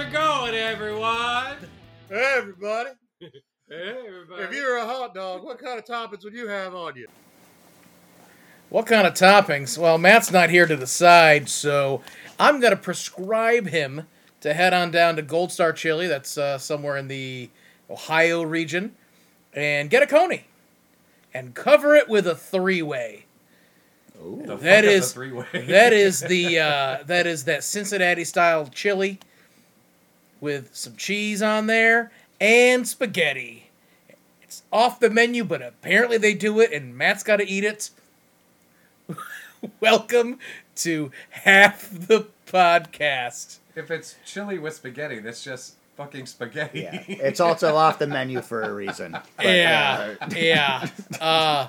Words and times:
Hello, 0.00 0.08
How's 0.08 0.08
it 0.08 0.12
going, 0.12 0.54
everyone? 0.54 1.56
Hey, 2.08 2.34
everybody. 2.38 2.90
Hey, 3.68 3.94
everybody. 4.04 4.42
If 4.42 4.52
you 4.52 4.64
were 4.66 4.78
a 4.78 4.84
hot 4.84 5.14
dog, 5.14 5.44
what 5.44 5.60
kind 5.60 5.78
of 5.78 5.84
toppings 5.84 6.24
would 6.24 6.34
you 6.34 6.48
have 6.48 6.74
on 6.74 6.96
you? 6.96 7.06
What 8.68 8.84
kind 8.86 9.06
of 9.06 9.14
toppings? 9.14 9.78
Well, 9.78 9.96
Matt's 9.96 10.32
not 10.32 10.50
here 10.50 10.66
to 10.66 10.76
decide, 10.76 11.48
so 11.48 12.00
I'm 12.40 12.58
going 12.58 12.72
to 12.72 12.76
prescribe 12.76 13.68
him 13.68 14.08
to 14.40 14.54
head 14.54 14.74
on 14.74 14.90
down 14.90 15.14
to 15.16 15.22
Gold 15.22 15.52
Star 15.52 15.72
Chili, 15.72 16.08
that's 16.08 16.36
uh, 16.36 16.58
somewhere 16.58 16.96
in 16.96 17.06
the 17.06 17.48
Ohio 17.88 18.42
region, 18.42 18.96
and 19.54 19.88
get 19.88 20.02
a 20.02 20.06
coney 20.08 20.46
and 21.32 21.54
cover 21.54 21.94
it 21.94 22.08
with 22.08 22.26
a 22.26 22.34
three 22.34 22.82
way. 22.82 23.26
The 24.20 24.56
That 24.56 24.82
fuck 24.82 24.90
a 24.90 24.94
is- 24.96 25.12
three-way. 25.12 25.46
That 25.68 25.92
is 25.92 26.18
the 26.22 26.58
uh, 26.58 26.98
that 27.06 27.28
is 27.28 27.44
that 27.44 27.62
Cincinnati 27.62 28.24
style 28.24 28.66
chili 28.66 29.20
with 30.40 30.74
some 30.74 30.96
cheese 30.96 31.42
on 31.42 31.66
there 31.66 32.10
and 32.40 32.86
spaghetti. 32.86 33.70
It's 34.42 34.62
off 34.72 34.98
the 34.98 35.10
menu, 35.10 35.44
but 35.44 35.62
apparently 35.62 36.18
they 36.18 36.34
do 36.34 36.60
it, 36.60 36.72
and 36.72 36.96
Matt's 36.96 37.22
got 37.22 37.36
to 37.36 37.46
eat 37.46 37.64
it. 37.64 37.90
Welcome 39.80 40.38
to 40.76 41.12
half 41.30 41.90
the 41.90 42.26
podcast. 42.46 43.58
If 43.76 43.90
it's 43.90 44.16
chili 44.24 44.58
with 44.58 44.74
spaghetti, 44.74 45.20
that's 45.20 45.44
just 45.44 45.74
fucking 45.96 46.26
spaghetti. 46.26 46.80
Yeah, 46.80 47.04
it's 47.06 47.40
also 47.40 47.76
off 47.76 47.98
the 47.98 48.06
menu 48.06 48.40
for 48.40 48.62
a 48.62 48.72
reason. 48.72 49.12
But, 49.12 49.24
yeah, 49.46 50.14
uh, 50.20 50.30
yeah. 50.34 50.88
Uh, 51.20 51.68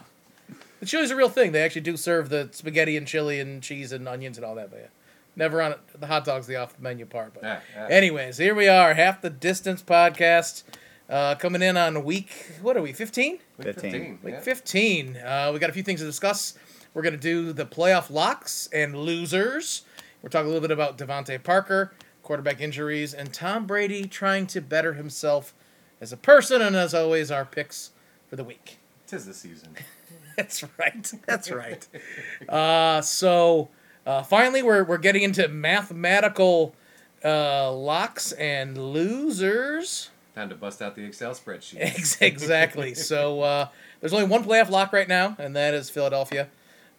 the 0.80 0.86
chili's 0.86 1.12
a 1.12 1.16
real 1.16 1.30
thing. 1.30 1.52
They 1.52 1.62
actually 1.62 1.82
do 1.82 1.98
serve 1.98 2.30
the 2.30 2.50
spaghetti 2.52 2.98
and 2.98 3.06
chili 3.06 3.40
and 3.40 3.62
cheese 3.62 3.92
and 3.92 4.08
onions 4.08 4.38
and 4.38 4.46
all 4.46 4.56
that. 4.56 4.72
But 4.72 4.80
yeah, 4.80 4.88
never 5.36 5.62
on 5.62 5.76
the 5.98 6.08
hot 6.08 6.26
dogs, 6.26 6.48
the 6.48 6.56
off 6.56 6.76
the 6.76 6.82
menu 6.82 7.06
part. 7.06 7.34
But 7.34 7.44
Yeah, 7.44 7.60
yeah. 7.76 7.88
anyways, 7.90 8.38
here 8.38 8.56
we 8.56 8.68
are, 8.68 8.94
half 8.94 9.22
the 9.22 9.30
distance 9.30 9.82
podcast, 9.84 10.64
uh, 11.10 11.36
coming 11.36 11.62
in 11.62 11.78
on 11.78 12.04
week. 12.04 12.32
What 12.62 12.78
are 12.78 12.82
we? 12.82 12.94
Fifteen. 12.94 13.40
Week 13.58 13.76
15. 13.76 14.20
Week 14.24 14.34
yeah. 14.36 14.40
15. 14.40 15.18
Uh, 15.18 15.52
we 15.54 15.60
got 15.60 15.70
a 15.70 15.74
few 15.74 15.84
things 15.84 16.00
to 16.00 16.06
discuss. 16.06 16.58
We're 16.94 17.04
going 17.04 17.14
to 17.14 17.20
do 17.20 17.54
the 17.54 17.66
playoff 17.66 18.10
locks 18.10 18.68
and 18.74 18.96
losers. 18.96 19.84
We're 20.22 20.30
talking 20.30 20.48
a 20.50 20.54
little 20.54 20.62
bit 20.68 20.72
about 20.72 20.98
DeVante 20.98 21.42
Parker, 21.44 21.94
quarterback 22.24 22.60
injuries, 22.62 23.14
and 23.14 23.34
Tom 23.34 23.66
Brady 23.66 24.06
trying 24.08 24.48
to 24.48 24.62
better 24.62 24.94
himself 24.94 25.54
as 26.00 26.12
a 26.12 26.18
person, 26.18 26.62
and 26.62 26.76
as 26.76 26.94
always, 26.94 27.30
our 27.32 27.46
picks 27.46 27.92
for 28.28 28.36
the 28.36 28.44
week. 28.44 28.78
Tis 29.08 29.26
the 29.26 29.34
season. 29.34 29.76
That's 30.38 30.64
right. 30.80 31.12
That's 31.28 31.52
right. 31.52 31.88
Uh, 32.50 33.02
so 33.02 33.70
uh, 34.06 34.24
finally, 34.24 34.64
we're, 34.64 34.84
we're 34.84 34.98
getting 34.98 35.22
into 35.22 35.48
mathematical 35.48 36.76
uh, 37.24 37.72
locks 37.72 38.32
and 38.34 38.78
losers. 38.78 40.10
Time 40.36 40.50
to 40.50 40.56
bust 40.56 40.82
out 40.82 40.96
the 40.96 41.04
Excel 41.04 41.34
spreadsheet. 41.34 42.22
Exactly. 42.22 42.94
so 42.94 43.42
uh, 43.42 43.68
there's 44.00 44.14
only 44.14 44.26
one 44.26 44.44
playoff 44.44 44.70
lock 44.70 44.94
right 44.94 45.08
now, 45.08 45.36
and 45.38 45.56
that 45.56 45.74
is 45.74 45.90
Philadelphia. 45.90 46.48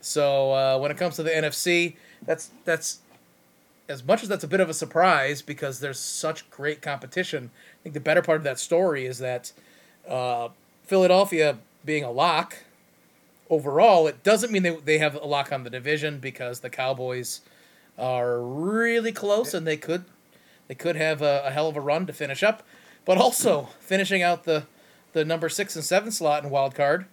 So 0.01 0.53
uh, 0.53 0.79
when 0.79 0.91
it 0.91 0.97
comes 0.97 1.17
to 1.17 1.23
the 1.23 1.31
NFC, 1.31 1.97
that's 2.25 2.51
that's 2.65 2.99
as 3.89 4.05
much 4.05 4.23
as 4.23 4.29
that's 4.29 4.45
a 4.45 4.49
bit 4.49 4.61
of 4.61 4.69
a 4.69 4.75
surprise 4.75 5.43
because 5.43 5.81
there's 5.81 5.99
such 5.99 6.49
great 6.51 6.83
competition. 6.83 7.51
I 7.55 7.83
think 7.83 7.95
the 7.95 8.01
better 8.01 8.23
part 8.23 8.39
of 8.39 8.45
that 8.45 8.59
story 8.59 9.07
is 9.07 9.19
that 9.19 9.53
uh, 10.09 10.49
Philadelphia 10.85 11.59
being 11.85 12.05
a 12.05 12.11
lock 12.11 12.59
overall, 13.53 14.07
it 14.07 14.23
doesn't 14.23 14.51
mean 14.51 14.63
they 14.63 14.75
they 14.77 14.99
have 14.99 15.15
a 15.15 15.25
lock 15.27 15.53
on 15.53 15.63
the 15.63 15.71
division 15.71 16.19
because 16.19 16.61
the 16.61 16.71
Cowboys 16.71 17.43
are 17.99 18.41
really 18.41 19.13
close 19.13 19.53
and 19.53 19.67
they 19.67 19.77
could 19.77 20.05
they 20.67 20.75
could 20.75 20.97
have 20.97 21.21
a, 21.21 21.43
a 21.45 21.51
hell 21.51 21.69
of 21.69 21.77
a 21.77 21.81
run 21.81 22.07
to 22.07 22.13
finish 22.13 22.43
up. 22.43 22.63
But 23.05 23.19
also 23.19 23.69
finishing 23.79 24.23
out 24.23 24.45
the 24.45 24.65
the 25.13 25.25
number 25.25 25.49
six 25.51 25.77
and 25.77 25.85
seven 25.85 26.11
slot 26.11 26.43
in 26.43 26.51
wild 26.51 26.75
card 26.75 27.05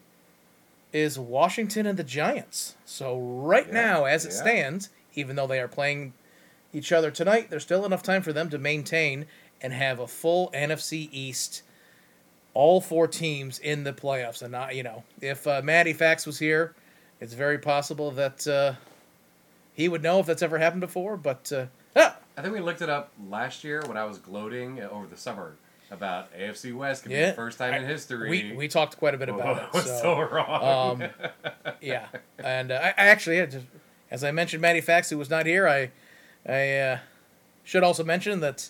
is 0.94 1.20
Washington 1.20 1.86
and 1.86 2.00
the 2.00 2.04
Giants. 2.04 2.76
So 2.86 3.20
right 3.20 3.68
Yeah, 3.68 3.74
now, 3.74 4.06
as 4.06 4.26
it 4.26 4.32
yeah. 4.32 4.42
stands, 4.42 4.90
even 5.14 5.36
though 5.36 5.46
they 5.46 5.60
are 5.60 5.68
playing 5.68 6.14
each 6.74 6.92
other 6.92 7.12
tonight, 7.12 7.50
there's 7.50 7.64
still 7.64 7.86
enough 7.86 8.02
time 8.02 8.22
for 8.22 8.32
them 8.34 8.50
to 8.50 8.58
maintain 8.58 9.26
and 9.62 9.74
have 9.74 10.00
a 10.00 10.08
full 10.08 10.50
NFC 10.52 11.10
East. 11.12 11.64
All 12.54 12.82
four 12.82 13.08
teams 13.08 13.60
in 13.60 13.84
the 13.84 13.94
playoffs, 13.94 14.42
and 14.42 14.52
not 14.52 14.76
you 14.76 14.84
know, 14.84 15.04
if 15.22 15.48
uh, 15.48 15.62
Matty 15.64 15.94
Fax 15.94 16.26
was 16.26 16.40
here, 16.40 16.76
it's 17.22 17.34
very 17.34 17.58
possible 17.60 18.12
that 18.12 18.48
uh, 18.48 18.74
he 19.74 19.88
would 19.88 20.04
know 20.04 20.20
if 20.20 20.26
that's 20.26 20.42
ever 20.42 20.58
happened 20.58 20.82
before. 20.82 21.16
But 21.16 21.52
uh, 21.52 21.66
ah, 21.96 22.18
I 22.38 22.42
think 22.42 22.54
we 22.54 22.60
looked 22.60 22.82
it 22.82 22.90
up 22.90 23.12
last 23.30 23.64
year 23.64 23.82
when 23.86 23.98
I 23.98 24.06
was 24.06 24.18
gloating 24.18 24.82
over 24.82 25.06
the 25.06 25.18
summer 25.18 25.56
about 25.92 26.34
AFC 26.38 26.76
West 26.76 27.04
could 27.04 27.10
be 27.10 27.16
the 27.16 27.34
first 27.34 27.58
time 27.58 27.74
in 27.74 27.86
history. 27.86 28.30
we 28.30 28.54
we 28.56 28.68
talked 28.68 28.98
quite 28.98 29.16
a 29.16 29.18
bit 29.18 29.30
about 29.30 29.74
was 29.74 29.86
it. 29.86 29.88
so, 30.02 30.02
So, 30.02 30.22
wrong. 30.22 31.02
um, 31.02 31.10
yeah, 31.82 32.08
and 32.38 32.72
uh, 32.72 32.80
I, 32.82 32.88
I 32.90 33.08
actually, 33.08 33.38
yeah, 33.38 33.46
just, 33.48 33.66
as 34.12 34.24
I 34.24 34.32
mentioned, 34.32 34.62
Matty 34.62 34.82
Fax, 34.82 35.10
who 35.10 35.18
was 35.18 35.30
not 35.30 35.46
here, 35.46 35.68
I, 35.68 35.92
I 36.48 36.78
uh, 36.78 37.00
should 37.64 37.84
also 37.84 38.04
mention 38.04 38.40
that 38.42 38.70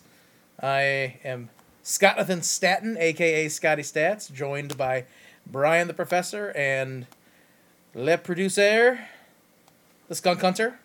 I 0.61 1.17
am 1.23 1.49
Scottathan 1.83 2.41
Staten, 2.43 2.97
aka 2.99 3.47
Scotty 3.49 3.81
Stats, 3.83 4.31
joined 4.31 4.77
by 4.77 5.05
Brian 5.47 5.87
the 5.87 5.93
Professor 5.93 6.51
and 6.55 7.07
Le 7.95 8.17
Producer, 8.17 8.99
the 10.07 10.15
Skunk 10.15 10.41
Hunter, 10.41 10.79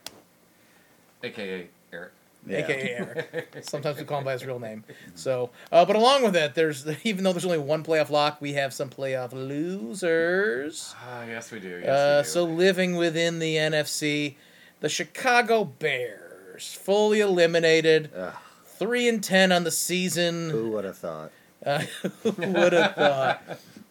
AKA 1.23 1.69
Eric. 1.93 2.13
yeah. 2.47 2.59
aka 2.59 2.91
Eric. 2.95 3.57
Sometimes 3.63 3.99
we 3.99 4.05
call 4.05 4.19
him 4.19 4.25
by 4.25 4.33
his 4.33 4.45
real 4.47 4.59
name. 4.61 4.85
So, 5.15 5.51
uh, 5.73 5.85
but 5.85 5.97
along 5.97 6.23
with 6.23 6.33
that, 6.35 6.55
there's 6.55 6.87
even 7.05 7.25
though 7.25 7.33
there's 7.33 7.45
only 7.45 7.59
one 7.59 7.83
playoff 7.85 8.11
lock, 8.11 8.41
we 8.41 8.55
have 8.55 8.73
some 8.73 8.89
playoff 8.91 9.33
losers. 9.33 10.95
Ah, 11.07 11.25
yes, 11.27 11.51
we 11.51 11.61
do. 11.61 11.81
Yes, 11.83 11.89
Uh, 11.89 12.19
we 12.19 12.23
do. 12.25 12.29
so 12.31 12.45
living 12.45 12.97
within 12.97 13.39
the 13.39 13.57
NFC, 13.57 14.37
the 14.81 14.89
Chicago 14.89 15.65
Bears 15.65 16.73
fully 16.75 17.21
eliminated, 17.21 18.11
Ugh, 18.17 18.35
three 18.85 19.09
and 19.09 19.23
ten 19.23 19.51
on 19.51 19.65
the 19.65 19.71
season. 19.71 20.51
who 20.51 20.71
would 20.71 20.85
have 20.85 20.99
thought? 20.99 21.33
Uh, 21.65 21.79
who 22.23 22.31
would 22.31 22.73
have 22.73 22.95
thought? 22.95 23.43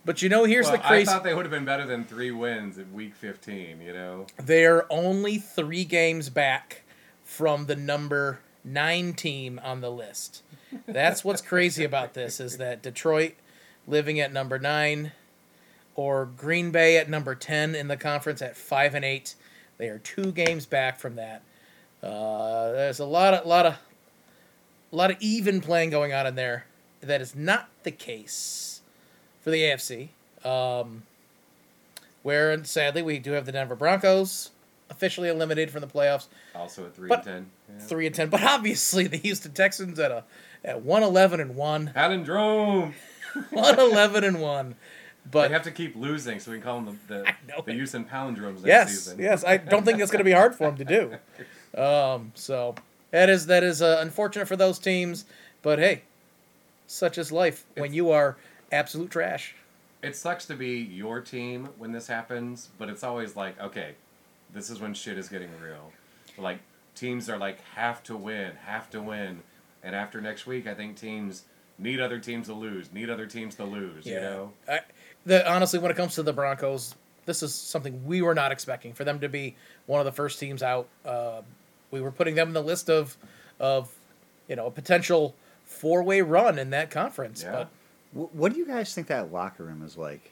But 0.05 0.21
you 0.21 0.29
know, 0.29 0.43
here's 0.43 0.65
well, 0.65 0.77
the 0.77 0.83
crazy: 0.83 1.09
I 1.09 1.13
thought 1.13 1.23
they 1.23 1.33
would 1.33 1.45
have 1.45 1.51
been 1.51 1.65
better 1.65 1.85
than 1.85 2.03
three 2.03 2.31
wins 2.31 2.77
at 2.77 2.91
Week 2.91 3.15
15. 3.15 3.81
You 3.81 3.93
know. 3.93 4.27
they're 4.37 4.91
only 4.91 5.37
three 5.37 5.85
games 5.85 6.29
back 6.29 6.83
from 7.23 7.65
the 7.65 7.75
number 7.75 8.39
nine 8.63 9.13
team 9.13 9.59
on 9.63 9.81
the 9.81 9.91
list. 9.91 10.43
That's 10.87 11.23
what's 11.23 11.41
crazy 11.41 11.83
about 11.83 12.13
this 12.13 12.39
is 12.39 12.57
that 12.57 12.81
Detroit 12.81 13.33
living 13.87 14.19
at 14.19 14.33
number 14.33 14.59
nine, 14.59 15.11
or 15.95 16.25
Green 16.25 16.71
Bay 16.71 16.97
at 16.97 17.09
number 17.09 17.35
ten 17.35 17.75
in 17.75 17.87
the 17.87 17.97
conference 17.97 18.41
at 18.41 18.55
five 18.55 18.93
and 18.93 19.05
eight. 19.05 19.35
They 19.77 19.87
are 19.87 19.99
two 19.99 20.31
games 20.31 20.65
back 20.65 20.99
from 20.99 21.15
that. 21.15 21.41
Uh, 22.01 22.71
there's 22.73 22.99
a 22.99 23.05
lot 23.05 23.33
of 23.33 23.45
lot 23.47 23.65
of 23.65 23.77
a 24.93 24.95
lot 24.95 25.11
of 25.11 25.17
even 25.19 25.59
playing 25.59 25.89
going 25.89 26.13
on 26.13 26.25
in 26.27 26.35
there. 26.35 26.65
That 27.01 27.19
is 27.19 27.35
not 27.35 27.67
the 27.83 27.91
case 27.91 28.79
for 29.41 29.49
the 29.49 29.61
AFC. 29.63 30.09
Um, 30.45 31.03
where 32.21 32.63
sadly 32.63 33.01
we 33.01 33.19
do 33.19 33.31
have 33.33 33.45
the 33.45 33.51
Denver 33.51 33.75
Broncos 33.75 34.51
officially 34.89 35.27
eliminated 35.27 35.71
from 35.71 35.81
the 35.81 35.87
playoffs, 35.87 36.27
Also 36.55 36.85
at 36.85 36.95
three 36.95 37.09
But- 37.09 37.25
and 37.25 37.25
ten. 37.25 37.51
Yeah. 37.79 37.85
three 37.85 38.05
and 38.05 38.15
ten. 38.15 38.29
But 38.29 38.43
obviously 38.43 39.07
the 39.07 39.17
Houston 39.17 39.51
Texans 39.53 39.97
at 39.99 40.11
a 40.11 40.23
at 40.63 40.81
one 40.81 41.03
eleven 41.03 41.39
and 41.41 41.55
one, 41.55 41.91
Palindrome. 41.96 42.93
one 43.49 43.79
eleven 43.79 44.23
and 44.23 44.39
one. 44.39 44.75
But 45.29 45.47
they 45.47 45.53
have 45.53 45.63
to 45.63 45.72
keep 45.72 45.96
losing 45.96 46.39
so 46.39 46.51
we 46.51 46.57
can 46.57 46.63
call 46.63 46.81
them 46.81 46.99
the, 47.07 47.23
the, 47.47 47.61
the. 47.66 47.73
Houston 47.73 48.05
Palindromes 48.05 48.55
next 48.55 48.66
yes, 48.66 48.89
season. 48.91 49.19
yes, 49.19 49.43
I 49.43 49.57
don't 49.57 49.84
think 49.85 49.97
that's 49.99 50.11
going 50.11 50.19
to 50.19 50.23
be 50.25 50.31
hard 50.31 50.53
for 50.55 50.67
them 50.67 50.78
to 50.78 50.85
do. 50.85 51.16
Um, 51.81 52.34
so 52.35 52.75
that 53.13 53.29
is 53.29 53.45
that 53.45 53.63
is 53.63 53.81
uh, 53.81 53.99
unfortunate 54.01 54.47
for 54.47 54.57
those 54.57 54.79
teams. 54.79 55.23
But 55.61 55.79
hey, 55.79 56.01
such 56.87 57.17
is 57.17 57.31
life 57.31 57.63
when 57.75 57.85
It's- 57.85 57.95
you 57.95 58.11
are 58.11 58.35
absolute 58.71 59.11
trash. 59.11 59.55
It 60.01 60.17
sucks 60.17 60.45
to 60.47 60.55
be 60.55 60.79
your 60.79 61.21
team 61.21 61.69
when 61.77 61.93
this 61.93 62.07
happens, 62.07 62.67
but 62.77 62.89
it's 62.89 63.03
always 63.03 63.37
like, 63.37 63.57
okay, 63.61 63.95
this 64.53 64.69
is 64.69 64.81
when 64.81 64.93
shit 64.93 65.17
is 65.17 65.29
getting 65.29 65.47
real. 65.61 65.93
Like 66.37 66.59
teams 66.93 67.29
are 67.29 67.37
like 67.37 67.61
have 67.75 68.03
to 68.03 68.17
win, 68.17 68.51
have 68.65 68.89
to 68.89 69.01
win, 69.01 69.43
and 69.81 69.95
after 69.95 70.19
next 70.19 70.45
week, 70.45 70.67
I 70.67 70.73
think 70.73 70.97
teams 70.97 71.43
need 71.77 72.01
other 72.01 72.19
teams 72.19 72.47
to 72.47 72.53
lose, 72.53 72.91
need 72.91 73.09
other 73.09 73.25
teams 73.27 73.55
to 73.55 73.63
lose. 73.63 74.05
You 74.05 74.19
know, 74.19 74.51
I, 74.67 74.81
the 75.25 75.49
honestly, 75.49 75.79
when 75.79 75.91
it 75.91 75.95
comes 75.95 76.15
to 76.15 76.23
the 76.23 76.33
Broncos, 76.33 76.95
this 77.25 77.41
is 77.41 77.53
something 77.55 78.05
we 78.05 78.21
were 78.21 78.35
not 78.35 78.51
expecting 78.51 78.91
for 78.93 79.05
them 79.05 79.19
to 79.21 79.29
be 79.29 79.55
one 79.85 80.01
of 80.01 80.05
the 80.05 80.11
first 80.11 80.37
teams 80.39 80.61
out. 80.61 80.89
Uh, 81.05 81.43
we 81.93 82.01
were 82.01 82.11
putting 82.11 82.34
them 82.35 82.47
in 82.49 82.53
the 82.53 82.61
list 82.63 82.90
of 82.90 83.16
of 83.59 83.90
you 84.49 84.55
know 84.55 84.66
a 84.66 84.72
potential 84.72 85.35
four 85.63 86.01
way 86.03 86.22
run 86.22 86.57
in 86.59 86.72
that 86.72 86.90
conference, 86.91 87.43
Yeah. 87.43 87.66
but 88.13 88.34
What 88.34 88.51
do 88.53 88.59
you 88.59 88.66
guys 88.67 88.93
think 88.93 89.07
that 89.07 89.31
locker 89.31 89.63
room 89.63 89.84
is 89.85 89.95
like? 89.97 90.31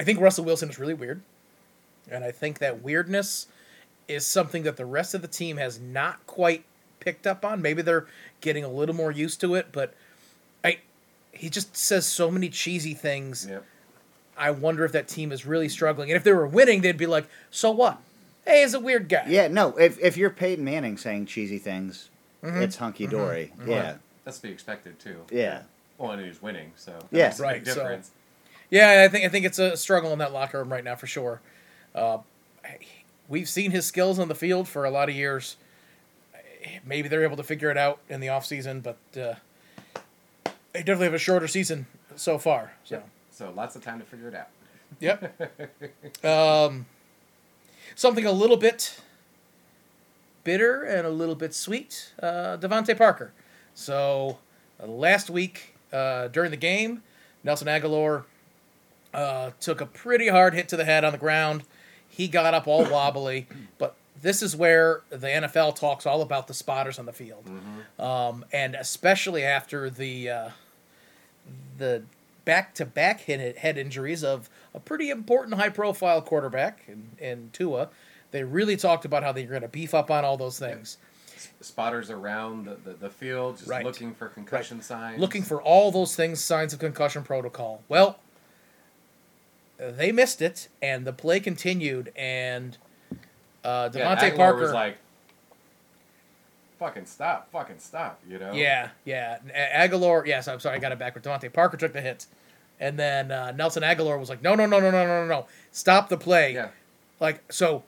I 0.00 0.04
think 0.04 0.20
Russell 0.20 0.44
Wilson 0.44 0.68
is 0.70 0.78
really 0.78 0.94
weird, 0.94 1.22
and 2.10 2.22
I 2.22 2.30
think 2.30 2.58
that 2.60 2.82
weirdness 2.82 3.48
is 4.06 4.26
something 4.26 4.62
that 4.62 4.76
the 4.76 4.86
rest 4.86 5.12
of 5.14 5.22
the 5.22 5.28
team 5.28 5.56
has 5.56 5.80
not 5.80 6.24
quite 6.26 6.64
picked 7.00 7.26
up 7.26 7.44
on. 7.44 7.60
Maybe 7.60 7.82
they're 7.82 8.06
getting 8.40 8.62
a 8.64 8.68
little 8.68 8.94
more 8.94 9.10
used 9.10 9.40
to 9.40 9.54
it, 9.54 9.68
but 9.72 9.94
I 10.64 10.78
he 11.32 11.50
just 11.50 11.76
says 11.76 12.06
so 12.06 12.30
many 12.30 12.48
cheesy 12.48 12.94
things. 12.94 13.46
Yep. 13.48 13.64
I 14.38 14.50
wonder 14.52 14.84
if 14.84 14.92
that 14.92 15.08
team 15.08 15.32
is 15.32 15.44
really 15.44 15.68
struggling. 15.68 16.10
And 16.10 16.16
if 16.16 16.24
they 16.24 16.32
were 16.32 16.46
winning, 16.46 16.80
they'd 16.82 16.96
be 16.96 17.06
like, 17.06 17.26
"So 17.50 17.70
what? 17.70 17.98
Hey, 18.46 18.62
he's 18.62 18.74
a 18.74 18.80
weird 18.80 19.08
guy." 19.08 19.24
Yeah, 19.28 19.48
no. 19.48 19.76
If 19.76 19.98
if 19.98 20.16
you're 20.16 20.30
Peyton 20.30 20.64
Manning 20.64 20.96
saying 20.96 21.26
cheesy 21.26 21.58
things, 21.58 22.08
Mhm. 22.42 22.62
it's 22.62 22.76
hunky 22.76 23.06
dory. 23.06 23.52
Yeah, 23.66 23.96
That's 24.24 24.38
to 24.38 24.42
be 24.46 24.52
expected 24.52 24.98
too. 24.98 25.24
yeah. 25.30 25.62
Well, 25.98 26.12
and 26.12 26.24
he's 26.24 26.40
winning, 26.40 26.72
so 26.76 26.92
that 26.92 27.06
Yeah. 27.10 27.24
makes 27.26 27.40
a 27.40 27.42
big 27.42 27.48
Right, 27.66 27.66
so- 28.04 28.10
Yeah, 28.70 29.02
I 29.04 29.08
think 29.08 29.24
I 29.24 29.28
think 29.28 29.44
it's 29.46 29.58
a 29.58 29.76
struggle 29.76 30.12
in 30.12 30.18
that 30.20 30.32
locker 30.32 30.58
room 30.58 30.70
right 30.72 30.84
now 30.84 30.94
for 30.94 31.06
sure. 31.06 31.40
Uh, 31.94 32.18
we've 33.28 33.48
seen 33.48 33.70
his 33.72 33.86
skills 33.86 34.18
on 34.18 34.28
the 34.28 34.34
field 34.34 34.68
for 34.68 34.84
a 34.84 34.90
lot 34.90 35.08
of 35.08 35.14
years. 35.14 35.56
Maybe 36.84 37.08
they're 37.08 37.24
able 37.24 37.36
to 37.38 37.42
figure 37.42 37.70
it 37.70 37.76
out 37.78 37.98
in 38.08 38.20
the 38.20 38.26
offseason, 38.28 38.82
but 38.82 38.96
uh, 39.20 39.34
they 40.72 40.80
definitely 40.80 41.06
have 41.06 41.14
a 41.14 41.18
shorter 41.18 41.48
season 41.48 41.86
so 42.14 42.38
far. 42.38 42.72
So, 42.84 42.96
Yep. 42.96 43.08
So 43.38 43.52
lots 43.54 43.76
of 43.76 43.84
time 43.84 44.00
to 44.00 44.04
figure 44.04 44.26
it 44.26 44.34
out. 44.34 44.48
yep. 44.98 46.24
um, 46.24 46.86
something 47.94 48.26
a 48.26 48.32
little 48.32 48.56
bit 48.56 49.00
bitter 50.42 50.82
and 50.82 51.06
a 51.06 51.10
little 51.10 51.36
bit 51.36 51.54
sweet. 51.54 52.14
Uh, 52.20 52.56
DeVante 52.56 52.98
Parker. 52.98 53.32
So 53.74 54.38
uh, 54.82 54.88
last 54.88 55.30
week 55.30 55.76
uh, 55.92 56.26
during 56.26 56.50
the 56.50 56.56
game, 56.56 57.04
Nelson 57.44 57.68
Agholor 57.68 58.24
uh, 59.14 59.50
took 59.60 59.80
a 59.80 59.86
pretty 59.86 60.26
hard 60.26 60.52
hit 60.52 60.68
to 60.70 60.76
the 60.76 60.84
head 60.84 61.04
on 61.04 61.12
the 61.12 61.18
ground. 61.18 61.62
He 62.08 62.26
got 62.26 62.54
up 62.54 62.66
all 62.66 62.90
wobbly, 62.90 63.46
but 63.78 63.94
this 64.20 64.42
is 64.42 64.56
where 64.56 65.02
the 65.10 65.28
NFL 65.28 65.76
talks 65.76 66.06
all 66.06 66.22
about 66.22 66.48
the 66.48 66.54
spotters 66.54 66.98
on 66.98 67.06
the 67.06 67.12
field, 67.12 67.48
um, 68.00 68.44
and 68.52 68.74
especially 68.74 69.44
after 69.44 69.88
the 69.88 70.28
uh, 70.28 70.50
the 71.76 72.02
back-to-back 72.48 73.20
head 73.20 73.76
injuries 73.76 74.24
of 74.24 74.48
a 74.74 74.80
pretty 74.80 75.10
important 75.10 75.56
high-profile 75.60 76.22
quarterback 76.22 76.80
in, 76.88 77.10
in 77.18 77.50
Tua. 77.52 77.90
They 78.30 78.42
really 78.42 78.74
talked 78.74 79.04
about 79.04 79.22
how 79.22 79.32
they're 79.32 79.44
going 79.46 79.60
to 79.60 79.68
beef 79.68 79.92
up 79.92 80.10
on 80.10 80.24
all 80.24 80.38
those 80.38 80.58
things. 80.58 80.96
Spotters 81.60 82.10
around 82.10 82.64
the, 82.64 82.76
the, 82.76 82.92
the 82.94 83.10
field, 83.10 83.58
just 83.58 83.68
Right. 83.68 83.84
looking 83.84 84.14
for 84.14 84.28
concussion 84.28 84.80
signs. 84.80 85.20
looking 85.20 85.42
for 85.42 85.60
all 85.60 85.90
those 85.92 86.16
things, 86.16 86.40
signs 86.42 86.72
of 86.72 86.78
concussion 86.78 87.22
protocol. 87.22 87.82
Well, 87.86 88.18
they 89.76 90.10
missed 90.10 90.40
it, 90.40 90.68
and 90.80 91.06
the 91.06 91.12
play 91.12 91.40
continued, 91.40 92.12
and 92.16 92.78
uh, 93.62 93.90
yeah, 93.92 94.16
DeVante 94.16 94.32
Agholor 94.32 94.36
Parker. 94.36 94.60
was 94.62 94.72
like, 94.72 94.96
"Fucking 96.78 97.04
stop! 97.06 97.50
Fucking 97.52 97.78
stop!" 97.78 98.20
You 98.28 98.38
know. 98.38 98.52
yeah, 98.52 98.88
yeah. 99.04 99.38
Agholor. 99.76 100.26
Yes, 100.26 100.48
I'm 100.48 100.58
sorry, 100.60 100.76
I 100.76 100.78
got 100.80 100.92
it 100.92 100.98
backward. 100.98 101.22
DeVante 101.24 101.52
Parker 101.52 101.76
took 101.76 101.92
the 101.92 102.00
hit, 102.00 102.26
and 102.80 102.98
then 102.98 103.30
uh, 103.30 103.52
Nelson 103.52 103.82
Agholor 103.82 104.18
was 104.18 104.28
like, 104.28 104.42
"No, 104.42 104.54
no, 104.54 104.66
no, 104.66 104.80
no, 104.80 104.90
no, 104.90 105.06
no, 105.06 105.22
no, 105.22 105.26
no! 105.26 105.46
Stop 105.72 106.08
the 106.08 106.16
play!" 106.16 106.54
Yeah. 106.54 106.68
Like 107.20 107.42
so, 107.50 107.82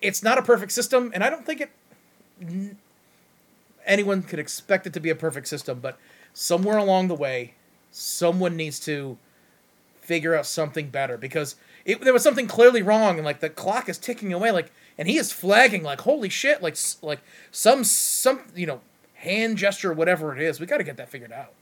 it's 0.00 0.22
not 0.22 0.38
a 0.38 0.42
perfect 0.42 0.72
system, 0.72 1.10
and 1.14 1.22
I 1.24 1.30
don't 1.30 1.44
think 1.46 1.60
it. 1.60 1.70
n- 2.40 2.76
Anyone 3.86 4.22
could 4.22 4.38
expect 4.38 4.86
it 4.86 4.92
to 4.92 5.00
be 5.00 5.10
a 5.10 5.14
perfect 5.14 5.48
system, 5.48 5.80
but 5.80 5.98
somewhere 6.34 6.76
along 6.76 7.08
the 7.08 7.14
way, 7.14 7.54
someone 7.90 8.54
needs 8.56 8.78
to 8.80 9.16
figure 10.00 10.34
out 10.34 10.44
something 10.46 10.90
better 10.90 11.16
because 11.16 11.56
it, 11.84 12.00
there 12.02 12.12
was 12.12 12.22
something 12.22 12.46
clearly 12.46 12.82
wrong, 12.82 13.16
and 13.16 13.24
like 13.24 13.40
the 13.40 13.48
clock 13.48 13.88
is 13.88 13.96
ticking 13.98 14.32
away, 14.32 14.50
like, 14.50 14.70
and 14.98 15.08
he 15.08 15.16
is 15.16 15.32
flagging, 15.32 15.82
like, 15.82 16.02
holy 16.02 16.28
shit, 16.28 16.62
like, 16.62 16.76
like 17.02 17.20
some 17.50 17.82
some 17.84 18.40
you 18.54 18.66
know 18.66 18.80
hand 19.14 19.56
gesture, 19.56 19.90
or 19.90 19.94
whatever 19.94 20.36
it 20.36 20.42
is, 20.42 20.60
we 20.60 20.66
got 20.66 20.76
to 20.78 20.84
get 20.84 20.96
that 20.98 21.08
figured 21.08 21.32
out. 21.32 21.52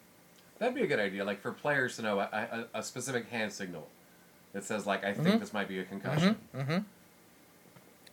That'd 0.58 0.74
be 0.74 0.82
a 0.82 0.86
good 0.86 0.98
idea, 1.00 1.24
like 1.24 1.40
for 1.40 1.52
players 1.52 1.96
to 1.96 2.02
know 2.02 2.18
a, 2.20 2.66
a, 2.74 2.78
a 2.78 2.82
specific 2.82 3.28
hand 3.30 3.52
signal 3.52 3.86
that 4.52 4.64
says, 4.64 4.86
like, 4.86 5.04
"I 5.04 5.12
think 5.14 5.28
Mhm. 5.36 5.40
this 5.40 5.52
might 5.52 5.68
be 5.68 5.78
a 5.78 5.84
concussion." 5.84 6.36
Mm-hmm. 6.56 6.78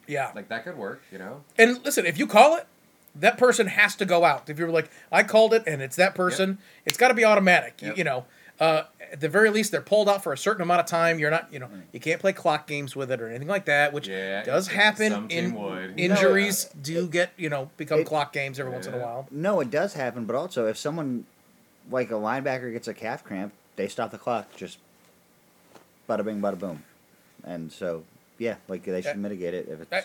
Yeah, 0.07 0.31
Like 0.35 0.49
that 0.49 0.63
could 0.63 0.77
work, 0.77 1.01
you 1.11 1.17
know. 1.17 1.43
And 1.57 1.83
listen, 1.83 2.05
if 2.05 2.19
you 2.19 2.27
call 2.27 2.55
it, 2.57 2.67
that 3.15 3.37
person 3.39 3.65
has 3.67 3.95
to 3.95 4.05
go 4.05 4.23
out. 4.23 4.49
If 4.49 4.59
you're 4.59 4.69
like, 4.69 4.91
I 5.11 5.23
called 5.23 5.53
it 5.53 5.63
and 5.65 5.81
it's 5.81 5.95
that 5.95 6.13
person, 6.13 6.59
it's 6.85 6.97
got 6.97 7.07
to 7.07 7.15
be 7.15 7.25
automatic. 7.25 7.81
You, 7.81 7.87
Yep. 7.89 7.97
you 7.97 8.03
know, 8.03 8.25
uh, 8.59 8.83
at 9.11 9.19
the 9.21 9.29
very 9.29 9.49
least, 9.49 9.71
they're 9.71 9.81
pulled 9.81 10.07
out 10.07 10.21
for 10.21 10.31
a 10.31 10.37
certain 10.37 10.61
amount 10.61 10.81
of 10.81 10.85
time. 10.85 11.17
You're 11.17 11.31
not, 11.31 11.51
you 11.51 11.57
know, 11.59 11.69
you 11.91 11.99
can't 11.99 12.21
play 12.21 12.33
clock 12.33 12.67
games 12.67 12.95
with 12.95 13.09
it 13.11 13.19
or 13.19 13.29
anything 13.29 13.47
like 13.47 13.65
that, 13.65 13.93
which 13.93 14.07
Yeah, 14.07 14.43
does 14.43 14.67
happen. 14.67 15.11
some 15.11 15.27
team 15.27 15.45
in 15.45 15.55
would. 15.55 15.99
injuries 15.99 16.65
do 16.79 17.07
get, 17.07 17.31
you 17.35 17.49
know, 17.49 17.71
become 17.77 18.01
It- 18.01 18.05
clock 18.05 18.31
games 18.31 18.59
every 18.59 18.71
once 18.73 18.85
in 18.85 18.93
a 18.93 18.97
while. 18.99 19.27
No, 19.31 19.59
it 19.59 19.71
does 19.71 19.95
happen, 19.95 20.25
but 20.25 20.35
also 20.35 20.67
if 20.67 20.77
someone 20.77 21.25
like 21.91 22.09
a 22.11 22.15
linebacker 22.15 22.71
gets 22.71 22.87
a 22.87 22.93
calf 22.93 23.23
cramp, 23.23 23.53
they 23.75 23.87
stop 23.87 24.11
the 24.11 24.17
clock. 24.17 24.55
Just 24.55 24.77
bada 26.09 26.23
bing, 26.23 26.41
bada 26.41 26.57
boom, 26.59 26.83
and 27.43 27.71
so 27.71 28.03
yeah, 28.37 28.55
like 28.67 28.83
they 28.83 29.01
should 29.01 29.11
Uh, 29.15 29.19
mitigate 29.19 29.53
it 29.53 29.67
if 29.69 29.81
it's. 29.81 29.91
uh, 29.93 30.01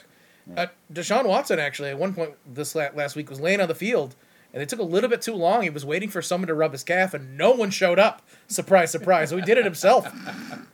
Uh, 0.57 0.67
Deshaun 0.93 1.27
Watson 1.27 1.59
actually 1.59 1.91
at 1.91 1.99
one 1.99 2.13
point 2.15 2.33
this 2.47 2.75
last 2.75 3.15
week 3.15 3.29
was 3.31 3.41
laying 3.41 3.61
on 3.61 3.69
the 3.69 3.75
field. 3.75 4.15
And 4.53 4.61
it 4.61 4.69
took 4.69 4.81
a 4.81 4.83
little 4.85 5.09
bit 5.09 5.23
too 5.23 5.35
long. 5.35 5.63
He 5.63 5.71
was 5.71 5.85
waiting 5.87 6.09
for 6.09 6.21
someone 6.21 6.49
to 6.49 6.55
rub 6.55 6.73
his 6.73 6.83
calf, 6.83 7.15
and 7.15 7.39
no 7.39 7.53
one 7.53 7.71
showed 7.71 8.01
up. 8.01 8.23
Surprise, 8.49 8.91
surprise! 8.91 9.29
So 9.31 9.37
he 9.37 9.43
did 9.43 9.59
it 9.59 9.65
himself. 9.65 10.09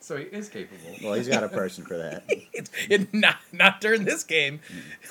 So 0.00 0.16
he 0.16 0.24
is 0.24 0.48
capable. 0.48 0.96
well, 1.00 1.14
he's 1.14 1.28
got 1.28 1.44
a 1.44 1.48
person 1.48 1.84
for 1.84 1.96
that. 1.96 2.24
it's 2.52 2.72
it, 2.90 3.14
not 3.14 3.36
not 3.52 3.80
during 3.80 4.04
this 4.04 4.24
game. 4.24 4.58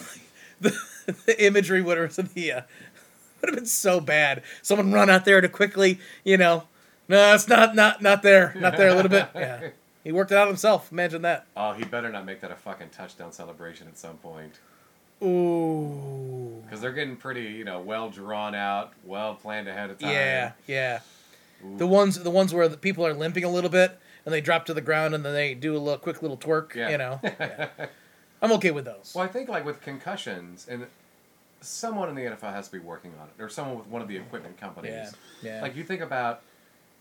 the, 0.59 0.77
the 1.25 1.43
imagery 1.45 1.81
would 1.81 1.97
have 1.97 2.33
the 2.33 2.51
uh, 2.51 2.61
would 3.41 3.49
have 3.49 3.55
been 3.55 3.65
so 3.65 3.99
bad. 3.99 4.43
Someone 4.61 4.91
run 4.91 5.09
out 5.09 5.25
there 5.25 5.41
to 5.41 5.49
quickly, 5.49 5.99
you 6.23 6.37
know, 6.37 6.63
no, 7.07 7.33
it's 7.33 7.47
not 7.47 7.75
not 7.75 8.01
not 8.01 8.23
there, 8.23 8.53
not 8.57 8.77
there 8.77 8.89
a 8.89 8.95
little 8.95 9.09
bit. 9.09 9.29
Yeah, 9.35 9.69
he 10.03 10.11
worked 10.11 10.31
it 10.31 10.37
out 10.37 10.47
himself. 10.47 10.91
Imagine 10.91 11.23
that. 11.23 11.45
Oh, 11.57 11.73
he 11.73 11.83
better 11.83 12.09
not 12.09 12.25
make 12.25 12.41
that 12.41 12.51
a 12.51 12.55
fucking 12.55 12.89
touchdown 12.89 13.31
celebration 13.31 13.87
at 13.87 13.97
some 13.97 14.17
point. 14.17 14.59
Ooh. 15.23 16.61
Because 16.63 16.81
they're 16.81 16.93
getting 16.93 17.15
pretty, 17.15 17.43
you 17.43 17.63
know, 17.63 17.81
well 17.81 18.09
drawn 18.09 18.55
out, 18.55 18.93
well 19.03 19.35
planned 19.35 19.67
ahead 19.67 19.89
of 19.89 19.99
time. 19.99 20.11
Yeah, 20.11 20.51
yeah. 20.67 20.99
Ooh. 21.65 21.77
The 21.77 21.87
ones 21.87 22.17
the 22.19 22.31
ones 22.31 22.53
where 22.53 22.67
the 22.67 22.77
people 22.77 23.05
are 23.05 23.13
limping 23.13 23.43
a 23.43 23.49
little 23.49 23.69
bit 23.69 23.99
and 24.25 24.33
they 24.33 24.41
drop 24.41 24.65
to 24.67 24.73
the 24.73 24.81
ground 24.81 25.13
and 25.13 25.25
then 25.25 25.33
they 25.33 25.53
do 25.53 25.75
a 25.75 25.79
little 25.79 25.99
quick 25.99 26.21
little 26.21 26.37
twerk. 26.37 26.75
Yeah. 26.75 26.89
You 26.89 26.97
know, 26.97 27.19
Yeah. 27.23 27.67
I'm 28.41 28.51
okay 28.53 28.71
with 28.71 28.85
those. 28.85 29.13
Well, 29.15 29.23
I 29.23 29.27
think 29.27 29.49
like 29.49 29.65
with 29.65 29.81
concussions, 29.81 30.67
and 30.67 30.87
someone 31.61 32.09
in 32.09 32.15
the 32.15 32.21
NFL 32.21 32.53
has 32.53 32.67
to 32.67 32.73
be 32.73 32.79
working 32.79 33.13
on 33.21 33.27
it, 33.27 33.41
or 33.41 33.49
someone 33.49 33.77
with 33.77 33.87
one 33.87 34.01
of 34.01 34.07
the 34.07 34.17
equipment 34.17 34.57
companies. 34.57 35.13
Yeah, 35.41 35.55
yeah. 35.55 35.61
Like 35.61 35.75
you 35.75 35.83
think 35.83 36.01
about 36.01 36.41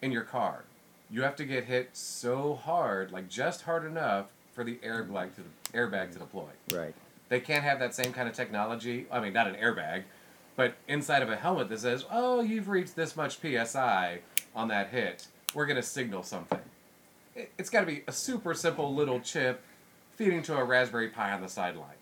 in 0.03 0.13
your 0.13 0.23
car, 0.23 0.65
you 1.11 1.23
have 1.23 1.37
to 1.37 1.45
get 1.45 1.65
hit 1.65 1.91
so 1.93 2.55
hard, 2.55 3.11
like 3.11 3.29
just 3.29 3.63
hard 3.63 3.85
enough 3.85 4.27
for 4.53 4.65
the 4.65 4.77
airbag 4.77 5.31
mm-hmm. 5.31 5.43
to 5.43 5.77
airbag 5.77 6.13
to 6.13 6.19
mm-hmm. 6.19 6.19
deploy. 6.19 6.49
right. 6.73 6.95
They 7.29 7.41
can't 7.41 7.63
have 7.63 7.79
that 7.79 7.95
same 7.95 8.13
kind 8.13 8.29
of 8.29 8.35
technology. 8.35 9.07
I 9.11 9.21
mean, 9.21 9.33
not 9.33 9.47
an 9.47 9.55
airbag, 9.55 10.03
but 10.57 10.75
inside 10.89 11.23
of 11.23 11.31
a 11.31 11.37
helmet 11.37 11.69
that 11.69 11.79
says, 11.79 12.05
"Oh, 12.11 12.41
you've 12.41 12.69
reached 12.69 12.97
this 12.97 13.17
much 13.17 13.39
psi 13.41 14.19
on 14.55 14.69
that 14.69 14.89
hit. 14.89 15.29
We're 15.55 15.67
gonna 15.67 15.83
signal 15.83 16.25
something." 16.25 16.59
It, 17.37 17.53
it's 17.57 17.71
got 17.71 17.81
to 17.81 17.87
be 17.87 18.03
a 18.09 18.13
super 18.13 18.53
simple 18.53 18.93
little 18.95 19.21
chip 19.21 19.63
feeding 20.17 20.43
to 20.43 20.57
a 20.57 20.65
Raspberry 20.65 21.09
Pi 21.09 21.33
on 21.33 21.41
the 21.41 21.49
sideline. 21.49 22.00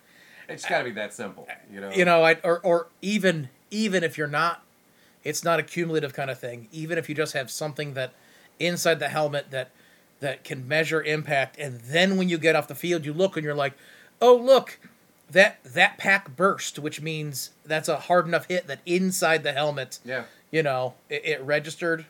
It's 0.48 0.64
got 0.64 0.78
to 0.78 0.84
be 0.84 0.90
that 0.92 1.12
simple, 1.12 1.46
you 1.72 1.80
know. 1.80 1.90
you 1.90 2.04
know, 2.04 2.22
I, 2.24 2.36
or 2.42 2.60
or 2.60 2.86
even 3.02 3.48
even 3.70 4.02
if 4.02 4.16
you're 4.16 4.26
not, 4.26 4.62
it's 5.24 5.44
not 5.44 5.58
a 5.58 5.62
cumulative 5.62 6.14
kind 6.14 6.30
of 6.30 6.38
thing. 6.38 6.68
Even 6.72 6.96
if 6.98 7.08
you 7.08 7.14
just 7.14 7.34
have 7.34 7.50
something 7.50 7.94
that 7.94 8.12
inside 8.58 8.98
the 8.98 9.08
helmet 9.08 9.50
that 9.50 9.70
that 10.20 10.44
can 10.44 10.66
measure 10.66 11.02
impact, 11.02 11.58
and 11.58 11.80
then 11.80 12.16
when 12.16 12.28
you 12.28 12.38
get 12.38 12.56
off 12.56 12.66
the 12.68 12.74
field, 12.74 13.04
you 13.04 13.12
look 13.12 13.36
and 13.36 13.44
you're 13.44 13.54
like, 13.54 13.74
oh 14.20 14.34
look, 14.36 14.78
that 15.30 15.62
that 15.64 15.98
pack 15.98 16.34
burst, 16.36 16.78
which 16.78 17.00
means 17.00 17.50
that's 17.64 17.88
a 17.88 17.96
hard 17.98 18.26
enough 18.26 18.46
hit 18.48 18.66
that 18.66 18.80
inside 18.86 19.42
the 19.42 19.52
helmet, 19.52 19.98
Yeah. 20.04 20.24
you 20.50 20.62
know, 20.62 20.94
it, 21.10 21.24
it 21.24 21.42
registered. 21.42 22.06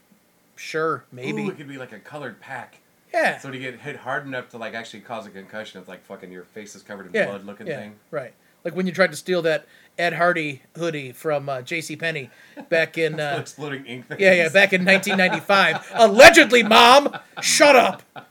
Sure, 0.56 1.04
maybe. 1.12 1.42
Ooh, 1.44 1.50
it 1.50 1.56
could 1.56 1.68
be 1.68 1.76
like 1.78 1.92
a 1.92 1.98
colored 1.98 2.40
pack. 2.40 2.78
Yeah. 3.12 3.38
So 3.38 3.50
to 3.50 3.58
get 3.58 3.80
hit 3.80 3.96
hard 3.96 4.26
enough 4.26 4.48
to 4.50 4.58
like 4.58 4.74
actually 4.74 5.00
cause 5.00 5.26
a 5.26 5.30
concussion, 5.30 5.80
it's 5.80 5.88
like 5.88 6.04
fucking 6.04 6.30
your 6.30 6.44
face 6.44 6.74
is 6.74 6.82
covered 6.82 7.06
in 7.06 7.12
yeah, 7.12 7.26
blood 7.26 7.44
looking 7.44 7.66
yeah, 7.66 7.80
thing. 7.80 7.96
Right. 8.10 8.34
Like 8.64 8.74
when 8.74 8.86
you 8.86 8.92
tried 8.92 9.10
to 9.12 9.16
steal 9.16 9.42
that 9.42 9.66
Ed 9.98 10.14
Hardy 10.14 10.62
hoodie 10.76 11.12
from 11.12 11.48
uh, 11.48 11.62
J.C. 11.62 11.96
Penney 11.96 12.30
back 12.68 12.98
in 12.98 13.18
uh, 13.20 13.38
Exploding 13.40 13.86
ink 13.86 14.08
things. 14.08 14.20
Yeah, 14.20 14.34
yeah, 14.34 14.48
back 14.48 14.72
in 14.72 14.84
1995. 14.84 15.92
Allegedly, 15.94 16.62
mom, 16.62 17.16
shut 17.40 17.76
up. 17.76 18.02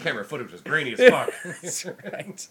Camera 0.00 0.24
footage 0.24 0.52
was 0.52 0.60
grainy 0.60 0.92
as 0.92 1.10
fuck. 1.10 1.30
That's 1.62 1.86
right. 1.86 2.48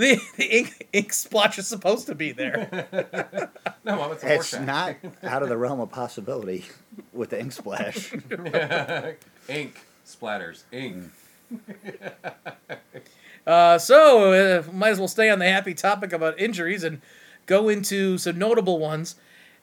The, 0.00 0.18
the 0.38 0.46
ink, 0.46 0.88
ink 0.94 1.12
splotch 1.12 1.58
is 1.58 1.66
supposed 1.66 2.06
to 2.06 2.14
be 2.14 2.32
there. 2.32 2.88
no, 3.84 3.96
Mom, 3.96 4.12
it's 4.12 4.24
a 4.24 4.34
It's 4.34 4.58
not 4.58 4.96
out 5.22 5.42
of 5.42 5.50
the 5.50 5.58
realm 5.58 5.78
of 5.78 5.90
possibility 5.90 6.64
with 7.12 7.28
the 7.28 7.38
ink 7.38 7.52
splash. 7.52 8.10
ink 9.50 9.86
splatters. 10.06 10.62
Ink. 10.72 11.10
Uh, 13.46 13.76
so 13.76 14.32
uh, 14.32 14.62
might 14.72 14.88
as 14.88 14.98
well 14.98 15.06
stay 15.06 15.28
on 15.28 15.38
the 15.38 15.44
happy 15.44 15.74
topic 15.74 16.14
about 16.14 16.40
injuries 16.40 16.82
and 16.82 17.02
go 17.44 17.68
into 17.68 18.16
some 18.16 18.38
notable 18.38 18.78
ones. 18.78 19.16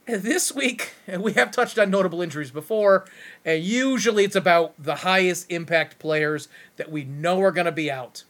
This 0.05 0.53
week 0.53 0.93
we 1.17 1.33
have 1.33 1.49
touched 1.49 1.79
on 1.79 1.89
notable 1.89 2.21
injuries 2.21 2.51
before, 2.51 3.05
and 3.43 3.63
usually 3.63 4.23
it's 4.23 4.35
about 4.35 4.75
the 4.77 4.97
highest 4.97 5.51
impact 5.51 5.97
players 5.97 6.47
that 6.75 6.91
we 6.91 7.05
know 7.05 7.41
are 7.41 7.51
going 7.51 7.65
to 7.65 7.71
be 7.71 7.89
out. 7.89 8.23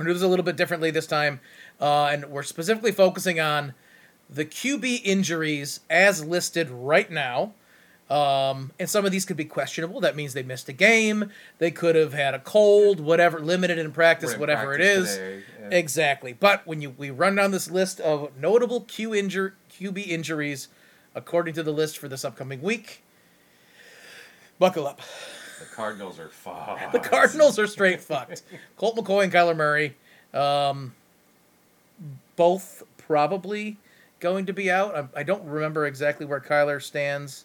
We're 0.00 0.04
doing 0.04 0.14
this 0.14 0.22
a 0.22 0.28
little 0.28 0.46
bit 0.46 0.56
differently 0.56 0.90
this 0.90 1.06
time, 1.06 1.40
uh, 1.78 2.06
and 2.06 2.24
we're 2.30 2.42
specifically 2.42 2.90
focusing 2.90 3.38
on 3.38 3.74
the 4.30 4.46
QB 4.46 5.02
injuries 5.04 5.80
as 5.90 6.24
listed 6.24 6.70
right 6.70 7.10
now. 7.10 7.52
Um, 8.08 8.72
and 8.80 8.88
some 8.88 9.04
of 9.04 9.12
these 9.12 9.26
could 9.26 9.36
be 9.36 9.44
questionable. 9.44 10.00
That 10.00 10.16
means 10.16 10.32
they 10.32 10.42
missed 10.42 10.70
a 10.70 10.72
game. 10.72 11.30
They 11.58 11.70
could 11.70 11.96
have 11.96 12.14
had 12.14 12.32
a 12.32 12.38
cold, 12.38 12.98
whatever, 12.98 13.40
limited 13.40 13.76
in 13.76 13.92
practice, 13.92 14.32
in 14.32 14.40
whatever 14.40 14.68
practice 14.68 14.86
it 14.86 15.00
is. 15.00 15.14
today, 15.16 15.42
yeah. 15.60 15.78
Exactly. 15.78 16.32
But 16.32 16.66
when 16.66 16.80
you 16.80 16.94
we 16.96 17.10
run 17.10 17.34
down 17.34 17.50
this 17.50 17.70
list 17.70 18.00
of 18.00 18.30
notable 18.40 18.80
Q 18.80 19.10
QB 19.10 20.06
injuries 20.06 20.68
according 21.14 21.52
to 21.52 21.62
the 21.62 21.72
list 21.72 21.98
for 21.98 22.08
this 22.08 22.24
upcoming 22.24 22.62
week, 22.62 23.02
buckle 24.58 24.86
up. 24.86 25.02
The 25.60 25.66
Cardinals 25.66 26.18
are 26.18 26.28
fucked. 26.28 26.92
The 26.92 26.98
Cardinals 26.98 27.58
are 27.58 27.66
straight 27.66 28.00
fucked. 28.00 28.42
Colt 28.76 28.96
McCoy 28.96 29.24
and 29.24 29.32
Kyler 29.32 29.56
Murray, 29.56 29.96
um, 30.34 30.94
both 32.36 32.82
probably 32.98 33.76
going 34.20 34.46
to 34.46 34.52
be 34.52 34.70
out. 34.70 34.96
I, 34.96 35.20
I 35.20 35.22
don't 35.22 35.44
remember 35.44 35.86
exactly 35.86 36.26
where 36.26 36.40
Kyler 36.40 36.82
stands 36.82 37.44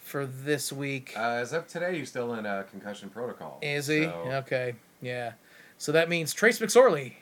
for 0.00 0.26
this 0.26 0.72
week. 0.72 1.14
Uh, 1.16 1.20
as 1.20 1.52
of 1.52 1.66
today, 1.68 1.98
he's 1.98 2.08
still 2.08 2.34
in 2.34 2.46
a 2.46 2.64
concussion 2.64 3.10
protocol. 3.10 3.58
Is 3.62 3.86
he? 3.86 4.04
So, 4.04 4.10
Okay. 4.44 4.74
Yeah. 5.00 5.32
So 5.78 5.92
that 5.92 6.08
means 6.08 6.34
Trace 6.34 6.58
McSorley. 6.60 7.14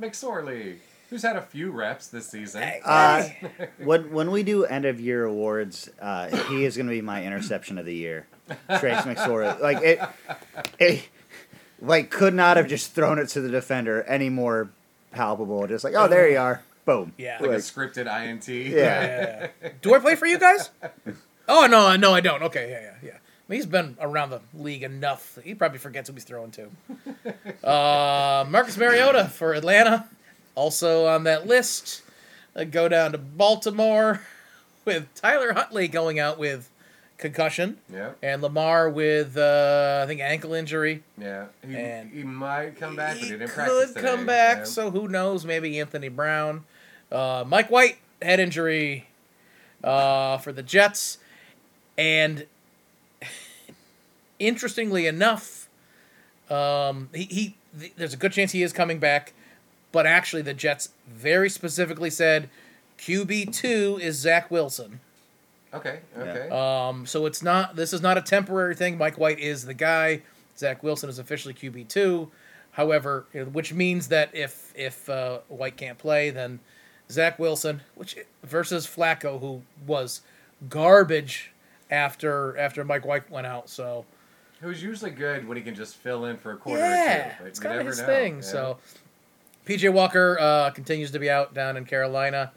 McSorley, 0.00 0.78
who's 1.10 1.22
had 1.22 1.36
a 1.36 1.42
few 1.42 1.70
reps 1.70 2.08
this 2.08 2.28
season. 2.28 2.62
Uh, 2.84 3.28
when 3.78 4.10
when 4.10 4.30
we 4.30 4.42
do 4.42 4.64
end 4.64 4.84
of 4.84 4.98
year 5.00 5.24
awards, 5.24 5.88
uh, 6.00 6.28
he 6.48 6.64
is 6.64 6.76
going 6.76 6.86
to 6.86 6.90
be 6.90 7.02
my 7.02 7.24
interception 7.24 7.78
of 7.78 7.84
the 7.84 7.94
year. 7.94 8.26
Trace 8.78 9.02
McSorley, 9.02 9.60
like 9.60 9.82
it, 9.82 10.00
it, 10.78 11.08
like 11.80 12.10
could 12.10 12.34
not 12.34 12.56
have 12.56 12.68
just 12.68 12.92
thrown 12.92 13.18
it 13.18 13.28
to 13.30 13.40
the 13.40 13.48
defender 13.48 14.02
any 14.04 14.28
more 14.28 14.70
palpable. 15.12 15.66
Just 15.66 15.84
like, 15.84 15.94
oh, 15.96 16.08
there 16.08 16.28
you 16.28 16.38
are, 16.38 16.62
boom. 16.84 17.12
Yeah. 17.16 17.38
like 17.40 17.50
a 17.50 17.54
scripted 17.56 18.06
INT. 18.06 18.48
Yeah. 18.48 19.48
Yeah. 19.62 19.68
Do 19.82 19.94
I 19.94 19.98
play 19.98 20.16
for 20.16 20.26
you 20.26 20.38
guys? 20.38 20.70
Oh 21.48 21.66
no, 21.66 21.96
no, 21.96 22.14
I 22.14 22.20
don't. 22.20 22.42
Okay, 22.44 22.70
yeah, 22.70 22.80
yeah, 22.80 23.10
yeah. 23.10 23.16
I 23.16 23.52
mean, 23.52 23.58
he's 23.58 23.66
been 23.66 23.96
around 24.00 24.30
the 24.30 24.40
league 24.54 24.84
enough. 24.84 25.36
He 25.42 25.54
probably 25.54 25.78
forgets 25.78 26.08
who 26.08 26.14
he's 26.14 26.22
throwing 26.22 26.52
to. 26.52 26.68
Uh, 27.66 28.46
Marcus 28.48 28.76
Mariota 28.76 29.24
for 29.24 29.54
Atlanta, 29.54 30.08
also 30.54 31.06
on 31.06 31.24
that 31.24 31.48
list. 31.48 32.02
Uh, 32.54 32.64
go 32.64 32.88
down 32.88 33.12
to 33.12 33.18
Baltimore 33.18 34.20
with 34.84 35.12
Tyler 35.14 35.52
Huntley 35.52 35.88
going 35.88 36.18
out 36.20 36.38
with 36.38 36.70
concussion, 37.20 37.78
Yeah. 37.92 38.12
and 38.22 38.42
Lamar 38.42 38.88
with 38.90 39.36
uh, 39.36 40.00
I 40.02 40.06
think 40.08 40.20
ankle 40.20 40.54
injury. 40.54 41.02
Yeah. 41.18 41.46
He, 41.66 41.76
And 41.76 42.10
he 42.10 42.22
might 42.24 42.76
come 42.78 42.96
back, 42.96 43.14
but 43.14 43.18
he 43.18 43.24
he 43.26 43.30
didn't 43.32 43.48
could 43.48 43.54
practice 43.54 43.92
today. 43.92 44.00
come 44.00 44.26
back, 44.26 44.58
Yeah. 44.58 44.64
so 44.64 44.90
who 44.90 45.06
knows? 45.06 45.44
Maybe 45.44 45.78
Anthony 45.78 46.08
Brown, 46.08 46.64
uh, 47.12 47.44
Mike 47.46 47.70
White 47.70 47.98
head 48.20 48.40
injury 48.40 49.06
uh, 49.84 50.38
for 50.38 50.52
the 50.52 50.62
Jets, 50.62 51.18
and 51.96 52.46
interestingly 54.38 55.06
enough, 55.06 55.68
um, 56.50 57.08
he, 57.14 57.24
he 57.24 57.56
th- 57.78 57.92
there's 57.96 58.14
a 58.14 58.16
good 58.16 58.32
chance 58.32 58.52
he 58.52 58.62
is 58.62 58.72
coming 58.72 58.98
back, 58.98 59.32
but 59.92 60.06
actually 60.06 60.42
the 60.42 60.54
Jets 60.54 60.90
very 61.08 61.48
specifically 61.50 62.10
said 62.10 62.48
QB 62.98 63.54
two 63.54 63.98
is 64.02 64.16
Zach 64.16 64.50
Wilson. 64.50 65.00
Okay. 65.72 66.00
Okay. 66.16 66.48
Um, 66.48 67.06
so 67.06 67.26
it's 67.26 67.42
not. 67.42 67.76
This 67.76 67.92
is 67.92 68.02
not 68.02 68.18
a 68.18 68.22
temporary 68.22 68.74
thing. 68.74 68.98
Mike 68.98 69.18
White 69.18 69.38
is 69.38 69.64
the 69.64 69.74
guy. 69.74 70.22
Zach 70.58 70.82
Wilson 70.82 71.08
is 71.08 71.18
officially 71.18 71.54
QB 71.54 71.88
two. 71.88 72.30
However, 72.72 73.26
which 73.52 73.72
means 73.72 74.08
that 74.08 74.34
if 74.34 74.72
if 74.76 75.08
uh, 75.08 75.40
White 75.48 75.76
can't 75.76 75.98
play, 75.98 76.30
then 76.30 76.60
Zach 77.10 77.38
Wilson, 77.38 77.82
which 77.94 78.16
versus 78.42 78.86
Flacco, 78.86 79.40
who 79.40 79.62
was 79.86 80.22
garbage 80.68 81.52
after 81.90 82.56
after 82.56 82.84
Mike 82.84 83.04
White 83.04 83.30
went 83.30 83.46
out. 83.46 83.68
So 83.68 84.04
Who's 84.60 84.82
usually 84.82 85.10
good 85.10 85.48
when 85.48 85.56
he 85.56 85.62
can 85.62 85.74
just 85.74 85.96
fill 85.96 86.26
in 86.26 86.36
for 86.36 86.52
a 86.52 86.56
quarter 86.56 86.82
yeah, 86.82 87.28
or 87.28 87.30
two. 87.30 87.36
But 87.38 87.46
it's 87.46 87.58
kind 87.58 87.72
of 87.72 87.78
never 87.78 87.88
his 87.90 88.00
know. 88.00 88.06
thing. 88.06 88.34
Yeah. 88.36 88.40
So 88.42 88.78
PJ 89.66 89.92
Walker 89.92 90.38
uh, 90.38 90.70
continues 90.70 91.10
to 91.12 91.18
be 91.18 91.30
out 91.30 91.54
down 91.54 91.76
in 91.76 91.84
Carolina. 91.84 92.52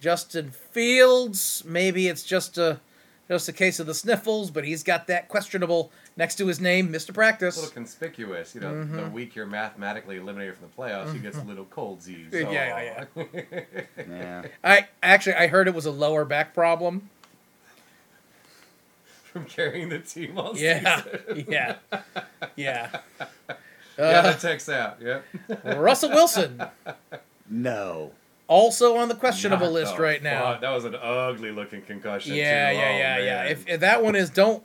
Justin 0.00 0.50
Fields, 0.50 1.62
maybe 1.66 2.08
it's 2.08 2.22
just 2.22 2.58
a 2.58 2.80
just 3.28 3.48
a 3.48 3.52
case 3.52 3.78
of 3.78 3.86
the 3.86 3.94
sniffles, 3.94 4.50
but 4.50 4.64
he's 4.64 4.82
got 4.82 5.06
that 5.06 5.28
questionable 5.28 5.92
next 6.16 6.34
to 6.36 6.46
his 6.48 6.58
name, 6.60 6.90
Mister 6.90 7.12
Practice. 7.12 7.56
a 7.56 7.60
little 7.60 7.72
conspicuous. 7.72 8.54
You 8.56 8.60
know, 8.62 8.72
Mm-hmm. 8.72 8.96
the 8.96 9.08
week 9.10 9.36
you're 9.36 9.46
mathematically 9.46 10.16
eliminated 10.16 10.56
from 10.56 10.66
the 10.68 10.82
playoffs, 10.82 11.12
he 11.12 11.20
gets 11.20 11.36
a 11.38 11.42
little 11.42 11.66
cold 11.66 12.02
Z. 12.02 12.26
So. 12.32 12.36
Yeah, 12.50 13.04
yeah, 13.16 13.22
yeah. 14.08 14.42
I 14.64 14.88
actually 15.02 15.34
I 15.36 15.46
heard 15.46 15.68
it 15.68 15.74
was 15.74 15.86
a 15.86 15.92
lower 15.92 16.24
back 16.24 16.54
problem. 16.54 17.08
from 19.24 19.44
carrying 19.44 19.88
the 19.90 20.00
team 20.00 20.36
all 20.36 20.56
Yeah, 20.56 21.02
season. 21.02 21.44
yeah, 21.48 21.76
yeah. 21.92 22.08
yeah, 22.56 23.00
Uh, 23.96 24.22
that 24.22 24.40
checks 24.40 24.68
out. 24.68 24.98
Yep. 25.00 25.24
Russell 25.76 26.10
Wilson 26.10 26.62
No. 27.48 28.10
Also 28.50 28.96
on 28.96 29.08
the 29.08 29.14
questionable 29.14 29.66
Not 29.66 29.72
list 29.72 29.98
right 29.98 30.20
now. 30.20 30.52
fuck. 30.52 30.60
That 30.60 30.70
was 30.70 30.84
an 30.84 30.96
ugly 31.00 31.52
looking 31.52 31.82
concussion. 31.82 32.34
Yeah, 32.34 32.70
too. 32.70 32.76
yeah, 32.76 32.84
Oh, 32.84 32.98
yeah, 32.98 33.18
yeah. 33.18 33.44
If, 33.44 33.66
if 33.68 33.80
that 33.80 34.02
one 34.02 34.16
is 34.16 34.28
don't 34.28 34.64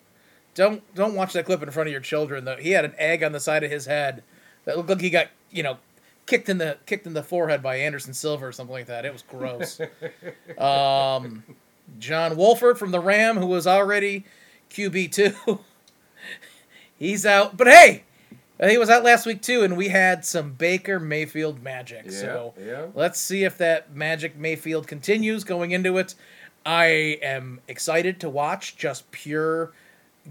don't 0.55 0.81
don't 0.95 1.13
watch 1.13 1.33
that 1.33 1.45
clip 1.45 1.61
in 1.61 1.69
front 1.69 1.87
of 1.87 1.91
your 1.91 2.01
children. 2.01 2.45
Though 2.45 2.57
he 2.57 2.71
had 2.71 2.83
an 2.83 2.95
egg 2.97 3.23
on 3.23 3.31
the 3.31 3.39
side 3.39 3.63
of 3.63 3.69
his 3.69 3.85
head 3.85 4.23
that 4.65 4.75
looked 4.75 4.89
like 4.89 5.01
he 5.01 5.11
got 5.11 5.27
you 5.51 5.61
know 5.61 5.77
kicked 6.25 6.49
in 6.49 6.57
the 6.57 6.77
kicked 6.87 7.05
in 7.05 7.13
the 7.13 7.21
forehead 7.21 7.61
by 7.61 7.75
Anderson 7.75 8.13
Silva 8.13 8.47
or 8.47 8.51
something 8.51 8.73
like 8.73 8.87
that. 8.87 9.05
It 9.05 9.13
was 9.13 9.21
gross. 9.21 9.79
um, 10.57 11.43
John 11.99 12.35
Wolford 12.35 12.79
from 12.79 12.89
the 12.89 12.99
Ram, 12.99 13.37
who 13.37 13.45
was 13.45 13.67
already 13.67 14.25
QB 14.71 15.11
two, 15.11 15.59
he's 16.97 17.23
out. 17.23 17.55
But 17.55 17.67
hey, 17.67 18.04
he 18.63 18.77
was 18.77 18.89
out 18.89 19.03
last 19.03 19.25
week 19.25 19.41
too, 19.41 19.63
and 19.63 19.75
we 19.75 19.89
had 19.89 20.25
some 20.25 20.53
Baker 20.53 20.99
Mayfield 20.99 21.61
magic. 21.61 22.05
yeah, 22.05 22.11
So 22.11 22.53
yeah. 22.59 22.85
Let's 22.93 23.19
see 23.19 23.43
if 23.43 23.57
that 23.57 23.93
magic 23.95 24.37
Mayfield 24.37 24.87
continues 24.87 25.43
going 25.43 25.71
into 25.71 25.97
it. 25.97 26.15
I 26.65 27.19
am 27.21 27.61
excited 27.67 28.19
to 28.21 28.29
watch 28.29 28.77
just 28.77 29.11
pure, 29.11 29.71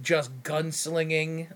just 0.02 0.43
gunslinging. 0.43 1.49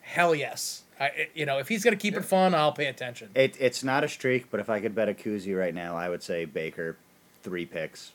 Hell 0.00 0.34
yes. 0.34 0.82
I, 0.98 1.28
you 1.34 1.46
know, 1.46 1.58
if 1.58 1.68
he's 1.68 1.84
gonna 1.84 1.96
keep 1.96 2.14
it 2.14 2.24
fun, 2.24 2.54
I'll 2.54 2.72
pay 2.72 2.86
attention. 2.86 3.30
It, 3.34 3.56
it's 3.58 3.84
not 3.84 4.04
a 4.04 4.08
streak, 4.08 4.50
but 4.50 4.60
if 4.60 4.68
I 4.68 4.80
could 4.80 4.94
bet 4.94 5.08
a 5.08 5.14
koozie 5.14 5.56
right 5.58 5.74
now, 5.74 5.96
I 5.96 6.08
would 6.08 6.22
say 6.22 6.44
Baker, 6.44 6.96
three 7.42 7.64
picks. 7.66 8.12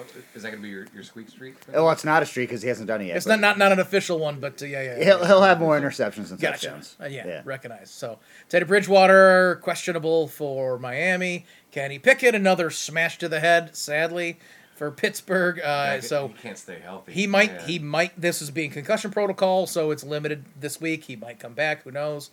Oh, 0.00 0.04
Is 0.34 0.42
that 0.42 0.50
gonna 0.50 0.62
be 0.62 0.68
your, 0.68 0.86
your 0.94 1.02
squeak 1.02 1.28
streak? 1.28 1.54
Oh, 1.74 1.84
well, 1.84 1.92
it's 1.92 2.04
not 2.04 2.22
a 2.22 2.26
streak 2.26 2.48
because 2.48 2.62
he 2.62 2.68
hasn't 2.68 2.86
done 2.86 3.00
it 3.00 3.06
yet. 3.06 3.16
It's 3.16 3.26
not 3.26 3.40
not 3.40 3.58
not 3.58 3.72
an 3.72 3.80
official 3.80 4.18
one, 4.18 4.38
but 4.38 4.62
uh, 4.62 4.66
yeah, 4.66 4.82
yeah. 4.82 5.04
He'll, 5.04 5.24
he'll 5.24 5.42
have 5.42 5.58
more 5.58 5.78
interceptions 5.78 6.28
than 6.28 6.38
Gotcha. 6.38 6.66
touchdowns. 6.66 6.96
Uh, 7.00 7.06
yeah, 7.06 7.26
yeah. 7.26 7.42
recognized. 7.44 7.92
So 7.94 8.18
Teddy 8.48 8.64
Bridgewater 8.64 9.56
questionable 9.62 10.28
for 10.28 10.78
Miami. 10.78 11.46
Kenny 11.72 11.98
Pickett 11.98 12.34
another 12.34 12.70
smash 12.70 13.18
to 13.18 13.28
the 13.28 13.40
head, 13.40 13.76
sadly 13.76 14.38
for 14.78 14.90
Pittsburgh. 14.92 15.58
Uh, 15.58 15.62
Yeah, 15.94 16.00
so 16.00 16.28
he 16.28 16.34
can't 16.34 16.56
stay 16.56 16.78
healthy. 16.78 17.12
He 17.12 17.26
might. 17.26 17.52
Man. 17.52 17.68
He 17.68 17.78
might. 17.80 18.18
This 18.18 18.40
is 18.40 18.50
being 18.50 18.70
concussion 18.70 19.10
protocol, 19.10 19.66
so 19.66 19.90
it's 19.90 20.04
limited 20.04 20.44
this 20.58 20.80
week. 20.80 21.04
He 21.04 21.16
might 21.16 21.40
come 21.40 21.52
back. 21.54 21.82
Who 21.82 21.90
knows? 21.90 22.30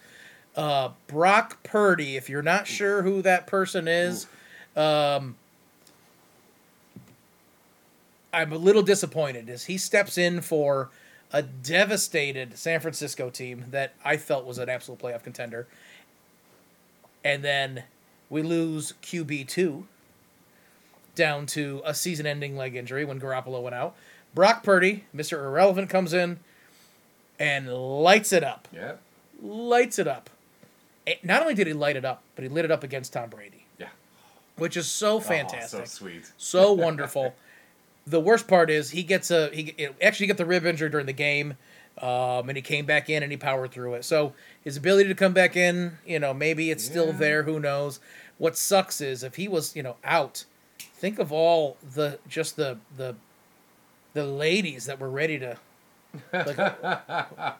Uh, 0.56 0.90
Brock 1.08 1.64
Purdy. 1.64 2.16
If 2.16 2.30
you're 2.30 2.44
not 2.44 2.68
sure 2.68 3.02
who 3.02 3.22
that 3.24 3.48
person 3.48 3.88
is, 3.88 4.28
um, 4.76 5.36
I'm 8.36 8.52
a 8.52 8.58
little 8.58 8.82
disappointed 8.84 9.50
as 9.50 9.64
he 9.66 9.78
steps 9.78 10.18
in 10.18 10.42
for 10.42 10.90
a 11.32 11.42
devastated 11.42 12.58
San 12.58 12.82
Francisco 12.82 13.30
team 13.30 13.66
that 13.72 13.94
I 14.04 14.18
felt 14.18 14.46
was 14.46 14.58
an 14.58 14.68
absolute 14.70 15.00
playoff 15.00 15.24
contender, 15.24 15.68
and 17.24 17.44
then 17.44 17.84
we 18.30 18.42
lose 18.42 18.94
QB 19.02 19.48
two 19.48 19.88
down 21.16 21.46
to 21.46 21.82
a 21.86 21.94
season-ending 21.94 22.58
leg 22.58 22.76
injury 22.76 23.06
when 23.06 23.22
Garoppolo 23.22 23.62
went 23.62 23.74
out. 23.76 23.96
Brock 24.34 24.64
Purdy, 24.64 25.06
Mr. 25.16 25.38
Irrelevant, 25.46 25.90
comes 25.90 26.14
in 26.14 26.40
and 27.40 27.72
lights 27.74 28.34
it 28.34 28.44
up. 28.44 28.68
Yeah. 28.74 28.96
Lights 29.42 29.98
it 29.98 30.10
up. 30.10 30.30
Eh, 31.08 31.16
Not 31.24 31.42
only 31.42 31.54
did 31.54 31.68
he 31.68 31.74
light 31.74 31.96
it 31.96 32.04
up, 32.04 32.22
but 32.36 32.44
he 32.44 32.50
lit 32.50 32.66
it 32.66 32.72
up 32.72 32.84
against 32.84 33.14
Tom 33.14 33.30
Brady, 33.30 33.66
Yeah. 33.80 33.88
which 34.58 34.76
is 34.76 34.88
so 34.88 35.16
Oh, 35.16 35.20
fantastic, 35.22 35.88
so 35.88 36.06
sweet. 36.06 36.32
so 36.38 36.74
wonderful. 36.74 37.34
The 38.08 38.20
worst 38.20 38.48
part 38.48 38.70
is 38.70 38.92
he 38.92 39.04
gets 39.04 39.32
a 39.32 39.50
he 39.54 39.88
actually 40.02 40.28
got 40.28 40.38
the 40.38 40.46
rib 40.46 40.66
injury 40.66 40.90
during 40.90 41.06
the 41.08 41.14
game. 41.14 41.56
Um, 42.02 42.50
and 42.50 42.58
he 42.58 42.62
came 42.62 42.86
back 42.86 43.10
in 43.10 43.24
and 43.24 43.32
he 43.32 43.38
powered 43.38 43.72
through 43.72 43.94
it. 43.94 44.04
So 44.04 44.34
his 44.62 44.76
ability 44.76 45.08
to 45.08 45.16
come 45.16 45.32
back 45.32 45.56
in, 45.56 45.98
you 46.06 46.20
know, 46.20 46.34
maybe 46.34 46.70
it's 46.70 46.84
still 46.84 47.14
there. 47.14 47.44
Who 47.44 47.58
knows? 47.58 48.02
What 48.38 48.58
sucks 48.58 49.00
is 49.00 49.24
if 49.24 49.36
he 49.38 49.48
was, 49.48 49.76
you 49.78 49.82
know, 49.84 49.96
out. 50.04 50.44
Think 50.78 51.20
of 51.20 51.32
all 51.32 51.78
the 51.94 52.20
just 52.28 52.58
the 52.58 52.78
the 52.98 53.16
the 54.14 54.26
ladies 54.26 54.86
that 54.88 55.00
were 55.00 55.10
ready 55.10 55.40
to. 55.40 55.58
Like, 56.34 56.76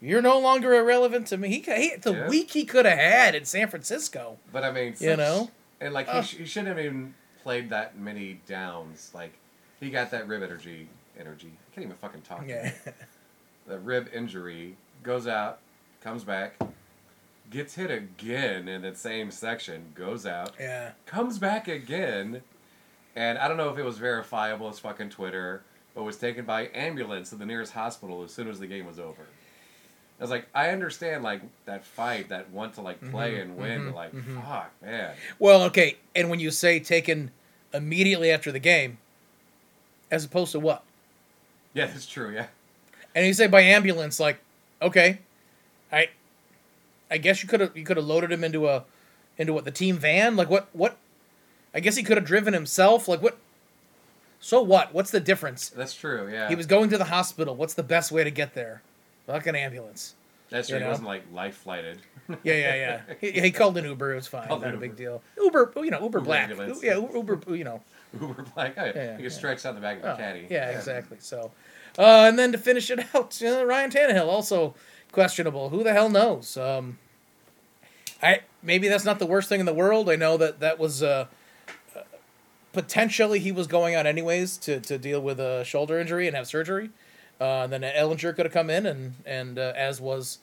you're 0.00 0.22
no 0.22 0.38
longer 0.38 0.74
irrelevant 0.74 1.26
to 1.28 1.36
me. 1.36 1.48
He, 1.48 1.60
he 1.60 1.96
the 1.96 2.12
Yeah. 2.12 2.28
week 2.28 2.50
he 2.50 2.64
could 2.64 2.84
have 2.84 2.98
had 2.98 3.34
in 3.34 3.44
San 3.44 3.68
Francisco. 3.68 4.38
But 4.52 4.64
I 4.64 4.70
mean, 4.72 4.94
You 5.00 5.16
know? 5.16 5.50
and 5.80 5.94
like 5.94 6.06
Ugh. 6.08 6.22
he, 6.24 6.28
sh- 6.28 6.38
he 6.38 6.46
shouldn't 6.46 6.76
have 6.76 6.84
even 6.84 7.14
played 7.42 7.70
that 7.70 7.98
many 7.98 8.40
downs. 8.46 9.10
Like 9.14 9.32
he 9.80 9.90
got 9.90 10.10
that 10.10 10.26
rib 10.28 10.42
energy, 10.42 10.88
energy. 11.18 11.52
I 11.70 11.74
can't 11.74 11.84
even 11.86 11.96
fucking 11.96 12.22
talk. 12.22 12.44
Yeah. 12.46 12.72
The 13.66 13.78
rib 13.78 14.08
injury 14.14 14.76
goes 15.02 15.26
out, 15.26 15.58
comes 16.00 16.22
back, 16.24 16.54
gets 17.50 17.74
hit 17.74 17.90
again 17.90 18.68
in 18.68 18.82
the 18.82 18.94
same 18.94 19.30
section, 19.30 19.86
goes 19.94 20.24
out, 20.26 20.52
yeah. 20.60 20.92
comes 21.04 21.38
back 21.38 21.66
again, 21.68 22.42
and 23.16 23.38
I 23.38 23.48
don't 23.48 23.56
know 23.56 23.70
if 23.70 23.78
it 23.78 23.84
was 23.84 23.98
verifiable 23.98 24.68
as 24.68 24.78
fucking 24.78 25.10
Twitter, 25.10 25.62
but 25.94 26.04
was 26.04 26.16
taken 26.16 26.44
by 26.44 26.68
ambulance 26.74 27.30
to 27.30 27.36
the 27.36 27.46
nearest 27.46 27.72
hospital 27.72 28.22
as 28.22 28.32
soon 28.32 28.48
as 28.48 28.60
the 28.60 28.66
game 28.66 28.86
was 28.86 28.98
over. 29.00 29.22
I 30.18 30.22
was 30.22 30.30
like, 30.30 30.46
I 30.54 30.70
understand 30.70 31.22
like 31.24 31.42
that 31.66 31.84
fight, 31.84 32.28
that 32.30 32.50
want 32.50 32.74
to 32.74 32.82
like 32.82 33.00
play 33.10 33.34
Mhm, 33.34 33.42
and 33.42 33.56
win, 33.56 33.80
mhm, 33.80 33.86
but 33.86 33.94
like, 33.96 34.12
mhm. 34.12 34.42
fuck, 34.42 34.70
man. 34.80 35.14
Well, 35.38 35.62
okay, 35.64 35.96
and 36.14 36.30
when 36.30 36.38
you 36.40 36.50
say 36.50 36.78
taken 36.80 37.32
immediately 37.74 38.30
after 38.30 38.50
the 38.52 38.58
game, 38.60 38.98
as 40.10 40.24
opposed 40.24 40.52
to 40.52 40.60
what? 40.60 40.82
Yeah, 41.74 41.86
that's 41.86 42.06
true. 42.06 42.30
Yeah, 42.32 42.46
And 43.14 43.26
you 43.26 43.34
say 43.34 43.46
by 43.46 43.60
ambulance, 43.60 44.18
like, 44.18 44.38
okay, 44.80 45.18
I, 45.92 46.08
I 47.10 47.18
guess 47.18 47.42
you 47.42 47.48
could 47.48 47.60
have 47.60 47.76
you 47.76 47.84
could 47.84 47.96
have 47.96 48.06
loaded 48.06 48.32
him 48.32 48.42
into 48.44 48.68
a, 48.68 48.84
into 49.38 49.52
what 49.52 49.64
the 49.64 49.70
team 49.70 49.96
van? 49.96 50.36
Like 50.36 50.48
what 50.50 50.68
what? 50.72 50.96
I 51.74 51.80
guess 51.80 51.96
he 51.96 52.02
could 52.02 52.16
have 52.16 52.26
driven 52.26 52.54
himself. 52.54 53.08
Like 53.08 53.20
what? 53.22 53.36
So 54.40 54.62
what? 54.62 54.94
What's 54.94 55.10
the 55.10 55.20
difference? 55.20 55.68
that's 55.70 55.94
true. 55.94 56.28
Yeah, 56.30 56.48
He 56.48 56.54
was 56.54 56.66
going 56.66 56.88
to 56.90 56.98
the 56.98 57.04
hospital. 57.04 57.54
What's 57.54 57.74
the 57.74 57.82
best 57.82 58.10
way 58.12 58.24
to 58.24 58.30
get 58.30 58.54
there? 58.54 58.82
Fucking 59.26 59.54
ambulance. 59.56 60.14
That's 60.48 60.68
true. 60.68 60.78
He 60.78 60.84
wasn't 60.84 61.08
like 61.08 61.24
life 61.32 61.56
flighted. 61.56 61.98
Yeah, 62.28 62.54
yeah, 62.54 62.74
yeah. 62.74 63.00
he, 63.20 63.32
he 63.40 63.50
called 63.50 63.76
an 63.76 63.84
Uber. 63.84 64.12
It 64.12 64.16
was 64.16 64.26
fine. 64.28 64.46
Called 64.46 64.62
Not 64.62 64.70
an 64.70 64.76
a 64.76 64.80
big 64.80 64.96
deal. 64.96 65.20
Uber, 65.36 65.72
you 65.76 65.90
know, 65.90 66.00
Uber, 66.00 66.18
Uber 66.18 66.20
Black. 66.20 66.50
ambulance. 66.50 66.82
Yeah, 66.82 66.98
Uber, 66.98 67.40
you 67.54 67.64
know. 67.64 67.82
Uber 68.20 68.44
like, 68.56 68.74
oh, 68.78 68.84
Yeah, 68.84 68.90
you 68.92 69.14
can 69.16 69.20
yeah. 69.24 69.28
stretch 69.28 69.64
out 69.66 69.74
the 69.74 69.80
back 69.80 69.98
of 70.02 70.04
Oh, 70.04 70.16
caddy. 70.16 70.46
Yeah, 70.50 70.70
exactly. 70.70 71.18
So, 71.20 71.50
uh, 71.98 72.26
and 72.28 72.38
then 72.38 72.52
to 72.52 72.58
finish 72.58 72.90
it 72.90 73.00
out, 73.14 73.40
uh, 73.42 73.64
Ryan 73.66 73.90
Tannehill 73.90 74.26
also 74.28 74.74
questionable. 75.12 75.70
Who 75.70 75.82
the 75.84 75.92
hell 75.92 76.08
knows? 76.08 76.56
Um, 76.56 76.98
I 78.22 78.40
maybe 78.62 78.88
that's 78.88 79.04
not 79.04 79.18
the 79.18 79.26
worst 79.26 79.48
thing 79.48 79.60
in 79.60 79.66
the 79.66 79.74
world. 79.74 80.08
I 80.10 80.16
know 80.16 80.36
that 80.38 80.60
that 80.60 80.78
was 80.78 81.02
uh, 81.02 81.26
uh, 81.94 82.00
potentially 82.72 83.38
he 83.38 83.52
was 83.52 83.66
going 83.66 83.94
out 83.94 84.06
anyways 84.06 84.56
to, 84.58 84.80
to 84.80 84.98
deal 84.98 85.20
with 85.20 85.38
a 85.40 85.64
shoulder 85.64 85.98
injury 86.00 86.26
and 86.26 86.34
have 86.36 86.46
surgery. 86.46 86.90
Uh, 87.40 87.62
and 87.64 87.72
then 87.72 87.82
Ehlinger 87.82 88.34
could 88.34 88.46
have 88.46 88.52
come 88.52 88.70
in 88.70 88.86
and 88.86 89.14
and 89.26 89.58
uh, 89.58 89.72
as 89.76 90.00
was 90.00 90.38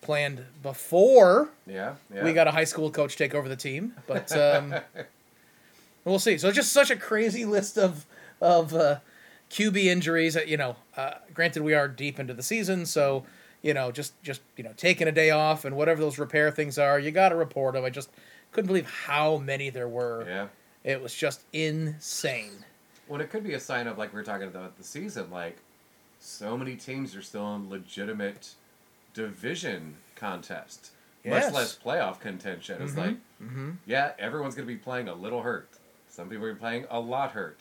planned 0.00 0.44
before 0.62 1.50
Yeah, 1.66 1.94
yeah. 2.14 2.22
we 2.24 2.32
got 2.32 2.46
a 2.46 2.52
high 2.52 2.64
school 2.64 2.90
coach 2.90 3.16
take 3.16 3.34
over 3.34 3.48
the 3.48 3.56
team, 3.56 3.94
but 4.06 4.30
um, 4.36 4.74
we'll 6.08 6.18
see. 6.18 6.38
So 6.38 6.48
it's 6.48 6.56
just 6.56 6.72
such 6.72 6.90
a 6.90 6.96
crazy 6.96 7.44
list 7.44 7.78
of 7.78 8.06
of 8.40 8.74
uh, 8.74 8.98
QB 9.50 9.84
injuries. 9.84 10.34
That, 10.34 10.48
you 10.48 10.56
know, 10.56 10.76
uh, 10.96 11.14
granted 11.34 11.62
we 11.62 11.74
are 11.74 11.88
deep 11.88 12.18
into 12.20 12.34
the 12.34 12.42
season, 12.42 12.86
so 12.86 13.24
you 13.62 13.74
know, 13.74 13.90
just 13.90 14.20
just 14.22 14.40
you 14.56 14.64
know, 14.64 14.72
taking 14.76 15.08
a 15.08 15.12
day 15.12 15.30
off 15.30 15.64
and 15.64 15.76
whatever 15.76 16.00
those 16.00 16.18
repair 16.18 16.50
things 16.50 16.78
are, 16.78 16.98
you 16.98 17.10
got 17.10 17.30
to 17.30 17.36
report 17.36 17.74
them. 17.74 17.84
I 17.84 17.90
just 17.90 18.10
couldn't 18.52 18.68
believe 18.68 18.88
how 18.88 19.36
many 19.38 19.70
there 19.70 19.88
were. 19.88 20.24
yeah. 20.26 20.46
It 20.84 21.02
was 21.02 21.12
just 21.14 21.42
insane. 21.52 22.64
Well, 23.08 23.20
it 23.20 23.30
could 23.30 23.42
be 23.44 23.54
a 23.54 23.60
sign 23.60 23.86
of 23.86 23.98
like 23.98 24.12
we 24.14 24.20
are 24.20 24.24
talking 24.24 24.46
about 24.48 24.78
the 24.78 24.84
season. 24.84 25.30
Like, 25.30 25.58
so 26.20 26.56
many 26.56 26.76
teams 26.76 27.14
are 27.16 27.22
still 27.22 27.54
in 27.56 27.68
legitimate 27.68 28.54
division 29.14 29.96
contest, 30.14 30.90
Yes. 31.24 31.46
much 31.46 31.54
less 31.54 31.78
playoff 31.78 32.20
contention. 32.20 32.80
It's 32.80 32.92
Mhm. 32.92 32.96
like, 32.96 33.16
Mm-hmm. 33.42 33.70
yeah, 33.86 34.12
everyone's 34.18 34.54
going 34.54 34.66
to 34.68 34.72
be 34.72 34.78
playing 34.78 35.08
a 35.08 35.14
little 35.14 35.42
hurt. 35.42 35.68
Some 36.18 36.28
people 36.28 36.46
are 36.46 36.54
playing 36.56 36.84
a 36.90 36.98
lot 36.98 37.30
hurt, 37.30 37.58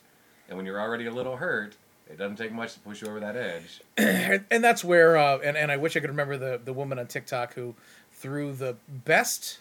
and 0.49 0.57
when 0.57 0.65
you're 0.65 0.81
already 0.81 1.05
a 1.05 1.13
little 1.13 1.35
hurt, 1.35 1.75
it 2.09 2.17
doesn't 2.17 2.37
take 2.37 2.51
much 2.51 2.73
to 2.73 2.79
push 2.79 3.03
you 3.03 3.07
over 3.07 3.19
that 3.19 3.35
edge. 3.35 3.81
and, 3.97 4.45
and 4.49 4.63
that's 4.63 4.83
where 4.83 5.15
uh, 5.15 5.37
and, 5.43 5.55
and 5.55 5.71
I 5.71 5.77
wish 5.77 5.95
I 5.95 5.99
could 5.99 6.09
remember 6.09 6.37
the 6.37 6.59
the 6.65 6.73
woman 6.73 6.97
on 6.97 7.05
TikTok 7.05 7.53
who 7.53 7.75
threw 8.11 8.53
the 8.53 8.75
best 8.87 9.59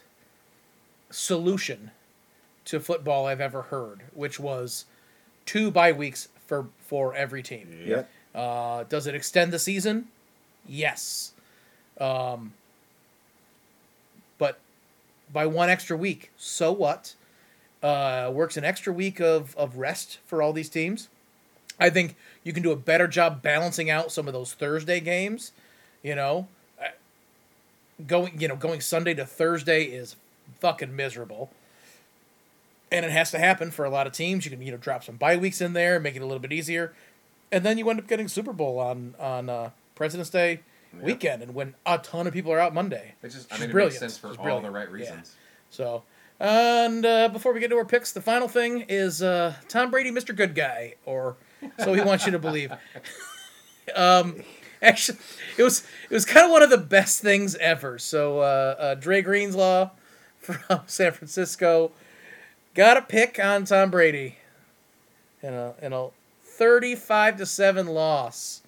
solution 1.11 1.91
to 2.65 2.81
football 2.81 3.27
I've 3.27 3.43
ever 3.43 3.61
heard, 3.61 4.05
which 4.15 4.41
was 4.41 4.87
two 5.45 5.71
bye 5.71 5.93
weeks 5.93 6.29
for 6.47 6.69
for 6.79 7.15
every 7.15 7.43
team. 7.43 7.79
Yep. 7.85 8.11
Uh, 8.35 8.85
does 8.85 9.07
it 9.07 9.15
extend 9.15 9.53
the 9.53 9.59
season? 9.59 10.09
Yes. 10.67 11.35
Um, 12.01 12.55
but 14.39 14.59
by 15.31 15.45
one 15.45 15.69
extra 15.69 15.99
week, 15.99 16.31
so 16.39 16.73
what? 16.73 17.15
Uh, 17.83 18.31
works 18.33 18.57
an 18.57 18.65
extra 18.65 18.93
week 18.93 19.21
of, 19.21 19.55
of 19.57 19.77
rest 19.77 20.19
for 20.27 20.41
all 20.43 20.53
these 20.53 20.69
teams. 20.69 21.09
I 21.79 21.91
think 21.91 22.17
you 22.43 22.53
can 22.53 22.63
do 22.63 22.73
a 22.73 22.77
better 22.77 23.07
job 23.07 23.43
balancing 23.43 23.91
out 23.91 24.11
some 24.11 24.27
of 24.27 24.33
those 24.33 24.55
Thursday 24.55 24.99
games. 24.99 25.53
You 26.03 26.15
know, 26.15 26.49
going 28.07 28.41
you 28.41 28.49
know 28.49 28.57
going 28.57 28.81
Sunday 28.81 29.15
to 29.15 29.25
Thursday 29.27 29.85
is 29.85 30.17
fucking 30.61 30.95
miserable, 30.97 31.51
and 32.91 33.05
it 33.05 33.11
has 33.13 33.31
to 33.33 33.39
happen 33.39 33.71
for 33.71 33.85
a 33.85 33.91
lot 33.91 34.07
of 34.07 34.13
teams. 34.13 34.45
You 34.45 34.51
can 34.51 34.63
you 34.63 34.71
know 34.73 34.79
drop 34.79 35.05
some 35.05 35.17
bye 35.17 35.37
weeks 35.37 35.61
in 35.61 35.73
there, 35.73 36.01
make 36.01 36.17
it 36.17 36.23
a 36.23 36.27
little 36.27 36.41
bit 36.41 36.53
easier, 36.53 36.95
and 37.53 37.65
then 37.65 37.79
you 37.79 37.89
end 37.91 38.01
up 38.01 38.07
getting 38.09 38.29
Super 38.29 38.53
Bowl 38.53 38.79
on 38.79 39.15
on 39.19 39.49
uh, 39.49 39.71
President's 39.95 40.31
Day 40.31 40.61
Yeah. 40.97 41.05
weekend, 41.05 41.43
and 41.43 41.55
when 41.55 41.75
a 41.85 41.99
ton 41.99 42.27
of 42.27 42.33
people 42.33 42.53
are 42.53 42.59
out 42.61 42.73
Monday. 42.75 43.15
It 43.23 43.31
just, 43.31 43.53
I 43.53 43.59
mean, 43.59 43.71
it 43.71 43.73
brilliant. 43.73 44.01
makes 44.01 44.15
sense 44.15 44.19
for 44.19 44.29
all 44.41 44.61
the 44.61 44.71
right 44.71 44.89
Yeah. 44.89 44.95
reasons. 44.95 45.35
So, 45.71 46.05
and 46.39 47.07
uh, 47.07 47.29
before 47.29 47.53
we 47.53 47.61
get 47.61 47.69
to 47.71 47.77
our 47.77 47.85
picks, 47.85 48.13
the 48.13 48.21
final 48.21 48.49
thing 48.49 48.85
is 48.89 49.23
uh, 49.23 49.55
Tom 49.69 49.91
Brady, 49.91 50.11
Mr. 50.11 50.35
Good 50.35 50.55
Guy, 50.55 50.95
or 51.05 51.37
so 51.79 51.95
he 51.95 52.01
wants 52.01 52.27
you 52.27 52.33
to 52.33 52.39
believe. 52.39 52.73
um, 53.95 54.43
actually, 54.83 55.19
it 55.57 55.63
was 55.63 55.87
it 56.11 56.15
was 56.15 56.25
kind 56.25 56.45
of 56.45 56.53
one 56.53 56.63
of 56.63 56.71
the 56.71 56.79
best 56.79 57.23
things 57.23 57.55
ever. 57.57 57.99
So, 57.99 58.41
uh, 58.41 58.77
uh, 58.79 58.95
Dre 58.95 59.23
Greenlaw 59.23 59.91
from 60.39 60.81
San 60.87 61.13
Francisco 61.13 61.93
got 62.75 62.97
a 62.97 63.03
pick 63.03 63.39
on 63.43 63.65
Tom 63.65 63.91
Brady 63.91 64.37
in 65.43 65.55
a 65.55 65.75
in 65.81 65.93
a 65.93 66.09
thirty-five 66.45 67.39
to 67.39 67.47
seven 67.47 67.87
loss. 67.87 68.63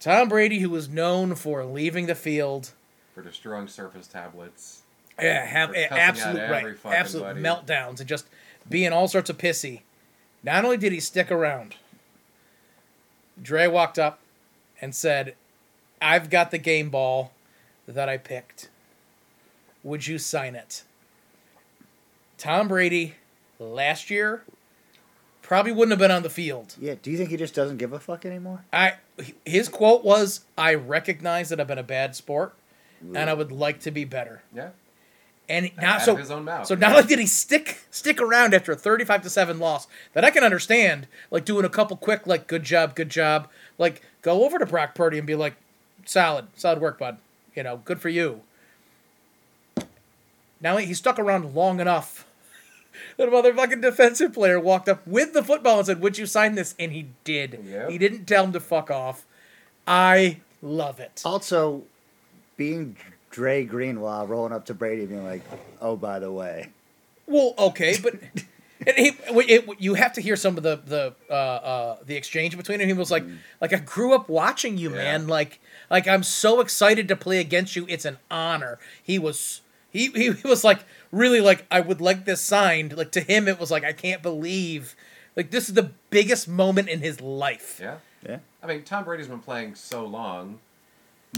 Tom 0.00 0.30
Brady, 0.30 0.60
who 0.60 0.70
was 0.70 0.88
known 0.88 1.34
for 1.34 1.62
leaving 1.64 2.06
the 2.06 2.14
field 2.14 2.72
For 3.14 3.22
destroying 3.22 3.68
Surface 3.68 4.06
tablets. 4.06 4.79
Yeah, 5.22 5.44
have 5.44 5.70
a- 5.70 5.88
cussing 5.88 5.92
out 5.92 5.98
absolute 5.98 6.38
every 6.38 6.72
right, 6.72 6.94
absolute 6.94 7.22
buddy. 7.24 7.40
meltdowns 7.42 8.00
and 8.00 8.08
just 8.08 8.26
being 8.68 8.92
all 8.92 9.08
sorts 9.08 9.30
of 9.30 9.38
pissy. 9.38 9.80
Not 10.42 10.64
only 10.64 10.76
did 10.76 10.92
he 10.92 11.00
stick 11.00 11.30
around, 11.30 11.76
Dre 13.40 13.66
walked 13.66 13.98
up 13.98 14.20
and 14.80 14.94
said, 14.94 15.34
"I've 16.00 16.30
got 16.30 16.50
the 16.50 16.58
game 16.58 16.90
ball 16.90 17.32
that 17.86 18.08
I 18.08 18.16
picked. 18.18 18.68
Would 19.82 20.06
you 20.06 20.18
sign 20.18 20.54
it?" 20.54 20.82
Tom 22.38 22.68
Brady 22.68 23.16
last 23.58 24.08
year 24.10 24.44
probably 25.42 25.72
wouldn't 25.72 25.90
have 25.92 25.98
been 25.98 26.10
on 26.10 26.22
the 26.22 26.30
field. 26.30 26.76
Yeah. 26.80 26.94
Do 27.02 27.10
you 27.10 27.18
think 27.18 27.30
he 27.30 27.36
just 27.36 27.54
doesn't 27.54 27.76
give 27.78 27.92
a 27.92 27.98
fuck 27.98 28.24
anymore? 28.24 28.64
I 28.72 28.94
his 29.44 29.68
quote 29.68 30.04
was, 30.04 30.40
"I 30.56 30.74
recognize 30.74 31.48
that 31.50 31.60
I've 31.60 31.66
been 31.66 31.76
a 31.78 31.82
bad 31.82 32.16
sport, 32.16 32.54
and 33.02 33.28
I 33.28 33.34
would 33.34 33.52
like 33.52 33.80
to 33.80 33.90
be 33.90 34.04
better." 34.04 34.42
Yeah. 34.54 34.70
And 35.50 35.72
now, 35.78 35.96
Out 35.96 36.02
so 36.02 36.14
his 36.14 36.30
own 36.30 36.44
mouth. 36.44 36.66
so 36.66 36.76
not 36.76 36.92
only 36.92 37.08
did 37.08 37.18
he 37.18 37.26
stick 37.26 37.80
stick 37.90 38.20
around 38.20 38.54
after 38.54 38.70
a 38.70 38.76
thirty-five 38.76 39.20
to 39.22 39.28
seven 39.28 39.58
loss, 39.58 39.88
that 40.12 40.24
I 40.24 40.30
can 40.30 40.44
understand, 40.44 41.08
like 41.32 41.44
doing 41.44 41.64
a 41.64 41.68
couple 41.68 41.96
quick, 41.96 42.24
like 42.24 42.46
good 42.46 42.62
job, 42.62 42.94
good 42.94 43.10
job, 43.10 43.48
like 43.76 44.00
go 44.22 44.44
over 44.44 44.58
to 44.60 44.64
Brock 44.64 44.94
Purdy 44.94 45.18
and 45.18 45.26
be 45.26 45.34
like, 45.34 45.54
solid, 46.06 46.46
solid 46.54 46.80
work, 46.80 47.00
bud. 47.00 47.18
You 47.56 47.64
know, 47.64 47.78
good 47.84 48.00
for 48.00 48.08
you. 48.08 48.42
Now 50.60 50.76
he 50.76 50.94
stuck 50.94 51.18
around 51.18 51.54
long 51.54 51.80
enough 51.80 52.26
that 53.16 53.26
a 53.26 53.30
motherfucking 53.30 53.82
defensive 53.82 54.32
player 54.32 54.60
walked 54.60 54.88
up 54.88 55.04
with 55.06 55.32
the 55.32 55.42
football 55.42 55.78
and 55.78 55.86
said, 55.86 56.00
"Would 56.00 56.16
you 56.16 56.26
sign 56.26 56.54
this?" 56.54 56.76
And 56.78 56.92
he 56.92 57.08
did. 57.24 57.60
Yep. 57.64 57.90
He 57.90 57.98
didn't 57.98 58.26
tell 58.26 58.44
him 58.44 58.52
to 58.52 58.60
fuck 58.60 58.88
off. 58.90 59.26
I 59.86 60.38
love 60.62 61.00
it. 61.00 61.22
Also, 61.24 61.82
being 62.56 62.96
Dre 63.30 63.64
Greenlaw 63.64 64.24
rolling 64.28 64.52
up 64.52 64.66
to 64.66 64.74
Brady 64.74 65.06
being 65.06 65.24
like, 65.24 65.42
"Oh, 65.80 65.96
by 65.96 66.18
the 66.18 66.30
way, 66.32 66.68
Well, 67.26 67.54
okay, 67.58 67.96
but 68.02 68.14
And 68.86 68.96
he, 68.96 69.12
it, 69.28 69.68
you 69.78 69.92
have 69.92 70.14
to 70.14 70.22
hear 70.22 70.36
some 70.36 70.56
of 70.56 70.62
the 70.62 70.76
the 70.86 71.14
uh, 71.28 71.34
uh, 71.34 71.96
the 72.06 72.16
exchange 72.16 72.56
between 72.56 72.80
him. 72.80 72.86
He 72.88 72.94
was 72.94 73.10
like, 73.10 73.24
like 73.60 73.74
I 73.74 73.76
grew 73.76 74.14
up 74.14 74.30
watching 74.30 74.78
you, 74.78 74.88
Yeah. 74.90 74.96
man. 74.96 75.26
Like, 75.26 75.60
like 75.90 76.08
I'm 76.08 76.22
so 76.22 76.60
excited 76.60 77.06
to 77.08 77.14
play 77.16 77.40
against 77.40 77.76
you. 77.76 77.84
It's 77.90 78.06
an 78.06 78.16
honor. 78.30 78.78
He 79.02 79.18
was 79.18 79.60
he, 79.90 80.08
he 80.12 80.32
he 80.32 80.48
was 80.48 80.64
like 80.64 80.80
really 81.12 81.42
like 81.42 81.66
I 81.70 81.80
would 81.80 82.00
like 82.00 82.24
this 82.24 82.40
signed. 82.40 82.96
Like 82.96 83.12
to 83.12 83.20
him, 83.20 83.48
it 83.48 83.60
was 83.60 83.70
like 83.70 83.84
I 83.84 83.92
can't 83.92 84.22
believe 84.22 84.96
like 85.36 85.50
this 85.50 85.68
is 85.68 85.74
the 85.74 85.90
biggest 86.08 86.48
moment 86.48 86.88
in 86.88 87.00
his 87.00 87.20
life. 87.20 87.78
Yeah. 87.82 87.96
Yeah. 88.26 88.38
I 88.62 88.66
mean, 88.66 88.82
Tom 88.82 89.04
Brady's 89.04 89.28
been 89.28 89.40
playing 89.40 89.74
so 89.74 90.06
long. 90.06 90.58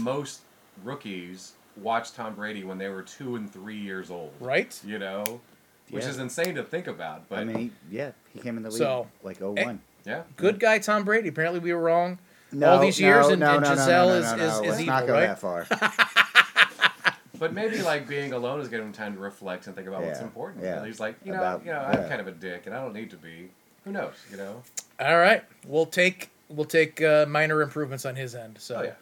Most 0.01 0.41
rookies 0.81 1.53
watched 1.77 2.15
Tom 2.15 2.35
Brady 2.35 2.63
when 2.63 2.77
they 2.77 2.89
were 2.89 3.01
two 3.03 3.35
and 3.35 3.51
three 3.51 3.77
years 3.79 4.09
old. 4.11 4.31
Right? 4.39 4.79
You 4.85 4.99
know, 4.99 5.41
which 5.89 6.03
Yeah. 6.03 6.09
is 6.09 6.19
insane 6.19 6.55
to 6.55 6.63
think 6.63 6.87
about. 6.87 7.27
But 7.29 7.39
I 7.39 7.43
mean, 7.45 7.57
he, 7.89 7.97
yeah, 7.97 8.11
he 8.33 8.39
came 8.39 8.57
in 8.57 8.63
the 8.63 8.69
league 8.69 8.77
So- 8.79 9.07
like 9.23 9.39
01. 9.41 9.81
yeah, 10.05 10.23
Good 10.37 10.59
guy, 10.59 10.79
Tom 10.79 11.03
Brady. 11.03 11.29
Apparently, 11.29 11.59
we 11.59 11.73
were 11.73 11.81
wrong. 11.81 12.19
No, 12.51 12.73
all 12.73 12.79
these 12.79 12.99
years, 12.99 13.25
no, 13.27 13.31
and, 13.33 13.39
no, 13.39 13.55
and 13.55 13.63
no, 13.63 13.69
no, 13.69 13.75
Gisele 13.75 14.07
no, 14.07 14.13
no, 14.13 14.19
is, 14.19 14.25
no, 14.25 14.35
is, 14.35 14.39
no. 14.39 14.45
is 14.63 14.69
Let's 14.69 14.81
evil, 14.81 14.93
not 14.93 15.07
go 15.07 15.13
right? 15.13 15.21
that 15.27 15.39
far. 15.39 15.67
but 17.39 17.53
maybe 17.53 17.81
like 17.81 18.07
being 18.07 18.31
alone 18.33 18.59
is 18.59 18.67
giving 18.67 18.85
him 18.87 18.93
time 18.93 19.15
to 19.15 19.19
reflect 19.19 19.65
and 19.67 19.75
think 19.75 19.87
about 19.87 20.03
what's 20.03 20.19
important. 20.21 20.63
yeah. 20.63 20.77
And 20.77 20.85
he's 20.85 20.99
like, 20.99 21.15
you 21.25 21.31
know, 21.31 21.39
About- 21.39 21.65
you 21.65 21.71
know. 21.71 21.79
I'm 21.79 22.07
kind 22.07 22.21
of 22.21 22.27
a 22.27 22.31
dick, 22.31 22.67
and 22.67 22.75
I 22.75 22.81
don't 22.81 22.93
need 22.93 23.09
to 23.09 23.17
be. 23.17 23.49
Who 23.85 23.91
knows? 23.91 24.13
You 24.31 24.37
know? 24.37 24.61
All 24.99 25.17
right, 25.17 25.43
we'll 25.67 25.85
take 25.87 26.29
we'll 26.47 26.65
take 26.65 27.01
uh, 27.01 27.25
minor 27.27 27.61
improvements 27.61 28.05
on 28.05 28.15
his 28.15 28.35
end. 28.35 28.57
So, 28.59 28.75
Oh 28.77 28.81
yeah. 28.83 28.93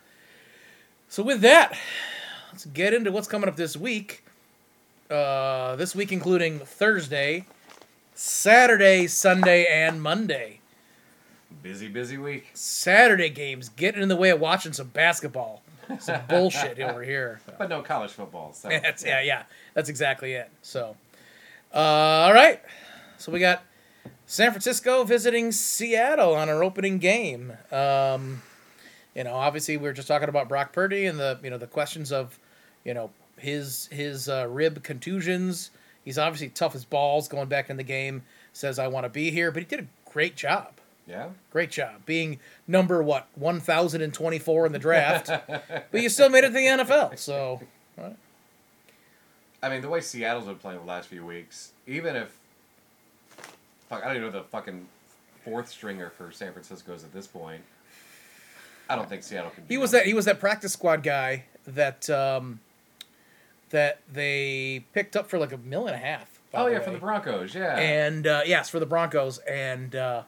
so 1.09 1.21
with 1.21 1.41
that, 1.41 1.77
let's 2.51 2.65
get 2.65 2.93
into 2.93 3.11
what's 3.11 3.27
coming 3.27 3.49
up 3.49 3.55
this 3.55 3.75
week. 3.75 4.23
Uh, 5.09 5.75
this 5.75 5.93
week, 5.93 6.11
including 6.11 6.59
Thursday, 6.59 7.45
Saturday, 8.15 9.07
Sunday, 9.07 9.65
and 9.65 10.01
Monday. 10.01 10.61
Busy, 11.61 11.89
busy 11.89 12.17
week. 12.17 12.49
Saturday 12.53 13.29
games 13.29 13.69
getting 13.69 14.01
in 14.01 14.07
the 14.07 14.15
way 14.15 14.29
of 14.29 14.39
watching 14.39 14.71
some 14.71 14.87
basketball. 14.87 15.61
Some 15.99 16.21
bullshit 16.29 16.79
over 16.79 17.03
here. 17.03 17.41
But 17.57 17.67
no 17.69 17.81
college 17.81 18.11
football. 18.11 18.53
So 18.53 18.69
That's, 18.69 19.03
yeah, 19.03 19.21
yeah, 19.21 19.43
that's 19.73 19.89
exactly 19.89 20.33
it. 20.33 20.49
So, 20.61 20.95
uh, 21.73 21.77
all 21.77 22.33
right. 22.33 22.61
So 23.17 23.31
we 23.31 23.39
got 23.39 23.63
San 24.25 24.51
Francisco 24.51 25.03
visiting 25.03 25.51
Seattle 25.51 26.33
on 26.33 26.47
our 26.47 26.63
opening 26.63 26.99
game. 26.99 27.53
Um, 27.71 28.41
you 29.15 29.23
know, 29.23 29.33
obviously 29.33 29.77
we 29.77 29.83
were 29.83 29.93
just 29.93 30.07
talking 30.07 30.29
about 30.29 30.47
Brock 30.47 30.73
Purdy 30.73 31.05
and 31.05 31.19
the 31.19 31.39
you 31.43 31.49
know 31.49 31.57
the 31.57 31.67
questions 31.67 32.11
of, 32.11 32.39
you 32.83 32.93
know, 32.93 33.09
his 33.37 33.87
his 33.91 34.29
uh, 34.29 34.47
rib 34.49 34.83
contusions. 34.83 35.71
He's 36.03 36.17
obviously 36.17 36.49
tough 36.49 36.75
as 36.75 36.85
balls 36.85 37.27
going 37.27 37.47
back 37.47 37.69
in 37.69 37.77
the 37.77 37.83
game. 37.83 38.23
Says 38.53 38.79
I 38.79 38.87
want 38.87 39.05
to 39.05 39.09
be 39.09 39.31
here, 39.31 39.51
but 39.51 39.63
he 39.63 39.67
did 39.67 39.79
a 39.81 40.09
great 40.09 40.35
job. 40.35 40.73
Yeah. 41.07 41.29
Great 41.51 41.71
job 41.71 42.05
being 42.05 42.39
number 42.67 43.01
what 43.03 43.27
one 43.35 43.59
thousand 43.59 44.01
and 44.01 44.13
twenty 44.13 44.39
four 44.39 44.65
in 44.65 44.71
the 44.71 44.79
draft, 44.79 45.27
but 45.47 46.01
you 46.01 46.09
still 46.09 46.29
made 46.29 46.43
it 46.43 46.47
to 46.47 46.53
the 46.53 46.59
NFL. 46.59 47.17
So 47.17 47.61
I 49.63 49.69
mean, 49.69 49.81
the 49.81 49.89
way 49.89 50.01
Seattle's 50.01 50.45
been 50.45 50.55
playing 50.55 50.79
the 50.79 50.85
last 50.85 51.07
few 51.07 51.25
weeks, 51.25 51.73
even 51.85 52.15
if 52.15 52.35
fuck, 53.89 54.03
I 54.03 54.07
don't 54.07 54.17
even 54.17 54.31
know 54.31 54.39
the 54.39 54.45
fucking 54.45 54.87
fourth 55.43 55.69
stringer 55.69 56.09
for 56.09 56.31
San 56.31 56.51
Francisco 56.51 56.93
is 56.93 57.03
at 57.03 57.13
this 57.13 57.27
point. 57.27 57.61
I 58.91 58.95
don't 58.95 59.09
think 59.09 59.23
Seattle 59.23 59.51
can. 59.51 59.63
He 59.69 59.77
was 59.77 59.91
that 59.91 60.05
he 60.05 60.13
was 60.13 60.25
that 60.25 60.39
practice 60.39 60.73
squad 60.73 61.03
guy 61.03 61.45
that 61.65 62.09
um, 62.09 62.59
that 63.69 63.99
they 64.11 64.83
picked 64.93 65.15
up 65.15 65.29
for 65.29 65.37
like 65.39 65.51
a 65.53 65.57
mill 65.57 65.87
and 65.87 65.95
a 65.95 65.99
half. 65.99 66.39
by 66.51 66.61
Oh 66.61 66.67
yeah, 66.67 66.79
way. 66.79 66.83
from 66.83 66.93
the 66.93 66.99
Broncos. 66.99 67.55
Yeah. 67.55 67.77
and 67.77 68.27
uh, 68.27 68.41
yes, 68.45 68.69
for 68.69 68.79
the 68.79 68.85
Broncos, 68.85 69.37
and 69.39 69.95
uh, 69.95 70.23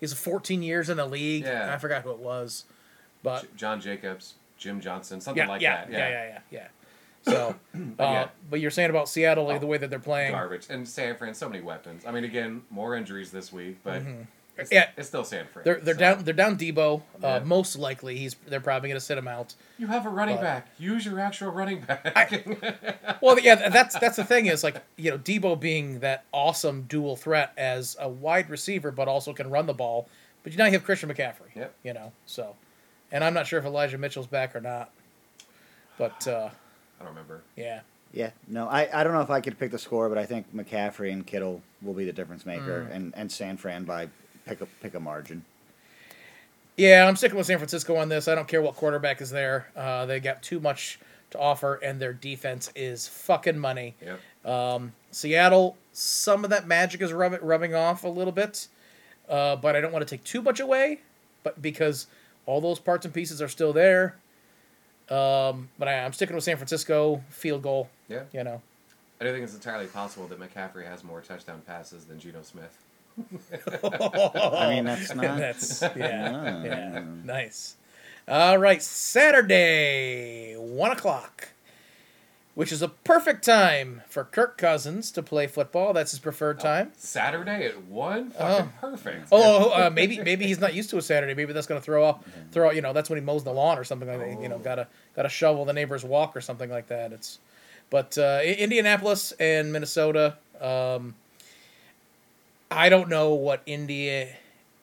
he's 0.00 0.12
14 0.12 0.62
years 0.62 0.88
in 0.90 0.96
the 0.96 1.06
league. 1.06 1.44
Yeah. 1.44 1.72
I 1.72 1.78
forgot 1.78 2.02
who 2.02 2.10
it 2.10 2.18
was, 2.18 2.64
but 3.22 3.42
J- 3.42 3.48
John 3.56 3.80
Jacobs, 3.80 4.34
Jim 4.56 4.80
Johnson, 4.80 5.20
something 5.20 5.44
yeah, 5.44 5.48
like 5.48 5.60
yeah, 5.60 5.84
that. 5.84 5.92
yeah, 5.92 6.08
yeah, 6.08 6.24
yeah, 6.26 6.38
yeah. 6.50 6.66
So, 7.22 7.54
uh, 7.74 7.78
yeah. 7.98 8.28
but 8.48 8.60
you're 8.60 8.70
saying 8.70 8.90
about 8.90 9.08
Seattle, 9.08 9.44
like 9.44 9.56
Oh, 9.56 9.60
the 9.60 9.66
way 9.66 9.78
that 9.78 9.90
they're 9.90 9.98
playing. 9.98 10.32
Garbage. 10.32 10.66
And 10.70 10.88
San 10.88 11.16
Fran, 11.16 11.34
so 11.34 11.48
many 11.48 11.62
weapons. 11.62 12.04
I 12.06 12.10
mean, 12.12 12.24
again, 12.24 12.62
more 12.70 12.94
injuries 12.96 13.30
this 13.30 13.52
week, 13.52 13.78
but 13.84 14.02
it's. 14.58 14.72
Yeah. 14.72 14.90
it's 14.96 15.08
still 15.08 15.24
San 15.24 15.46
Fran. 15.46 15.64
They're 15.64 15.80
they're 15.80 15.94
so. 15.94 16.00
down 16.00 16.24
they're 16.24 16.34
down 16.34 16.58
Deebo. 16.58 17.00
Uh, 17.00 17.02
Yeah. 17.22 17.38
Most 17.40 17.76
likely, 17.78 18.16
he's 18.16 18.34
they're 18.46 18.60
probably 18.60 18.88
going 18.88 19.00
to 19.00 19.04
sit 19.04 19.16
him 19.16 19.28
out. 19.28 19.54
You 19.78 19.86
have 19.86 20.04
a 20.06 20.08
running 20.10 20.36
But- 20.36 20.42
back. 20.42 20.68
Use 20.78 21.04
your 21.06 21.18
actual 21.20 21.50
running 21.50 21.80
back. 21.82 22.32
Well, 23.22 23.38
yeah, 23.40 23.68
that's 23.68 23.98
that's 23.98 24.16
the 24.16 24.24
thing 24.24 24.46
is 24.46 24.62
like 24.62 24.82
you 24.96 25.10
know 25.10 25.18
Deebo 25.18 25.58
being 25.58 26.00
that 26.00 26.24
awesome 26.32 26.82
dual 26.82 27.16
threat 27.16 27.52
as 27.56 27.96
a 27.98 28.08
wide 28.08 28.48
receiver, 28.50 28.90
but 28.90 29.08
also 29.08 29.32
can 29.32 29.50
run 29.50 29.66
the 29.66 29.74
ball. 29.74 30.08
But 30.42 30.52
you 30.52 30.58
now 30.58 30.66
you 30.66 30.72
have 30.72 30.84
Christian 30.84 31.08
McCaffrey. 31.08 31.54
Yep. 31.56 31.74
You 31.82 31.94
know, 31.94 32.12
so, 32.26 32.54
and 33.10 33.24
I'm 33.24 33.34
not 33.34 33.46
sure 33.46 33.58
if 33.58 33.64
Elijah 33.64 33.98
Mitchell's 33.98 34.26
back 34.28 34.54
or 34.54 34.60
not. 34.60 34.90
But 35.98 36.26
uh, 36.28 36.50
I 37.00 37.04
don't 37.04 37.08
remember. 37.14 37.42
yeah, 37.56 37.80
Yeah, 38.12 38.30
no, 38.46 38.68
I, 38.68 38.88
I 38.92 39.02
don't 39.02 39.12
know 39.14 39.20
if 39.20 39.30
I 39.30 39.40
could 39.40 39.58
pick 39.58 39.72
the 39.72 39.78
score, 39.78 40.08
but 40.08 40.16
I 40.16 40.26
think 40.26 40.54
McCaffrey 40.54 41.12
and 41.12 41.26
Kittle 41.26 41.60
will 41.82 41.94
be 41.94 42.04
the 42.04 42.12
difference 42.12 42.46
maker, 42.46 42.86
Mm. 42.88 42.94
and, 42.94 43.14
and 43.16 43.32
San 43.32 43.56
Fran 43.56 43.82
by 43.84 44.08
pick 44.48 44.60
a 44.60 44.66
pick 44.82 44.94
a 44.94 45.00
margin. 45.00 45.44
yeah, 46.76 47.06
I'm 47.06 47.16
sticking 47.16 47.36
with 47.36 47.46
San 47.46 47.58
Francisco 47.58 47.96
on 47.96 48.08
this. 48.08 48.28
I 48.28 48.34
don't 48.34 48.48
care 48.48 48.62
what 48.62 48.76
quarterback 48.76 49.20
is 49.20 49.30
there. 49.30 49.68
Uh, 49.76 50.06
they 50.06 50.20
got 50.20 50.42
too 50.42 50.60
much 50.60 50.98
to 51.30 51.38
offer, 51.38 51.74
and 51.74 52.00
their 52.00 52.12
defense 52.12 52.70
is 52.74 53.06
fucking 53.06 53.58
money. 53.58 53.94
Yep. 54.00 54.50
Um, 54.50 54.92
Seattle, 55.10 55.76
some 55.92 56.44
of 56.44 56.50
that 56.50 56.66
magic 56.66 57.02
is 57.02 57.12
rub- 57.12 57.42
rubbing 57.42 57.74
off 57.74 58.04
a 58.04 58.08
little 58.08 58.32
bit, 58.32 58.68
uh, 59.28 59.56
but 59.56 59.76
I 59.76 59.80
don't 59.80 59.92
want 59.92 60.06
to 60.06 60.16
take 60.16 60.24
too 60.24 60.40
much 60.40 60.60
away. 60.60 61.00
But 61.42 61.60
because 61.60 62.06
all 62.46 62.60
those 62.60 62.78
parts 62.78 63.04
and 63.04 63.12
pieces 63.12 63.42
are 63.42 63.48
still 63.48 63.72
there, 63.72 64.16
um, 65.10 65.68
but 65.78 65.88
I, 65.88 66.04
I'm 66.04 66.12
sticking 66.12 66.34
with 66.34 66.44
San 66.44 66.56
Francisco 66.56 67.22
field 67.28 67.62
goal. 67.62 67.90
Yeah. 68.08 68.22
You 68.32 68.44
know, 68.44 68.62
I 69.20 69.24
don't 69.24 69.32
think 69.34 69.44
it's 69.44 69.54
entirely 69.54 69.86
possible 69.86 70.26
that 70.28 70.40
McCaffrey 70.40 70.86
has 70.86 71.04
more 71.04 71.20
touchdown 71.20 71.60
passes 71.66 72.04
than 72.06 72.18
Geno 72.18 72.42
Smith. 72.42 72.84
I 73.82 74.70
mean, 74.74 74.84
that's 74.84 75.14
not. 75.14 75.38
that's 75.38 75.82
yeah, 75.96 76.32
Ah. 76.34 76.64
yeah, 76.64 77.02
nice. 77.24 77.76
All 78.26 78.58
right, 78.58 78.82
Saturday, 78.82 80.54
one 80.56 80.90
o'clock, 80.90 81.48
which 82.54 82.70
is 82.72 82.82
a 82.82 82.88
perfect 82.88 83.42
time 83.44 84.02
for 84.08 84.24
Kirk 84.24 84.58
Cousins 84.58 85.10
to 85.12 85.22
play 85.22 85.46
football. 85.46 85.92
That's 85.94 86.10
his 86.10 86.20
preferred 86.20 86.60
time. 86.60 86.92
Saturday 86.98 87.66
at 87.66 87.82
one, 87.84 88.30
fucking 88.30 88.72
perfect. 88.80 89.28
Oh, 89.32 89.70
uh, 89.86 89.90
maybe 89.90 90.18
maybe 90.20 90.46
he's 90.46 90.60
not 90.60 90.74
used 90.74 90.90
to 90.90 90.98
a 90.98 91.02
Saturday. 91.02 91.32
Maybe 91.34 91.52
that's 91.54 91.66
gonna 91.66 91.80
throw 91.80 92.04
off 92.04 92.24
throw. 92.52 92.70
You 92.70 92.82
know, 92.82 92.92
that's 92.92 93.08
when 93.08 93.18
he 93.18 93.24
mows 93.24 93.44
the 93.44 93.52
lawn 93.52 93.78
or 93.78 93.84
something 93.84 94.08
like 94.08 94.18
that. 94.18 94.42
You 94.42 94.48
know, 94.48 94.56
Oh. 94.56 94.58
gotta 94.60 94.88
gotta 95.16 95.28
shovel 95.30 95.64
the 95.64 95.72
neighbor's 95.72 96.04
walk 96.04 96.36
or 96.36 96.40
something 96.42 96.68
like 96.70 96.88
that. 96.88 97.12
It's, 97.12 97.38
but 97.90 98.18
uh, 98.18 98.40
Indianapolis 98.44 99.32
and 99.40 99.72
Minnesota. 99.72 100.36
Um, 100.60 101.14
I 102.70 102.88
don't 102.88 103.08
know 103.08 103.34
what 103.34 103.62
India 103.66 104.28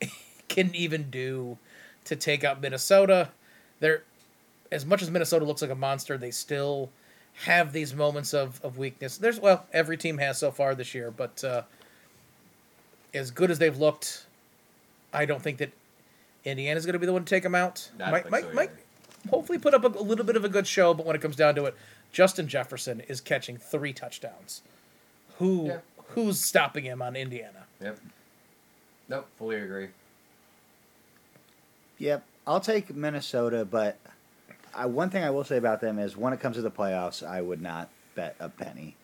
can 0.48 0.74
even 0.74 1.10
do 1.10 1.58
to 2.04 2.16
take 2.16 2.44
out 2.44 2.60
Minnesota. 2.60 3.30
They're 3.80 4.02
as 4.72 4.84
much 4.84 5.02
as 5.02 5.10
Minnesota 5.10 5.44
looks 5.44 5.62
like 5.62 5.70
a 5.70 5.76
monster, 5.76 6.18
they 6.18 6.30
still 6.30 6.90
have 7.44 7.72
these 7.72 7.94
moments 7.94 8.34
of, 8.34 8.60
of 8.64 8.78
weakness. 8.78 9.18
There's 9.18 9.38
well, 9.38 9.66
every 9.72 9.96
team 9.96 10.18
has 10.18 10.38
so 10.38 10.50
far 10.50 10.74
this 10.74 10.94
year, 10.94 11.10
but 11.10 11.42
uh, 11.44 11.62
as 13.14 13.30
good 13.30 13.50
as 13.50 13.58
they've 13.58 13.76
looked, 13.76 14.26
I 15.12 15.24
don't 15.26 15.42
think 15.42 15.58
that 15.58 15.70
Indiana's 16.44 16.86
going 16.86 16.94
to 16.94 16.98
be 16.98 17.06
the 17.06 17.12
one 17.12 17.24
to 17.24 17.28
take 17.30 17.42
them 17.42 17.54
out. 17.54 17.90
I 17.96 17.98
don't 17.98 18.10
might, 18.10 18.30
might, 18.30 18.44
so 18.44 18.52
might 18.52 18.70
hopefully 19.30 19.58
put 19.58 19.74
up 19.74 19.84
a, 19.84 19.88
a 19.88 20.02
little 20.02 20.24
bit 20.24 20.36
of 20.36 20.44
a 20.44 20.48
good 20.48 20.66
show, 20.66 20.94
but 20.94 21.06
when 21.06 21.14
it 21.16 21.22
comes 21.22 21.36
down 21.36 21.54
to 21.56 21.64
it, 21.66 21.74
Justin 22.12 22.48
Jefferson 22.48 23.00
is 23.08 23.20
catching 23.20 23.56
three 23.56 23.92
touchdowns. 23.92 24.62
Who 25.38 25.66
Yeah. 25.66 25.78
who's 26.08 26.40
stopping 26.40 26.84
him 26.84 27.02
on 27.02 27.14
Indiana? 27.16 27.65
Yep. 27.82 27.98
Nope, 29.08 29.26
fully 29.38 29.56
agree. 29.60 29.88
Yep, 31.98 32.24
I'll 32.46 32.60
take 32.60 32.94
Minnesota, 32.94 33.64
but 33.64 33.98
I, 34.74 34.86
one 34.86 35.08
thing 35.10 35.22
I 35.24 35.30
will 35.30 35.44
say 35.44 35.56
about 35.56 35.80
them 35.80 35.98
is 35.98 36.16
when 36.16 36.32
it 36.32 36.40
comes 36.40 36.56
to 36.56 36.62
the 36.62 36.70
playoffs, 36.70 37.26
I 37.26 37.40
would 37.40 37.62
not 37.62 37.88
bet 38.14 38.36
a 38.38 38.48
penny 38.48 38.96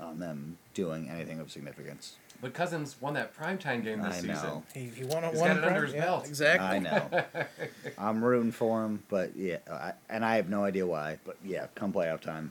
on 0.00 0.18
them 0.18 0.58
doing 0.74 1.08
anything 1.08 1.38
of 1.38 1.50
significance. 1.52 2.16
But 2.40 2.54
Cousins 2.54 2.96
won 3.00 3.14
that 3.14 3.36
primetime 3.36 3.84
game 3.84 4.02
this 4.02 4.14
I 4.16 4.20
season. 4.20 4.32
know. 4.34 4.62
He, 4.74 4.86
he 4.86 5.04
won, 5.04 5.22
He's 5.22 5.38
won 5.38 5.48
got 5.48 5.56
it 5.58 5.60
prime- 5.60 5.74
under 5.74 5.86
his 5.86 5.94
yeah, 5.94 6.00
belt. 6.04 6.26
Exactly. 6.26 6.66
I 6.66 6.78
know. 6.80 7.24
I'm 7.98 8.24
rooting 8.24 8.50
for 8.50 8.84
him, 8.84 9.04
but 9.08 9.36
yeah, 9.36 9.58
I, 9.70 9.92
and 10.10 10.24
I 10.24 10.36
have 10.36 10.48
no 10.48 10.64
idea 10.64 10.84
why. 10.84 11.18
But 11.24 11.36
yeah, 11.44 11.66
come 11.76 11.92
playoff 11.92 12.20
time. 12.20 12.50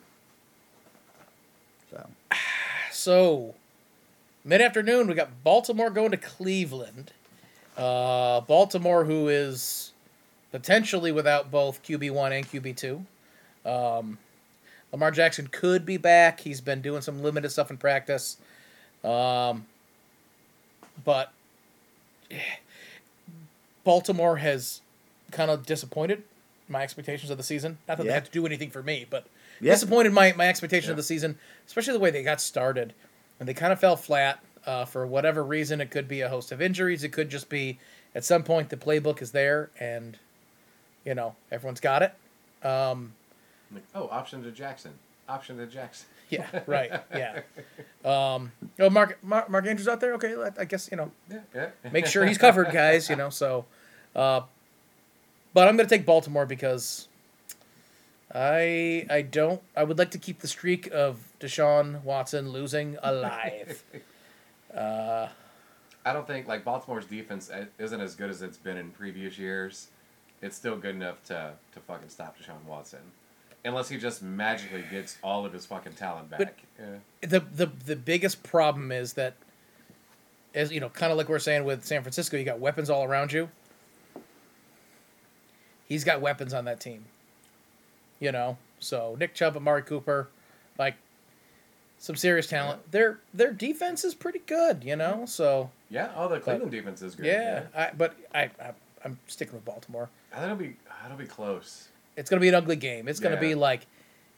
So 1.89 2.07
So, 2.93 3.55
mid 4.43 4.61
afternoon, 4.61 5.07
we 5.07 5.13
got 5.13 5.43
Baltimore 5.43 5.89
going 5.89 6.11
to 6.11 6.17
Cleveland. 6.17 7.11
Uh, 7.77 8.41
Baltimore, 8.41 9.05
who 9.05 9.27
is 9.29 9.93
potentially 10.51 11.11
without 11.11 11.49
both 11.51 11.81
QB1 11.83 12.31
and 12.37 12.47
QB2. 12.47 13.05
Um, 13.65 14.17
Lamar 14.91 15.11
Jackson 15.11 15.47
could 15.47 15.85
be 15.85 15.97
back. 15.97 16.41
He's 16.41 16.59
been 16.61 16.81
doing 16.81 17.01
some 17.01 17.23
limited 17.23 17.49
stuff 17.51 17.71
in 17.71 17.77
practice. 17.77 18.37
Um, 19.03 19.65
but 21.05 21.31
eh, 22.29 22.37
Baltimore 23.83 24.37
has 24.37 24.81
kind 25.31 25.49
of 25.49 25.65
disappointed 25.65 26.23
my 26.67 26.83
expectations 26.83 27.29
of 27.31 27.37
the 27.37 27.43
season. 27.43 27.77
Not 27.87 27.97
that 27.97 28.03
they 28.03 28.09
Yeah. 28.09 28.15
had 28.15 28.25
to 28.25 28.31
do 28.31 28.45
anything 28.45 28.69
for 28.69 28.83
me, 28.83 29.05
but 29.09 29.25
Yeah. 29.61 29.71
disappointed 29.73 30.11
my, 30.13 30.33
my 30.33 30.47
expectation 30.49 30.91
of 30.91 30.97
the 30.97 31.03
season, 31.03 31.37
especially 31.65 31.93
the 31.93 31.99
way 31.99 32.11
they 32.11 32.23
got 32.23 32.41
started. 32.41 32.93
And 33.41 33.49
they 33.49 33.55
kind 33.55 33.73
of 33.73 33.79
fell 33.79 33.95
flat 33.97 34.39
uh, 34.67 34.85
for 34.85 35.07
whatever 35.07 35.43
reason. 35.43 35.81
It 35.81 35.89
could 35.89 36.07
be 36.07 36.21
a 36.21 36.29
host 36.29 36.51
of 36.51 36.61
injuries. 36.61 37.03
It 37.03 37.09
could 37.09 37.27
just 37.31 37.49
be 37.49 37.79
at 38.13 38.23
some 38.23 38.43
point 38.43 38.69
the 38.69 38.77
playbook 38.77 39.19
is 39.19 39.31
there 39.31 39.71
and, 39.79 40.15
you 41.03 41.15
know, 41.15 41.35
everyone's 41.51 41.79
got 41.79 42.03
it. 42.03 42.13
Um, 42.63 43.13
Like, 43.73 43.81
oh, 43.95 44.07
option 44.11 44.43
to 44.43 44.51
Jackson. 44.51 44.93
Option 45.27 45.57
to 45.57 45.65
Jackson. 45.65 46.05
yeah, 46.29 46.45
right. 46.67 46.91
Yeah. 47.15 47.39
Um, 48.05 48.51
oh, 48.79 48.91
Mark, 48.91 49.17
Mark, 49.23 49.49
Mark 49.49 49.65
Andrews 49.65 49.87
out 49.87 49.99
there? 50.01 50.13
Okay, 50.13 50.35
I 50.59 50.65
guess, 50.65 50.89
you 50.91 50.97
know, 50.97 51.09
Yeah, 51.27 51.39
yeah. 51.55 51.69
make 51.91 52.05
sure 52.05 52.23
he's 52.27 52.37
covered, 52.37 52.71
guys. 52.71 53.09
You 53.09 53.15
know, 53.15 53.31
so. 53.31 53.65
Uh, 54.15 54.41
but 55.55 55.67
I'm 55.67 55.77
going 55.77 55.89
to 55.89 55.95
take 55.97 56.05
Baltimore 56.05 56.45
because 56.45 57.07
I 58.33 59.05
I 59.09 59.21
don't 59.21 59.61
I 59.75 59.83
would 59.83 59.97
like 59.97 60.11
to 60.11 60.17
keep 60.17 60.39
the 60.39 60.47
streak 60.47 60.87
of 60.91 61.19
Deshaun 61.39 62.03
Watson 62.03 62.49
losing 62.49 62.97
alive. 63.01 63.83
uh, 64.75 65.27
I 66.05 66.13
don't 66.13 66.25
think 66.25 66.47
like 66.47 66.63
Baltimore's 66.63 67.05
defense 67.05 67.51
isn't 67.77 68.01
as 68.01 68.15
good 68.15 68.29
as 68.29 68.41
it's 68.41 68.57
been 68.57 68.77
in 68.77 68.91
previous 68.91 69.37
years. 69.37 69.87
It's 70.41 70.55
still 70.55 70.77
good 70.77 70.95
enough 70.95 71.23
to 71.25 71.53
to 71.73 71.79
fucking 71.81 72.09
stop 72.09 72.37
Deshaun 72.37 72.63
Watson, 72.65 72.99
unless 73.65 73.89
he 73.89 73.97
just 73.97 74.23
magically 74.23 74.83
gets 74.89 75.17
all 75.23 75.45
of 75.45 75.53
his 75.53 75.65
fucking 75.65 75.93
talent 75.93 76.29
back. 76.29 76.63
Yeah. 76.79 77.27
the 77.27 77.39
the 77.39 77.71
the 77.85 77.95
biggest 77.95 78.43
problem 78.43 78.91
is 78.91 79.13
that, 79.13 79.35
as 80.55 80.71
you 80.71 80.79
know, 80.79 80.89
kind 80.89 81.11
of 81.11 81.17
like 81.17 81.27
we're 81.29 81.39
saying 81.39 81.65
with 81.65 81.85
San 81.85 82.01
Francisco, 82.01 82.37
you 82.37 82.45
got 82.45 82.59
weapons 82.59 82.89
all 82.89 83.03
around 83.03 83.33
you. 83.33 83.49
He's 85.85 86.05
got 86.05 86.21
weapons 86.21 86.53
on 86.53 86.65
that 86.65 86.79
team. 86.79 87.03
You 88.21 88.31
know, 88.31 88.57
so 88.79 89.17
Nick 89.19 89.33
Chubb, 89.33 89.57
Amari 89.57 89.81
Cooper, 89.81 90.29
like 90.79 90.95
some 91.97 92.15
serious 92.15 92.47
talent. 92.47 92.91
Their 92.91 93.19
their 93.33 93.51
defense 93.51 94.05
is 94.05 94.15
pretty 94.15 94.39
good. 94.45 94.83
You 94.83 94.95
know, 94.95 95.25
so 95.25 95.71
Yeah. 95.89 96.11
Oh, 96.15 96.29
the 96.29 96.39
Cleveland 96.39 96.71
defense 96.71 97.01
is 97.01 97.15
good. 97.15 97.25
yeah. 97.25 97.63
I, 97.75 97.91
but 97.97 98.15
I, 98.33 98.43
I 98.61 98.71
I'm 99.03 99.19
sticking 99.27 99.53
with 99.55 99.65
Baltimore. 99.65 100.09
I 100.31 100.35
think 100.35 100.45
it'll 100.45 100.57
be 100.57 100.75
it'll 101.05 101.17
be 101.17 101.25
close. 101.25 101.89
It's 102.15 102.29
gonna 102.29 102.39
be 102.39 102.47
an 102.49 102.55
ugly 102.55 102.75
game. 102.75 103.07
It's 103.07 103.19
gonna 103.19 103.39
be 103.39 103.55
like, 103.55 103.87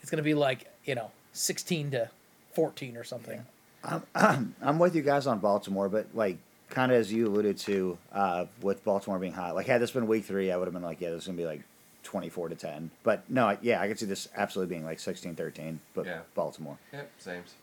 it's 0.02 0.10
gonna 0.10 0.24
be 0.24 0.34
like 0.34 0.72
you 0.86 0.96
know, 0.96 1.12
sixteen 1.34 1.92
to 1.92 2.10
fourteen 2.54 2.98
or 2.98 3.04
something. 3.04 3.46
I'm 3.84 4.56
I'm 4.62 4.80
with 4.80 4.96
you 4.96 5.02
guys 5.02 5.28
on 5.28 5.40
Baltimore, 5.40 5.90
but 5.90 6.08
like 6.14 6.38
kind 6.70 6.92
of 6.92 6.98
as 6.98 7.12
you 7.12 7.28
alluded 7.28 7.58
to 7.60 7.98
uh, 8.14 8.46
with 8.62 8.84
Baltimore 8.84 9.20
being 9.20 9.34
hot. 9.34 9.56
Like 9.56 9.68
had 9.68 9.82
this 9.82 9.92
been 9.92 10.08
week 10.08 10.26
three, 10.26 10.52
I 10.52 10.58
would 10.58 10.66
have 10.68 10.74
been 10.74 10.84
like, 10.84 11.02
yeah, 11.02 11.10
this 11.10 11.24
is 11.24 11.28
gonna 11.28 11.38
be 11.38 11.46
like 11.46 11.62
24 12.04 12.50
to 12.50 12.56
10. 12.56 12.92
But 13.04 13.30
no, 13.30 13.58
yeah, 13.62 13.82
I 13.82 13.88
could 13.88 13.98
see 14.00 14.06
this 14.06 14.28
absolutely 14.36 14.76
being 14.76 14.86
like 14.86 14.98
16-13. 15.00 15.78
But 15.94 16.06
Yeah. 16.06 16.20
Baltimore. 16.36 16.78
Yep. 16.92 17.12
Sames. 17.18 17.54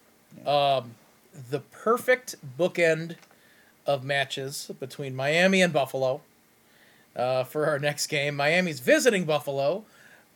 um, 0.46 0.94
the 1.50 1.61
perfect 1.61 2.37
bookend 2.59 3.16
of 3.87 4.05
matches 4.05 4.70
between 4.81 5.14
Miami 5.14 5.62
and 5.62 5.72
Buffalo 5.72 6.20
uh, 7.16 7.44
for 7.44 7.66
our 7.66 7.79
next 7.79 8.07
game. 8.09 8.37
Miami's 8.37 8.81
visiting 8.81 9.24
Buffalo 9.24 9.85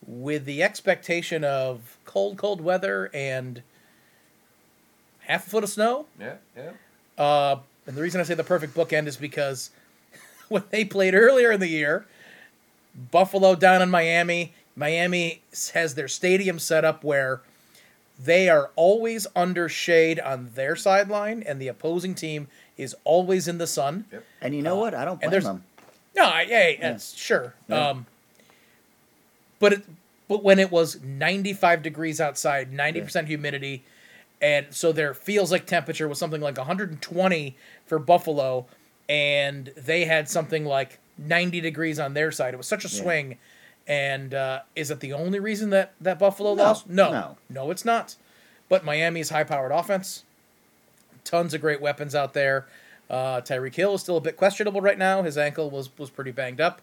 with 0.05 0.45
the 0.45 0.61
expectation 0.61 1.43
of 1.43 1.97
cold, 2.05 2.37
cold 2.37 2.61
weather 2.61 3.09
and 3.13 3.61
half 5.21 5.47
a 5.47 5.49
foot 5.49 5.63
of 5.63 5.69
snow. 5.69 6.05
Yeah. 6.19 6.35
Yeah. 6.55 6.71
Uh, 7.17 7.59
and 7.87 7.95
the 7.95 8.01
reason 8.01 8.19
I 8.19 8.23
say 8.23 8.33
the 8.33 8.43
perfect 8.43 8.73
bookend 8.75 9.07
is 9.07 9.17
because 9.17 9.71
when 10.49 10.63
they 10.69 10.85
played 10.85 11.13
earlier 11.15 11.51
in 11.51 11.59
the 11.59 11.67
year, 11.69 12.05
Buffalo 13.11 13.55
down 13.55 13.81
in 13.81 13.89
Miami, 13.89 14.53
Miami 14.75 15.41
has 15.73 15.95
their 15.95 16.07
stadium 16.07 16.59
set 16.59 16.83
up 16.85 17.03
where 17.03 17.41
they 18.17 18.47
are 18.49 18.71
always 18.75 19.27
under 19.35 19.67
shade 19.67 20.19
on 20.19 20.51
their 20.55 20.75
sideline, 20.75 21.43
and 21.43 21.61
the 21.61 21.67
opposing 21.67 22.15
team 22.15 22.47
is 22.77 22.95
always 23.03 23.47
in 23.47 23.57
the 23.57 23.67
sun. 23.67 24.05
And 24.41 24.55
you 24.55 24.61
know 24.61 24.77
Uh, 24.77 24.81
what? 24.81 24.93
I 24.93 25.03
don't 25.05 25.13
and 25.13 25.19
blame 25.21 25.31
there's- 25.31 25.43
them. 25.43 25.63
No, 26.15 26.23
I, 26.25 26.45
hey, 26.45 26.77
that's 26.81 27.13
sure. 27.17 27.53
Yeah. 27.67 27.89
Um, 27.89 28.05
but 29.59 29.73
it, 29.73 29.81
but 30.29 30.43
when 30.43 30.59
it 30.59 30.71
was 30.71 31.01
95 31.01 31.81
degrees 31.83 32.21
outside, 32.21 32.71
90% 32.71 33.27
humidity, 33.27 33.83
and 34.41 34.67
so 34.71 34.91
there 34.93 35.13
feels 35.13 35.51
like 35.51 35.65
temperature 35.65 36.07
was 36.07 36.17
something 36.17 36.41
like 36.41 36.57
120 36.57 37.55
for 37.85 37.99
Buffalo, 37.99 38.65
and 39.09 39.71
they 39.75 40.05
had 40.05 40.29
something 40.29 40.65
like 40.65 40.99
90 41.17 41.61
degrees 41.61 41.99
on 41.99 42.13
their 42.13 42.31
side. 42.31 42.53
It 42.53 42.57
was 42.57 42.67
such 42.67 42.85
a 42.85 42.89
Yeah. 42.89 43.01
swing. 43.01 43.37
And 43.87 44.33
uh, 44.33 44.61
is 44.75 44.89
it 44.89 44.99
the 44.99 45.13
only 45.13 45.39
reason 45.39 45.69
that, 45.69 45.93
that 46.01 46.17
Buffalo 46.17 46.55
No, 46.55 46.63
lost? 46.63 46.89
No, 46.89 47.11
no. 47.11 47.37
no, 47.49 47.71
it's 47.71 47.85
not. 47.85 48.15
But 48.67 48.83
Miami's 48.83 49.29
high-powered 49.29 49.71
offense, 49.71 50.23
tons 51.23 51.53
of 51.53 51.61
great 51.61 51.81
weapons 51.81 52.15
out 52.15 52.33
there. 52.33 52.65
Uh, 53.09 53.41
Tyreek 53.41 53.75
Hill 53.75 53.93
is 53.93 54.01
still 54.01 54.17
a 54.17 54.21
bit 54.21 54.37
questionable 54.37 54.81
right 54.81 54.97
now. 54.97 55.21
His 55.21 55.37
ankle 55.37 55.69
was 55.69 55.95
was 55.99 56.09
pretty 56.09 56.31
banged 56.31 56.59
up. 56.59 56.81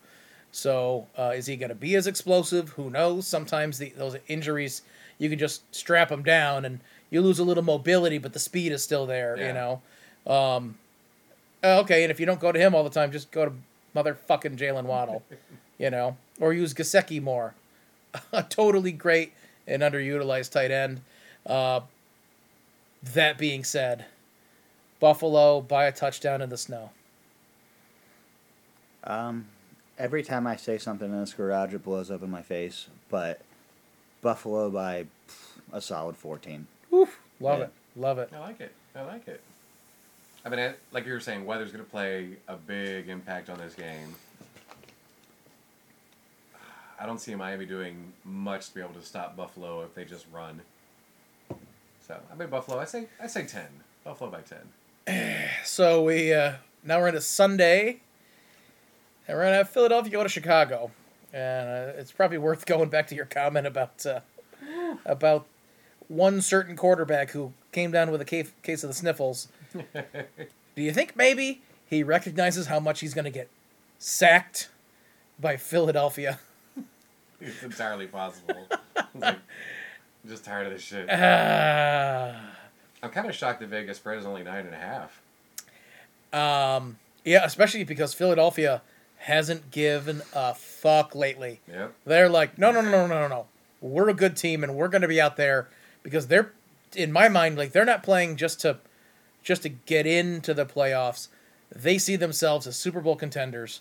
So 0.53 1.09
uh, 1.19 1.33
is 1.35 1.47
he 1.47 1.57
going 1.57 1.71
to 1.71 1.75
be 1.75 1.97
as 1.97 2.07
explosive? 2.07 2.71
Who 2.71 2.91
knows? 2.91 3.27
Sometimes 3.27 3.79
the, 3.79 3.89
those 3.97 4.17
injuries 4.29 4.83
you 5.19 5.29
can 5.29 5.39
just 5.39 5.63
strap 5.75 6.11
them 6.11 6.23
down 6.23 6.65
and 6.65 6.79
you 7.11 7.21
lose 7.21 7.39
a 7.41 7.45
little 7.45 7.65
mobility, 7.65 8.19
but 8.19 8.33
the 8.33 8.39
speed 8.39 8.71
is 8.71 8.83
still 8.85 9.07
there. 9.07 9.37
You 9.37 9.53
know. 9.53 9.83
Um, 10.25 10.79
uh, 11.65 11.81
okay, 11.81 12.05
and 12.05 12.11
if 12.13 12.21
you 12.21 12.27
don't 12.27 12.39
go 12.41 12.53
to 12.53 12.59
him 12.61 12.75
all 12.77 12.85
the 12.85 12.91
time, 12.91 13.11
just 13.11 13.33
go 13.33 13.47
to 13.47 13.53
motherfucking 13.95 14.57
Jaylen 14.57 14.85
Waddle. 14.85 15.23
you 15.79 15.91
know, 15.91 16.17
or 16.41 16.53
use 16.53 16.75
Gesicki 16.75 17.21
more. 17.23 17.55
a 18.33 18.43
totally 18.43 18.93
great 18.93 19.33
and 19.67 19.83
underutilized 19.83 20.51
tight 20.51 20.71
end. 20.71 21.01
Uh, 21.47 21.81
that 23.03 23.39
being 23.39 23.65
said, 23.65 24.05
Buffalo 25.01 25.61
by 25.61 25.87
a 25.87 25.93
touchdown 25.93 26.41
in 26.43 26.49
the 26.51 26.57
snow. 26.59 26.91
Um, 29.05 29.47
every 29.99 30.23
time 30.23 30.47
I 30.47 30.57
say 30.57 30.79
something 30.79 31.11
in 31.11 31.21
this 31.21 31.33
garage, 31.33 31.75
it 31.75 31.83
blows 31.83 32.11
up 32.11 32.23
in 32.23 32.31
my 32.31 32.43
face. 32.43 32.87
But 33.09 33.41
Buffalo 34.21 34.71
by 34.71 35.07
pff, 35.29 35.59
a 35.73 35.81
solid 35.81 36.17
14. 36.17 36.67
Oof, 36.93 37.19
love 37.41 37.59
Yeah. 37.59 37.65
it, 37.65 37.73
love 37.97 38.19
it. 38.19 38.31
I 38.35 38.39
like 38.39 38.61
it. 38.61 38.73
I 38.95 39.03
like 39.03 39.27
it. 39.27 39.41
I 40.45 40.49
mean, 40.49 40.59
I- 40.61 40.75
like 40.93 41.07
you 41.07 41.13
were 41.13 41.21
saying, 41.21 41.45
weather's 41.47 41.71
going 41.73 41.85
to 41.85 41.91
play 41.91 42.37
a 42.49 42.57
big 42.57 43.09
impact 43.09 43.49
on 43.49 43.59
this 43.59 43.75
game. 43.75 44.15
I 46.99 47.07
don't 47.07 47.19
see 47.21 47.35
Miami 47.35 47.67
doing 47.67 48.13
much 48.25 48.69
to 48.69 48.75
be 48.75 48.81
able 48.81 48.95
to 48.95 49.03
stop 49.03 49.37
Buffalo 49.37 49.83
if 49.83 49.95
they 49.95 50.05
just 50.05 50.25
run. 50.33 50.61
So 52.07 52.17
I 52.33 52.37
mean 52.37 52.49
Buffalo. 52.49 52.79
I 52.79 52.85
say 52.85 53.07
I 53.21 53.27
say 53.27 53.45
ten. 53.45 53.67
Buffalo 54.05 54.31
by 54.31 54.41
ten. 54.43 55.49
So 55.65 56.03
we 56.05 56.33
uh, 56.33 56.55
now 56.85 57.01
we're 57.01 57.09
into 57.09 57.21
Sunday, 57.21 58.01
and 59.27 59.37
we're 59.37 59.45
gonna 59.45 59.57
have 59.57 59.71
Philadelphia 59.71 60.13
go 60.13 60.23
to 60.23 60.29
Chicago, 60.29 60.93
and 61.33 61.69
uh, 61.69 61.99
it's 62.01 62.13
probably 62.13 62.39
worth 62.39 62.67
going 62.67 62.89
back 62.89 63.09
to 63.09 63.15
your 63.17 63.25
comment 63.27 63.67
about 63.67 64.05
uh, 64.07 64.21
about 65.05 65.47
one 66.07 66.41
certain 66.41 66.77
quarterback 66.77 67.31
who 67.31 67.53
came 67.73 67.91
down 67.91 68.11
with 68.13 68.21
a 68.21 68.25
case, 68.25 68.53
case 68.63 68.85
of 68.85 68.91
the 68.91 68.95
sniffles. 68.95 69.49
Do 70.77 70.83
you 70.83 70.93
think 70.93 71.17
maybe 71.17 71.63
he 71.87 72.03
recognizes 72.03 72.67
how 72.67 72.81
much 72.81 73.01
he's 73.01 73.15
gonna 73.15 73.31
get 73.31 73.49
sacked 73.99 74.69
by 75.39 75.57
Philadelphia? 75.57 76.39
It's 77.41 77.63
entirely 77.63 78.07
possible. 78.07 78.69
Like, 79.15 79.37
I'm 80.25 80.31
just 80.31 80.45
tired 80.45 80.67
of 80.69 80.73
this 80.73 80.83
shit. 80.83 81.07
Ah. 81.11 82.41
I'm 83.03 83.11
kind 83.11 83.29
of 83.29 83.35
shocked 83.35 83.61
that 83.61 83.69
Vegas 83.69 83.99
spread 83.99 84.19
is 84.19 84.25
only 84.25 84.43
nine 84.43 84.65
and 84.65 84.75
a 84.75 84.79
half. 84.79 85.21
Um, 86.33 86.99
yeah, 87.25 87.45
especially 87.45 87.85
because 87.85 88.15
Philadelphia 88.15 88.81
hasn't 89.19 89.71
given 89.71 90.23
a 90.35 90.55
fuck 90.55 91.15
lately. 91.15 91.61
Yep. 91.69 91.95
They're 92.07 92.29
like, 92.29 92.59
no, 92.59 92.71
no, 92.71 92.81
no, 92.81 92.91
no, 92.91 93.07
no, 93.07 93.21
no, 93.21 93.29
no. 93.29 93.47
We're 93.81 94.09
a 94.09 94.15
good 94.15 94.37
team, 94.37 94.63
and 94.63 94.75
we're 94.75 94.89
going 94.89 95.03
to 95.03 95.09
be 95.09 95.21
out 95.21 95.37
there 95.37 95.69
because 96.03 96.29
they're, 96.29 96.53
in 96.95 97.13
my 97.13 97.29
mind, 97.29 97.59
like 97.59 97.73
they're 97.73 97.85
not 97.85 98.03
playing 98.03 98.37
just 98.37 98.61
to, 98.61 98.79
just 99.43 99.63
to 99.63 99.69
get 99.69 100.07
into 100.07 100.55
the 100.55 100.67
playoffs. 100.67 101.29
They 101.75 101.99
see 101.99 102.17
themselves 102.17 102.67
as 102.67 102.77
Super 102.77 103.01
Bowl 103.01 103.17
contenders, 103.17 103.81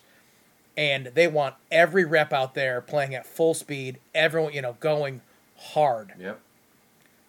and 0.78 1.08
they 1.08 1.28
want 1.28 1.56
every 1.72 2.06
rep 2.06 2.32
out 2.32 2.54
there 2.54 2.82
playing 2.82 3.14
at 3.16 3.26
full 3.26 3.54
speed. 3.54 4.00
Everyone, 4.16 4.54
you 4.54 4.62
know, 4.62 4.78
going 4.80 5.22
hard. 5.58 6.14
Yep. 6.20 6.40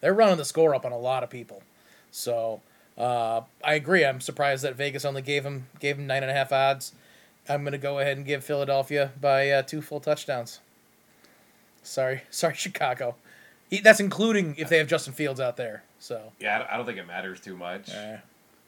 They're 0.01 0.13
running 0.13 0.37
the 0.37 0.45
score 0.45 0.73
up 0.75 0.85
on 0.85 0.91
a 0.91 0.97
lot 0.97 1.23
of 1.23 1.29
people. 1.29 1.63
So 2.11 2.61
uh, 2.97 3.41
I 3.63 3.73
agree. 3.73 4.05
I'm 4.05 4.21
surprised 4.21 4.63
that 4.63 4.75
Vegas 4.75 5.05
only 5.05 5.21
gave 5.21 5.45
him 5.45 5.67
gave 5.79 5.97
him 5.97 6.07
nine 6.07 6.23
and 6.23 6.31
a 6.31 6.35
half 6.35 6.51
odds. 6.51 6.93
I'm 7.49 7.63
gonna 7.63 7.77
go 7.77 7.99
ahead 7.99 8.17
and 8.17 8.25
give 8.25 8.43
Philadelphia 8.43 9.11
by 9.19 9.49
uh, 9.49 9.61
two 9.63 9.81
full 9.81 9.99
touchdowns. 9.99 10.59
Sorry, 11.81 12.23
sorry, 12.29 12.55
Chicago. 12.55 13.15
E- 13.73 13.81
That's 13.81 13.99
including 13.99 14.55
if 14.57 14.69
they 14.69 14.77
have 14.77 14.87
Justin 14.87 15.13
Fields 15.13 15.39
out 15.39 15.57
there. 15.57 15.83
So 15.99 16.31
Yeah, 16.39 16.67
I 16.69 16.77
don't- 16.77 16.85
think 16.85 16.97
it 16.99 17.07
matters 17.07 17.39
too 17.39 17.55
much. 17.57 17.89
uh, 17.89 18.17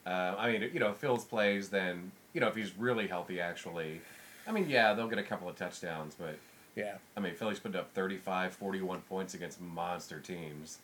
Uh, 0.05 0.35
I 0.37 0.51
mean, 0.51 0.69
you 0.71 0.79
know, 0.79 0.91
if 0.91 0.97
Fields 0.97 1.23
plays, 1.25 1.69
then 1.69 2.11
you 2.33 2.39
know 2.41 2.47
if 2.47 2.55
he's 2.55 2.75
really 2.77 3.07
healthy, 3.07 3.39
actually. 3.41 4.01
I 4.47 4.51
mean, 4.51 4.69
yeah, 4.69 4.93
they'll 4.93 5.07
get 5.07 5.17
a 5.17 5.23
couple 5.23 5.49
of 5.49 5.55
touchdowns, 5.55 6.13
but 6.15 6.37
Yeah. 6.75 6.97
I 7.17 7.21
mean, 7.21 7.33
Philly's 7.35 7.59
put 7.59 7.75
up 7.75 7.91
35, 7.93 8.53
41 8.53 9.01
points 9.01 9.33
against 9.33 9.59
monster 9.61 10.19
teams. 10.19 10.77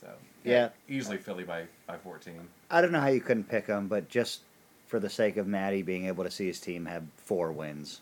So 0.00 0.08
Yeah. 0.44 0.68
easily 0.88 1.16
Philly 1.18 1.42
by 1.44 1.66
by 1.86 1.96
fourteen. 1.98 2.48
I 2.70 2.80
don't 2.80 2.92
know 2.92 3.00
how 3.00 3.08
you 3.08 3.20
couldn't 3.20 3.48
pick 3.48 3.66
them, 3.66 3.88
but 3.88 4.08
just 4.08 4.42
for 4.86 4.98
the 5.00 5.10
sake 5.10 5.36
of 5.36 5.46
Maddie 5.46 5.82
being 5.82 6.06
able 6.06 6.22
to 6.24 6.30
see 6.30 6.46
his 6.46 6.60
team 6.60 6.86
have 6.86 7.04
four 7.16 7.50
wins. 7.52 8.00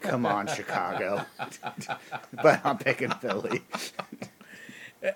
Come 0.00 0.26
on, 0.26 0.46
Chicago. 0.58 1.24
but 2.42 2.60
I'm 2.64 2.78
picking 2.78 3.10
Philly. 3.10 3.62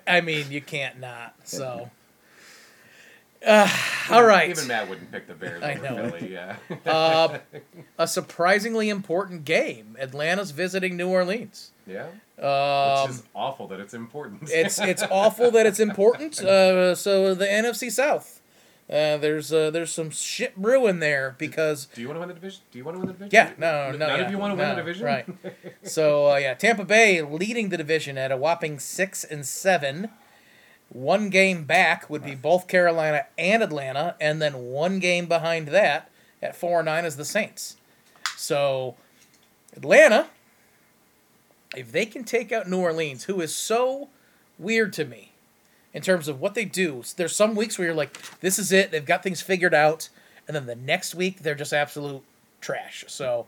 I 0.05 0.21
mean, 0.21 0.51
you 0.51 0.61
can't 0.61 0.99
not. 0.99 1.35
So. 1.43 1.89
Uh, 3.45 3.69
all 4.09 4.23
right. 4.23 4.49
Even 4.49 4.67
Matt 4.67 4.89
wouldn't 4.89 5.11
pick 5.11 5.27
the 5.27 5.35
Bears 5.35 5.61
I 5.61 5.73
over 5.75 5.83
know. 5.83 6.09
Philly. 6.09 6.33
Yeah. 6.33 6.55
Uh, 6.87 7.37
a 7.99 8.07
surprisingly 8.07 8.89
important 8.89 9.45
game. 9.45 9.95
Atlanta's 9.99 10.49
visiting 10.49 10.97
New 10.97 11.07
Orleans. 11.07 11.71
yeah. 11.85 12.07
Um, 12.39 13.03
Which 13.03 13.11
is 13.17 13.23
awful 13.35 13.67
that 13.67 13.79
it's 13.79 13.93
important. 13.93 14.49
it's 14.51 14.79
it's 14.79 15.03
awful 15.11 15.51
that 15.51 15.67
it's 15.67 15.79
important. 15.79 16.41
Uh, 16.41 16.95
so 16.95 17.35
the 17.35 17.45
NFC 17.45 17.91
South, 17.91 18.36
uh, 18.89 19.17
there's 19.17 19.51
uh, 19.51 19.69
there's 19.69 19.91
some 19.91 20.09
shit 20.09 20.55
brewing 20.55 20.99
there 20.99 21.35
because 21.37 21.85
Do 21.93 22.01
you 22.01 22.07
want 22.07 22.15
to 22.15 22.19
win 22.21 22.29
the 22.29 22.35
division? 22.35 22.61
Do 22.71 22.77
you 22.77 22.85
want 22.85 22.95
to 22.95 22.99
win 22.99 23.07
the 23.07 23.13
division? 23.13 23.31
yeah 23.33 23.51
no 23.57 23.91
no 23.91 23.97
None 23.97 24.19
yeah, 24.19 24.25
of 24.25 24.31
you 24.31 24.37
want 24.37 24.51
to 24.51 24.57
win 24.57 24.69
no, 24.69 24.75
the 24.75 24.81
division, 24.81 25.05
right? 25.05 25.27
So 25.83 26.31
uh, 26.31 26.35
yeah, 26.37 26.53
Tampa 26.53 26.85
Bay 26.85 27.21
leading 27.21 27.69
the 27.69 27.77
division 27.77 28.17
at 28.17 28.31
a 28.31 28.37
whopping 28.37 28.79
six 28.79 29.23
and 29.23 29.45
seven. 29.45 30.09
One 30.89 31.29
game 31.29 31.65
back 31.65 32.09
would 32.09 32.23
be 32.23 32.33
both 32.33 32.69
Carolina 32.69 33.25
and 33.37 33.61
Atlanta, 33.61 34.15
and 34.21 34.41
then 34.41 34.53
one 34.71 34.99
game 34.99 35.25
behind 35.25 35.67
that 35.69 36.09
at 36.41 36.55
four 36.55 36.79
and 36.79 36.85
nine 36.85 37.03
is 37.03 37.17
the 37.17 37.25
Saints. 37.25 37.75
So 38.37 38.95
Atlanta, 39.75 40.27
if 41.75 41.91
they 41.91 42.05
can 42.05 42.23
take 42.23 42.53
out 42.53 42.69
New 42.69 42.79
Orleans, 42.79 43.25
who 43.25 43.41
is 43.41 43.53
so 43.53 44.07
weird 44.57 44.93
to 44.93 45.03
me 45.03 45.33
in 45.97 46.03
terms 46.03 46.27
of 46.27 46.39
what 46.39 46.53
they 46.53 46.63
do. 46.63 47.01
There's 47.15 47.35
some 47.35 47.55
weeks 47.55 47.79
where 47.79 47.87
you're 47.87 47.95
like, 47.95 48.21
this 48.39 48.59
is 48.59 48.71
it, 48.71 48.91
they've 48.91 49.03
got 49.03 49.23
things 49.23 49.41
figured 49.41 49.73
out, 49.73 50.09
and 50.47 50.55
then 50.55 50.67
the 50.67 50.75
next 50.75 51.15
week 51.15 51.39
they're 51.39 51.55
just 51.55 51.73
absolute 51.73 52.21
trash. 52.61 53.03
So 53.07 53.47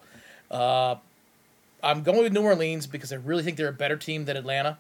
uh, 0.49 0.95
I'm 1.83 2.01
going 2.01 2.23
with 2.23 2.33
New 2.33 2.41
Orleans 2.41 2.88
because 2.88 3.13
I 3.13 3.17
really 3.17 3.43
think 3.43 3.55
they're 3.55 3.67
a 3.67 3.71
better 3.71 3.97
team 3.97 4.25
than 4.25 4.35
Atlanta. 4.35 4.79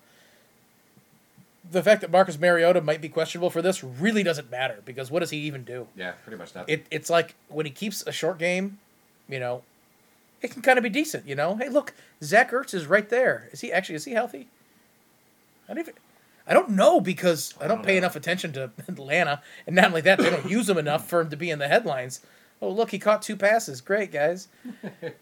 The 1.71 1.83
fact 1.83 2.01
that 2.01 2.09
Marcus 2.09 2.39
Mariota 2.39 2.81
might 2.81 3.01
be 3.01 3.09
questionable 3.09 3.51
for 3.51 3.61
this 3.61 3.83
really 3.83 4.23
doesn't 4.23 4.49
matter 4.49 4.79
because 4.83 5.11
what 5.11 5.19
does 5.19 5.29
he 5.29 5.37
even 5.37 5.63
do? 5.63 5.85
Yeah, 5.95 6.13
pretty 6.23 6.39
much 6.39 6.55
nothing. 6.55 6.73
It, 6.73 6.87
it's 6.89 7.11
like 7.11 7.35
when 7.49 7.67
he 7.67 7.71
keeps 7.71 8.01
a 8.07 8.11
short 8.11 8.39
game, 8.39 8.79
you 9.27 9.39
know, 9.39 9.61
it 10.41 10.49
can 10.49 10.63
kind 10.63 10.79
of 10.79 10.83
be 10.83 10.89
decent. 10.89 11.27
You 11.27 11.35
know, 11.35 11.55
hey, 11.57 11.69
look, 11.69 11.93
Zach 12.23 12.49
Ertz 12.49 12.73
is 12.73 12.87
right 12.87 13.07
there. 13.07 13.47
Is 13.51 13.61
he 13.61 13.71
actually 13.71 13.93
is 13.93 14.05
he 14.05 14.13
healthy? 14.13 14.47
I 15.67 15.75
don't 15.75 15.83
even, 15.83 15.93
I 16.49 16.53
don't 16.53 16.69
know 16.71 16.99
because 16.99 17.53
I 17.61 17.67
don't, 17.67 17.77
don't 17.77 17.85
pay 17.85 17.93
know. 17.93 17.99
enough 17.99 18.15
attention 18.15 18.51
to 18.53 18.71
Atlanta, 18.87 19.41
and 19.67 19.75
not 19.75 19.85
only 19.85 20.01
that, 20.01 20.17
they 20.17 20.31
don't 20.31 20.49
use 20.49 20.67
him 20.67 20.79
enough 20.79 21.07
for 21.07 21.21
him 21.21 21.29
to 21.29 21.37
be 21.37 21.51
in 21.51 21.59
the 21.59 21.67
headlines. 21.67 22.21
Oh, 22.61 22.71
look, 22.71 22.91
he 22.91 22.99
caught 22.99 23.21
two 23.21 23.37
passes. 23.37 23.79
Great, 23.79 24.11
guys. 24.11 24.49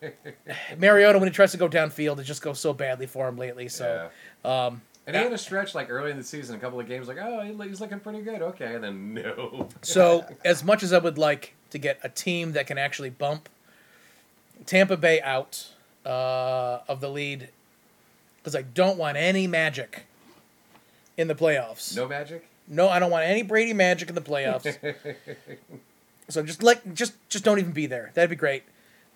Mariota, 0.77 1.19
when 1.19 1.27
he 1.27 1.33
tries 1.33 1.51
to 1.51 1.57
go 1.57 1.69
downfield, 1.69 2.17
it 2.17 2.23
just 2.23 2.41
goes 2.41 2.59
so 2.59 2.73
badly 2.73 3.05
for 3.05 3.27
him 3.27 3.37
lately. 3.37 3.67
So, 3.67 4.09
um, 4.43 4.81
and 5.05 5.15
he 5.15 5.21
had 5.21 5.31
a 5.31 5.37
stretch 5.37 5.75
like 5.75 5.89
early 5.89 6.11
in 6.11 6.17
the 6.17 6.23
season, 6.23 6.55
a 6.55 6.59
couple 6.59 6.79
of 6.79 6.87
games, 6.87 7.07
like, 7.07 7.17
oh, 7.19 7.41
he's 7.63 7.79
looking 7.79 7.99
pretty 7.99 8.21
good. 8.21 8.41
Okay, 8.41 8.75
and 8.75 8.83
then 8.83 9.13
no. 9.13 9.69
So, 9.81 10.25
as 10.43 10.63
much 10.63 10.81
as 10.81 10.93
I 10.93 10.97
would 10.97 11.17
like 11.17 11.53
to 11.69 11.77
get 11.77 11.99
a 12.03 12.09
team 12.09 12.53
that 12.53 12.65
can 12.67 12.77
actually 12.77 13.09
bump 13.11 13.49
Tampa 14.65 14.97
Bay 14.97 15.21
out 15.21 15.67
uh, 16.05 16.79
of 16.87 17.01
the 17.01 17.09
lead, 17.09 17.49
because 18.39 18.55
I 18.55 18.63
don't 18.63 18.97
want 18.97 19.15
any 19.15 19.45
magic 19.45 20.05
in 21.17 21.27
the 21.27 21.35
playoffs. 21.35 21.95
no 21.95 22.07
magic. 22.07 22.47
No, 22.67 22.89
I 22.89 22.99
don't 22.99 23.11
want 23.11 23.25
any 23.25 23.43
Brady 23.43 23.73
magic 23.73 24.09
in 24.09 24.15
the 24.15 24.21
playoffs. 24.21 24.77
so 26.29 26.43
just 26.43 26.61
like 26.61 26.93
just 26.93 27.13
just 27.29 27.43
don't 27.43 27.59
even 27.59 27.71
be 27.71 27.85
there. 27.87 28.11
That'd 28.13 28.29
be 28.29 28.35
great. 28.35 28.63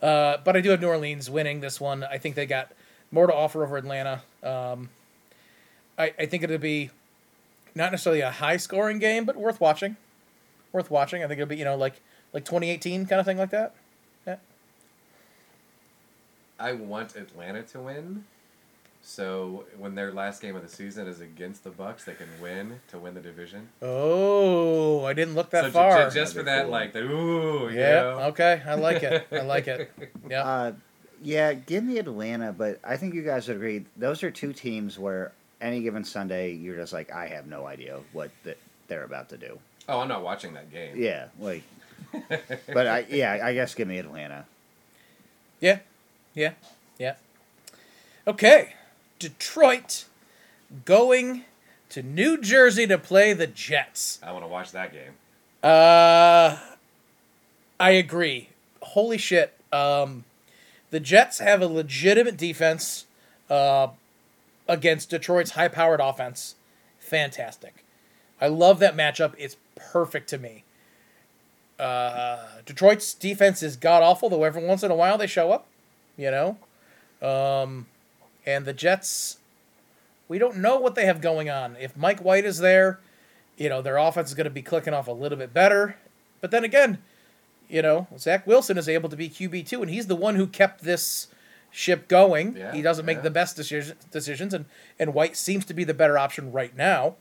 Uh, 0.01 0.37
but 0.43 0.55
I 0.55 0.61
do 0.61 0.69
have 0.71 0.81
New 0.81 0.87
Orleans 0.87 1.29
winning 1.29 1.59
this 1.59 1.79
one. 1.79 2.03
I 2.03 2.17
think 2.17 2.35
they 2.35 2.45
got 2.45 2.71
more 3.11 3.27
to 3.27 3.33
offer 3.33 3.63
over 3.63 3.77
Atlanta. 3.77 4.23
Um, 4.41 4.89
I, 5.97 6.13
I 6.17 6.25
think 6.25 6.43
it'll 6.43 6.57
be 6.57 6.89
not 7.75 7.91
necessarily 7.91 8.21
a 8.21 8.31
high 8.31 8.57
scoring 8.57 8.99
game, 8.99 9.25
but 9.25 9.35
worth 9.35 9.61
watching. 9.61 9.97
Worth 10.71 10.89
watching. 10.89 11.23
I 11.23 11.27
think 11.27 11.39
it'll 11.39 11.49
be 11.49 11.57
you 11.57 11.65
know 11.65 11.75
like 11.75 12.01
like 12.33 12.45
2018 12.45 13.05
kind 13.05 13.19
of 13.19 13.25
thing 13.25 13.37
like 13.37 13.51
that. 13.51 13.75
Yeah. 14.25 14.37
I 16.59 16.71
want 16.71 17.15
Atlanta 17.15 17.63
to 17.63 17.79
win. 17.81 18.23
So 19.03 19.65
when 19.77 19.95
their 19.95 20.11
last 20.11 20.41
game 20.41 20.55
of 20.55 20.61
the 20.61 20.69
season 20.69 21.07
is 21.07 21.21
against 21.21 21.63
the 21.63 21.71
Bucks, 21.71 22.03
they 22.05 22.13
can 22.13 22.27
win 22.41 22.79
to 22.89 22.99
win 22.99 23.13
the 23.15 23.19
division. 23.21 23.69
Oh, 23.81 25.03
I 25.05 25.13
didn't 25.13 25.33
look 25.35 25.49
that 25.49 25.61
so 25.63 25.67
ju- 25.69 25.73
far. 25.73 26.09
ju- 26.09 26.13
just 26.15 26.33
for 26.35 26.43
That'd 26.43 26.59
that, 26.59 26.63
cool. 26.65 26.71
like 26.71 26.93
the 26.93 27.01
ooh, 27.03 27.69
you 27.69 27.79
yeah. 27.79 27.93
know? 28.01 28.19
Okay. 28.29 28.61
I 28.65 28.75
like 28.75 29.01
it. 29.03 29.27
I 29.31 29.41
like 29.41 29.67
it. 29.67 29.91
Yeah. 30.29 30.43
Uh, 30.43 30.71
yeah, 31.23 31.53
give 31.53 31.83
me 31.83 31.97
Atlanta, 31.99 32.51
but 32.51 32.79
I 32.83 32.97
think 32.97 33.13
you 33.13 33.21
guys 33.23 33.47
would 33.47 33.57
agree. 33.57 33.85
Those 33.97 34.23
are 34.23 34.31
two 34.31 34.53
teams 34.53 34.97
where 34.97 35.31
any 35.59 35.81
given 35.81 36.03
Sunday, 36.03 36.53
you're 36.53 36.75
just 36.77 36.93
like, 36.93 37.11
I 37.11 37.27
have 37.27 37.45
no 37.47 37.65
idea 37.67 37.99
what 38.13 38.31
th- 38.43 38.57
they're 38.87 39.03
about 39.03 39.29
to 39.29 39.37
do. 39.37 39.59
Oh, 39.89 39.99
I'm 39.99 40.07
not 40.07 40.23
watching 40.23 40.53
that 40.53 40.71
game. 40.71 40.95
Yeah, 40.95 41.27
like, 41.39 41.63
but 42.73 42.87
I 42.87 43.05
yeah, 43.09 43.39
I 43.43 43.53
guess 43.53 43.75
give 43.75 43.87
me 43.87 43.97
Atlanta. 43.99 44.45
Yeah, 45.59 45.79
yeah, 46.33 46.53
yeah. 46.97 47.15
Okay, 48.27 48.73
Detroit 49.21 50.05
going 50.83 51.45
to 51.89 52.01
New 52.01 52.41
Jersey 52.41 52.87
to 52.87 52.97
play 52.97 53.33
the 53.33 53.45
Jets. 53.45 54.19
I 54.23 54.31
want 54.31 54.43
to 54.43 54.47
watch 54.47 54.71
that 54.71 54.91
game. 54.91 55.11
Uh, 55.61 56.57
I 57.79 57.91
agree. 57.91 58.49
Holy 58.81 59.19
shit. 59.19 59.53
Um, 59.71 60.23
the 60.89 60.99
Jets 60.99 61.37
have 61.37 61.61
a 61.61 61.67
legitimate 61.67 62.35
defense 62.35 63.05
uh, 63.47 63.89
against 64.67 65.11
Detroit's 65.11 65.51
high 65.51 65.67
powered 65.67 65.99
offense. 65.99 66.55
Fantastic. 66.99 67.85
I 68.39 68.47
love 68.47 68.79
that 68.79 68.97
matchup. 68.97 69.35
It's 69.37 69.57
perfect 69.75 70.29
to 70.29 70.39
me. 70.39 70.63
Uh, 71.77 72.39
Detroit's 72.65 73.13
defense 73.13 73.61
is 73.61 73.75
god 73.75 74.01
awful, 74.01 74.29
though 74.29 74.43
every 74.43 74.65
once 74.65 74.81
in 74.81 74.89
a 74.89 74.95
while 74.95 75.19
they 75.19 75.27
show 75.27 75.51
up, 75.51 75.67
you 76.17 76.31
know? 76.31 76.57
Um, 77.21 77.85
and 78.45 78.65
the 78.65 78.73
Jets, 78.73 79.37
we 80.27 80.37
don't 80.37 80.57
know 80.57 80.79
what 80.79 80.95
they 80.95 81.05
have 81.05 81.21
going 81.21 81.49
on. 81.49 81.75
If 81.79 81.95
Mike 81.97 82.19
White 82.19 82.45
is 82.45 82.59
there, 82.59 82.99
you 83.57 83.69
know, 83.69 83.81
their 83.81 83.97
offense 83.97 84.29
is 84.29 84.35
going 84.35 84.45
to 84.45 84.49
be 84.49 84.61
clicking 84.61 84.93
off 84.93 85.07
a 85.07 85.11
little 85.11 85.37
bit 85.37 85.53
better. 85.53 85.97
But 86.39 86.51
then 86.51 86.63
again, 86.63 86.99
you 87.69 87.81
know, 87.81 88.07
Zach 88.17 88.45
Wilson 88.45 88.77
is 88.77 88.89
able 88.89 89.09
to 89.09 89.15
be 89.15 89.29
QB 89.29 89.65
two, 89.67 89.81
and 89.81 89.89
he's 89.89 90.07
the 90.07 90.15
one 90.15 90.35
who 90.35 90.47
kept 90.47 90.83
this 90.83 91.27
ship 91.69 92.07
going. 92.07 92.57
Yeah, 92.57 92.73
he 92.73 92.81
doesn't 92.81 93.05
make 93.05 93.17
yeah. 93.17 93.23
the 93.23 93.31
best 93.31 93.55
decision, 93.55 93.97
decisions, 94.11 94.53
and 94.53 94.65
and 94.99 95.13
White 95.13 95.37
seems 95.37 95.65
to 95.65 95.73
be 95.73 95.83
the 95.83 95.93
better 95.93 96.17
option 96.17 96.51
right 96.51 96.75
now. 96.75 97.15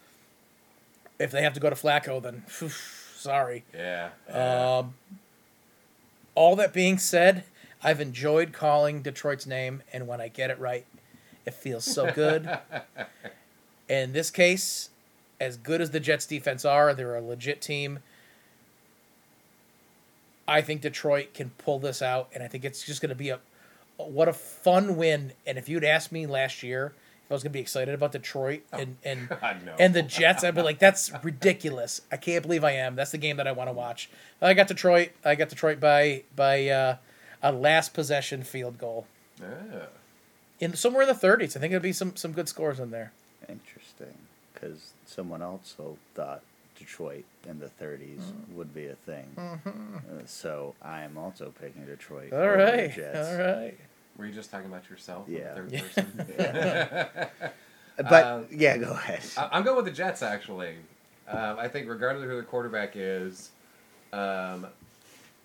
If 1.18 1.30
they 1.30 1.42
have 1.42 1.52
to 1.52 1.60
go 1.60 1.70
to 1.70 1.76
Flacco, 1.76 2.22
then 2.22 2.44
phew, 2.48 2.70
sorry. 2.70 3.64
Yeah. 3.74 4.10
yeah. 4.28 4.78
Um, 4.78 4.94
all 6.34 6.56
that 6.56 6.72
being 6.72 6.98
said, 6.98 7.44
I've 7.82 8.00
enjoyed 8.00 8.52
calling 8.52 9.02
Detroit's 9.02 9.46
name, 9.46 9.82
and 9.92 10.08
when 10.08 10.20
I 10.20 10.28
get 10.28 10.50
it 10.50 10.58
right, 10.58 10.86
it 11.46 11.54
feels 11.54 11.84
so 11.84 12.10
good. 12.12 12.48
In 13.88 14.12
this 14.12 14.30
case, 14.30 14.90
as 15.40 15.56
good 15.56 15.80
as 15.80 15.90
the 15.90 16.00
Jets 16.00 16.26
defense 16.26 16.64
are, 16.64 16.94
they're 16.94 17.16
a 17.16 17.20
legit 17.20 17.60
team. 17.60 18.00
I 20.46 20.60
think 20.60 20.80
Detroit 20.80 21.32
can 21.34 21.50
pull 21.58 21.78
this 21.78 22.02
out, 22.02 22.28
and 22.34 22.42
I 22.42 22.48
think 22.48 22.64
it's 22.64 22.84
just 22.84 23.00
going 23.00 23.10
to 23.10 23.14
be 23.14 23.30
a 23.30 23.38
what 23.96 24.28
a 24.28 24.32
fun 24.32 24.96
win. 24.96 25.32
And 25.46 25.58
if 25.58 25.68
you'd 25.68 25.84
asked 25.84 26.10
me 26.12 26.26
last 26.26 26.62
year 26.62 26.94
if 27.24 27.30
I 27.30 27.34
was 27.34 27.42
going 27.42 27.52
to 27.52 27.56
be 27.56 27.60
excited 27.60 27.94
about 27.94 28.12
Detroit 28.12 28.62
and 28.72 28.96
and 29.04 29.28
God, 29.40 29.58
no. 29.64 29.74
and 29.78 29.94
the 29.94 30.02
Jets, 30.02 30.42
I'd 30.42 30.54
be 30.54 30.62
like, 30.62 30.78
that's 30.78 31.12
ridiculous. 31.22 32.00
I 32.10 32.16
can't 32.16 32.42
believe 32.42 32.64
I 32.64 32.72
am. 32.72 32.96
That's 32.96 33.12
the 33.12 33.18
game 33.18 33.36
that 33.36 33.46
I 33.46 33.52
want 33.52 33.68
to 33.68 33.72
watch. 33.72 34.10
I 34.42 34.54
got 34.54 34.68
Detroit. 34.68 35.10
I 35.24 35.34
got 35.36 35.48
Detroit 35.48 35.78
by 35.80 36.22
by 36.34 36.68
uh, 36.68 36.96
a 37.42 37.52
last 37.52 37.94
possession 37.94 38.42
field 38.42 38.78
goal 38.78 39.06
Yeah. 39.40 39.86
In 40.60 40.74
somewhere 40.76 41.02
in 41.02 41.08
the 41.08 41.14
30s. 41.14 41.56
I 41.56 41.60
think 41.60 41.72
it'll 41.72 41.82
be 41.82 41.92
some 41.92 42.14
some 42.16 42.32
good 42.32 42.48
scores 42.48 42.78
in 42.78 42.90
there. 42.90 43.12
Interesting, 43.48 44.14
because 44.54 44.92
someone 45.06 45.42
also 45.42 45.96
thought 46.14 46.42
Detroit 46.78 47.24
in 47.48 47.58
the 47.58 47.70
30s 47.82 48.20
would 48.54 48.72
be 48.74 48.86
a 48.86 48.94
thing. 48.94 49.26
Uh, 49.36 49.58
so 50.26 50.74
I 50.82 51.02
am 51.02 51.18
also 51.18 51.52
picking 51.60 51.84
Detroit. 51.86 52.32
All 52.32 52.38
over 52.38 52.56
the 52.56 52.62
right, 52.64 52.92
Jets. 52.94 53.28
all 53.28 53.38
right. 53.38 53.78
Were 54.16 54.26
you 54.26 54.32
just 54.32 54.50
talking 54.50 54.66
about 54.66 54.88
yourself? 54.90 55.26
Yeah. 55.28 55.54
Third 55.54 55.72
Yeah. 55.72 55.80
person. 55.80 57.28
But 57.96 58.24
Uh, 58.24 58.40
yeah, 58.50 58.78
go 58.78 58.92
ahead. 58.92 59.20
I- 59.36 59.48
I'm 59.52 59.62
going 59.62 59.76
with 59.76 59.84
the 59.84 59.90
Jets 59.90 60.22
actually. 60.22 60.76
Um, 61.28 61.58
I 61.58 61.68
think 61.68 61.88
regardless 61.88 62.24
of 62.24 62.30
who 62.30 62.36
the 62.36 62.42
quarterback 62.42 62.92
is, 62.96 63.50
Um, 64.12 64.66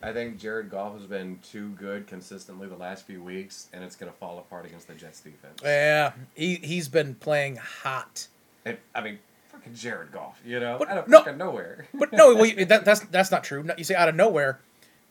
I 0.03 0.13
think 0.13 0.37
Jared 0.37 0.69
Goff 0.69 0.93
has 0.93 1.05
been 1.07 1.39
too 1.49 1.69
good 1.69 2.05
consistently 2.07 2.67
the 2.67 2.75
last 2.75 3.05
few 3.07 3.23
weeks, 3.23 3.69
and 3.73 3.83
it's 3.83 3.95
going 3.95 4.11
to 4.11 4.17
fall 4.17 4.37
apart 4.37 4.65
against 4.65 4.87
the 4.87 4.93
Jets 4.93 5.19
defense. 5.21 5.59
Yeah, 5.63 6.11
he 6.35 6.55
he's 6.55 6.87
been 6.87 7.15
playing 7.15 7.55
hot. 7.55 8.27
It, 8.65 8.79
I 8.93 9.01
mean, 9.01 9.19
fucking 9.51 9.73
Jared 9.75 10.11
Goff, 10.11 10.39
you 10.45 10.59
know, 10.59 10.77
But 10.77 10.89
out 10.89 10.97
of 10.99 11.07
no- 11.07 11.19
fucking 11.19 11.37
nowhere. 11.37 11.87
But 11.93 12.11
no, 12.13 12.35
well, 12.35 12.45
you- 12.45 12.65
that, 12.65 12.85
that's 12.85 12.99
that's 13.07 13.31
not 13.31 13.43
true. 13.43 13.67
You 13.77 13.83
say 13.83 13.95
out 13.95 14.09
of 14.09 14.15
nowhere. 14.15 14.59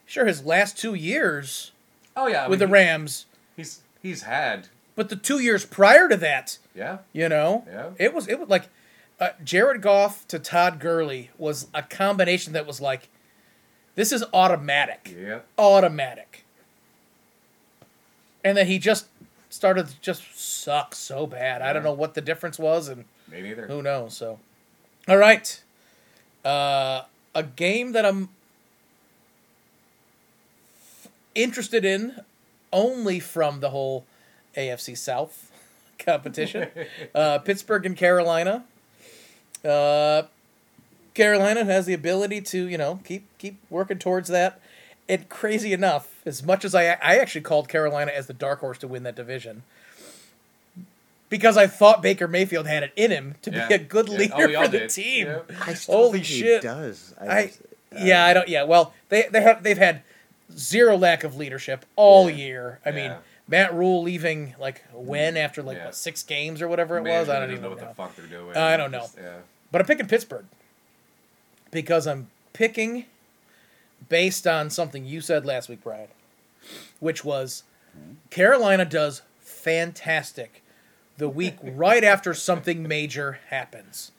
Sure, 0.07 0.26
his 0.26 0.45
last 0.45 0.76
two 0.78 0.95
years 0.95 1.72
Oh 2.16 2.26
yeah, 2.28 2.45
I 2.45 2.49
with 2.49 2.61
mean, 2.61 2.68
the 2.68 2.72
Rams, 2.72 3.26
he's 3.57 3.80
he's 4.03 4.22
had 4.22 4.68
but 4.97 5.09
the 5.09 5.16
two 5.16 5.41
years 5.41 5.64
prior 5.64 6.09
to 6.09 6.16
that, 6.18 6.59
yeah, 6.74 6.99
you 7.12 7.28
know, 7.28 7.64
Yeah. 7.66 7.91
it 7.99 8.14
was 8.14 8.28
it 8.28 8.39
was 8.39 8.49
like 8.49 8.68
uh, 9.18 9.30
Jared 9.43 9.80
Goff 9.82 10.28
to 10.28 10.39
Todd 10.39 10.78
Gurley 10.78 11.30
was 11.39 11.66
a 11.74 11.82
combination 11.82 12.53
that 12.53 12.66
was 12.66 12.80
like, 12.80 13.09
this 13.95 14.12
is 14.12 14.24
automatic, 14.32 15.14
yeah. 15.16 15.40
automatic, 15.59 16.45
and 18.45 18.57
then 18.57 18.66
he 18.66 18.78
just 18.78 19.07
started 19.51 19.88
to 19.88 20.01
just 20.01 20.38
suck 20.38 20.95
so 20.95 21.26
bad. 21.26 21.62
I 21.62 21.72
don't 21.72 21.84
know 21.84 21.92
what 21.92 22.14
the 22.14 22.20
difference 22.20 22.59
was, 22.59 22.88
and 22.88 23.05
Me 23.30 23.40
neither. 23.40 23.66
Who 23.66 23.82
knows? 23.82 24.16
So, 24.16 24.40
all 25.07 25.16
right, 25.16 25.62
uh, 26.45 27.03
a 27.34 27.42
game 27.42 27.92
that 27.92 28.05
I'm 28.05 28.30
interested 31.34 31.84
in 31.84 32.20
only 32.72 33.20
from 33.20 33.61
the 33.61 33.70
whole 33.70 34.05
AFC 34.57 34.97
South 34.97 35.51
competition. 35.99 36.68
uh, 37.14 37.38
Pittsburgh 37.38 37.86
and 37.86 37.97
Carolina. 37.97 38.64
Uh, 39.64 40.24
Carolina 41.15 41.65
has 41.65 41.87
the 41.87 41.95
ability 41.95 42.41
to 42.43 42.67
you 42.69 42.77
know 42.79 43.01
keep 43.05 43.27
keep 43.39 43.57
working 43.71 43.99
towards 43.99 44.29
that. 44.29 44.61
And 45.09 45.29
crazy 45.29 45.73
enough, 45.75 46.09
as 46.25 46.43
much 46.43 46.65
as 46.65 46.75
I 46.75 46.85
I 47.03 47.19
actually 47.19 47.43
called 47.43 47.69
Carolina 47.69 48.11
as 48.15 48.27
the 48.27 48.33
dark 48.33 48.61
horse 48.61 48.79
to 48.79 48.89
win 48.89 49.03
that 49.05 49.15
division. 49.15 49.62
Because 51.31 51.57
I 51.57 51.67
thought 51.67 52.03
Baker 52.03 52.29
Mayfield 52.29 52.67
had 52.67 52.83
it 52.85 52.93
in 52.97 53.11
him 53.11 53.35
to 53.43 53.51
Yeah. 53.51 53.67
be 53.69 53.75
a 53.75 53.79
good 53.79 54.09
Yeah. 54.09 54.15
Oh, 54.15 54.19
leader 54.19 54.35
Oh, 54.59 54.62
for 54.62 54.69
the 54.69 54.79
did. 54.81 54.91
team. 54.91 55.27
Yeah. 55.27 55.41
I 55.67 55.75
still 55.75 55.95
Holy 55.97 56.12
think 56.21 56.25
shit. 56.27 56.62
he 56.62 56.69
does. 56.69 57.15
I, 57.21 57.27
I- 57.39 57.47
just- 57.47 57.61
Yeah, 57.97 58.25
I 58.25 58.35
don't. 58.35 58.49
Yeah, 58.49 58.65
well, 58.65 58.93
they 59.09 59.29
they 59.31 59.41
have 59.43 59.62
they've 59.62 59.79
had 59.79 60.03
zero 60.57 60.97
lack 60.97 61.23
of 61.25 61.37
leadership 61.37 61.85
all 61.97 62.29
Yeah. 62.31 62.37
year. 62.37 62.81
I 62.85 62.91
mean, 62.91 63.12
Matt 63.49 63.73
Rhule 63.75 64.03
leaving 64.03 64.55
like 64.59 64.85
when 64.93 65.35
mm, 65.35 65.39
after 65.39 65.62
like 65.62 65.77
Yeah. 65.79 65.87
what, 65.87 65.95
six 65.95 66.23
games 66.23 66.61
or 66.62 66.69
whatever 66.69 66.99
it 66.99 67.03
was. 67.03 67.29
I 67.29 67.39
don't 67.41 67.51
even 67.51 67.62
know 67.62 67.69
know. 67.71 67.77
what 67.77 67.89
the 67.89 67.95
fuck 67.95 68.17
they're 68.17 68.27
doing. 68.27 68.57
I 68.57 68.77
don't 68.77 68.91
know. 68.91 69.01
Just- 69.01 69.17
yeah. 69.21 69.37
But 69.71 69.81
I'm 69.81 69.87
picking 69.87 70.07
Pittsburgh 70.07 70.45
because 71.75 72.07
I'm 72.07 72.29
picking 72.55 73.05
based 74.09 74.47
on 74.47 74.70
something 74.70 75.05
you 75.05 75.20
said 75.20 75.45
last 75.45 75.68
week, 75.68 75.83
Brad, 75.85 76.09
which 77.01 77.25
was 77.25 77.64
Carolina 78.31 78.85
does 78.87 79.20
fantastic 79.41 80.62
the 81.18 81.29
week 81.29 81.57
right 81.62 82.03
after 82.05 82.33
something 82.33 82.87
major 82.89 83.41
happens. 83.51 84.12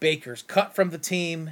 Baker's 0.00 0.42
cut 0.42 0.74
from 0.74 0.90
the 0.90 0.98
team. 0.98 1.50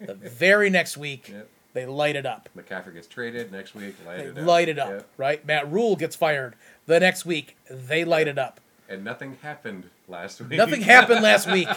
The 0.00 0.14
very 0.14 0.68
next 0.70 0.96
week, 0.96 1.30
Yep. 1.30 1.48
they 1.72 1.86
light 1.86 2.16
it 2.16 2.26
up. 2.26 2.48
McCaffrey 2.56 2.92
gets 2.94 3.06
traded 3.06 3.50
next 3.50 3.74
week. 3.74 3.94
Light 4.06 4.18
They 4.18 4.24
it 4.24 4.38
up. 4.38 4.44
light 4.46 4.68
it 4.68 4.78
up, 4.78 4.90
Yep. 4.90 5.06
right? 5.16 5.46
Matt 5.46 5.70
Rhule 5.72 5.96
gets 5.96 6.14
fired. 6.14 6.54
The 6.86 7.00
next 7.00 7.24
week, 7.24 7.56
they 7.70 8.04
light 8.04 8.28
it 8.28 8.38
up. 8.38 8.60
And 8.88 9.02
nothing 9.04 9.38
happened 9.42 9.90
last 10.08 10.40
week. 10.40 10.58
Nothing 10.58 10.82
happened 10.82 11.22
last 11.22 11.46
week, 11.52 11.68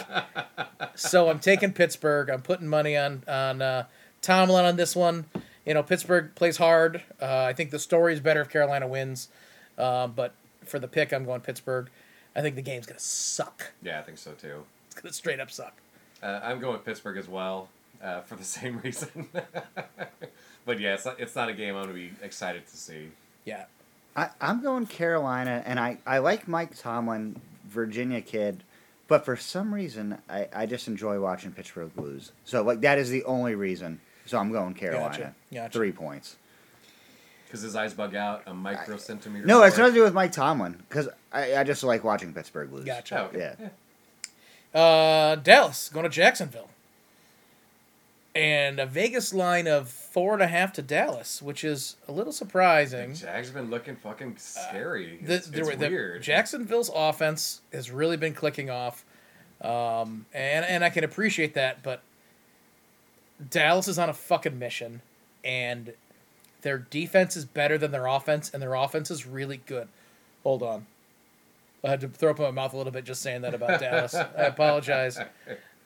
so 0.94 1.28
I'm 1.28 1.40
taking 1.40 1.72
Pittsburgh. 1.72 2.30
I'm 2.30 2.42
putting 2.42 2.68
money 2.68 2.96
on 2.96 3.24
on 3.26 3.60
uh, 3.60 3.86
Tomlin 4.22 4.64
on 4.64 4.76
this 4.76 4.94
one. 4.94 5.24
You 5.66 5.74
know, 5.74 5.82
Pittsburgh 5.82 6.34
plays 6.34 6.56
hard. 6.56 7.02
Uh, 7.20 7.44
I 7.44 7.52
think 7.52 7.70
the 7.70 7.78
story 7.78 8.12
is 8.12 8.20
better 8.20 8.40
if 8.40 8.48
Carolina 8.48 8.86
wins, 8.86 9.28
uh, 9.76 10.06
but 10.06 10.34
for 10.64 10.78
the 10.78 10.88
pick, 10.88 11.12
I'm 11.12 11.24
going 11.24 11.40
Pittsburgh. 11.40 11.88
I 12.36 12.42
think 12.42 12.54
the 12.54 12.62
game's 12.62 12.86
gonna 12.86 13.00
suck. 13.00 13.72
Yeah, 13.82 13.98
I 13.98 14.02
think 14.02 14.18
so 14.18 14.32
too. 14.32 14.64
It's 14.86 15.00
gonna 15.00 15.12
straight 15.12 15.40
up 15.40 15.50
suck. 15.50 15.74
Uh, 16.22 16.40
I'm 16.42 16.60
going 16.60 16.74
with 16.74 16.84
Pittsburgh 16.84 17.16
as 17.16 17.28
well 17.28 17.68
uh, 18.02 18.20
for 18.20 18.36
the 18.36 18.44
same 18.58 18.78
reason. 18.82 19.28
but 20.64 20.80
yeah, 20.80 20.94
it's 20.94 21.04
not, 21.04 21.20
it's 21.20 21.36
not 21.36 21.48
a 21.48 21.52
game 21.52 21.76
I'm 21.76 21.84
going 21.84 21.88
to 21.88 21.94
be 21.94 22.12
excited 22.24 22.66
to 22.66 22.76
see. 22.76 23.08
Yeah, 23.44 23.64
I, 24.16 24.28
I'm 24.40 24.62
going 24.62 24.86
Carolina, 24.86 25.62
and 25.64 25.78
I, 25.78 25.98
I 26.06 26.18
like 26.18 26.48
Mike 26.48 26.76
Tomlin, 26.76 27.40
Virginia 27.66 28.20
kid, 28.20 28.64
but 29.08 29.24
for 29.24 29.36
some 29.36 29.72
reason 29.72 30.18
I, 30.28 30.48
I 30.54 30.66
just 30.66 30.88
enjoy 30.88 31.20
watching 31.20 31.52
Pittsburgh 31.52 31.92
lose. 31.96 32.32
So 32.44 32.62
like 32.62 32.80
that 32.80 32.98
is 32.98 33.10
the 33.10 33.24
only 33.24 33.54
reason. 33.54 34.00
So 34.26 34.38
I'm 34.38 34.52
going 34.52 34.74
Carolina. 34.74 35.08
Gotcha, 35.08 35.34
gotcha. 35.52 35.72
Three 35.72 35.92
points. 35.92 36.36
Because 37.46 37.62
his 37.62 37.74
eyes 37.74 37.94
bug 37.94 38.14
out 38.14 38.42
a 38.46 38.54
micro 38.54 38.96
centimeter. 38.96 39.44
No, 39.44 39.64
it's 39.64 39.76
more. 39.76 39.86
nothing 39.86 39.94
to 39.94 40.00
do 40.00 40.04
with 40.04 40.14
Mike 40.14 40.30
Tomlin 40.30 40.80
because 40.88 41.08
I, 41.32 41.56
I 41.56 41.64
just 41.64 41.82
like 41.82 42.04
watching 42.04 42.32
Pittsburgh 42.32 42.72
lose. 42.72 42.84
Gotcha. 42.84 43.22
Oh, 43.22 43.24
okay. 43.36 43.56
Yeah. 44.74 44.80
uh, 44.80 45.34
Dallas 45.34 45.88
going 45.88 46.04
to 46.04 46.10
Jacksonville, 46.10 46.68
and 48.34 48.78
a 48.78 48.86
Vegas 48.86 49.34
line 49.34 49.66
of 49.66 49.88
four 49.88 50.34
and 50.34 50.42
a 50.42 50.46
half 50.46 50.72
to 50.74 50.82
Dallas, 50.82 51.42
which 51.42 51.64
is 51.64 51.96
a 52.06 52.12
little 52.12 52.32
surprising. 52.32 53.14
Jags 53.14 53.48
have 53.48 53.54
been 53.56 53.70
looking 53.70 53.96
fucking 53.96 54.36
scary. 54.36 55.18
the, 55.22 55.34
It's, 55.34 55.48
it's 55.48 55.76
the 55.76 55.88
weird. 55.88 56.22
Jacksonville's 56.22 56.90
offense 56.94 57.60
has 57.72 57.90
really 57.90 58.16
been 58.16 58.34
clicking 58.34 58.70
off, 58.70 59.04
um, 59.60 60.26
and 60.32 60.64
and 60.64 60.84
I 60.84 60.90
can 60.90 61.02
appreciate 61.04 61.54
that. 61.54 61.82
But 61.82 62.02
Dallas 63.48 63.88
is 63.88 63.98
on 63.98 64.08
a 64.08 64.14
fucking 64.14 64.58
mission, 64.58 65.02
and 65.44 65.92
their 66.62 66.78
defense 66.78 67.36
is 67.36 67.44
better 67.44 67.78
than 67.78 67.90
their 67.90 68.06
offense, 68.06 68.50
and 68.50 68.62
their 68.62 68.74
offense 68.74 69.10
is 69.10 69.26
really 69.26 69.60
good. 69.66 69.88
Hold 70.44 70.62
on, 70.62 70.86
I 71.84 71.90
had 71.90 72.00
to 72.02 72.08
throw 72.08 72.30
up 72.30 72.38
my 72.38 72.50
mouth 72.50 72.72
a 72.74 72.76
little 72.76 72.92
bit 72.92 73.04
just 73.04 73.22
saying 73.22 73.42
that 73.42 73.54
about 73.54 73.80
Dallas. 73.80 74.14
I 74.14 74.42
apologize. 74.44 75.18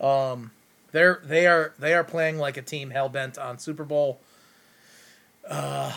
Um, 0.01 0.51
they're 0.95 1.21
they 1.25 1.49
are 1.49 1.75
they 1.77 1.93
are 1.93 2.05
playing 2.05 2.39
like 2.39 2.57
a 2.57 2.63
team 2.63 2.91
hell 2.91 3.09
bent 3.09 3.37
on 3.37 3.59
Super 3.59 3.83
Bowl. 3.83 4.21
Uh, 5.47 5.93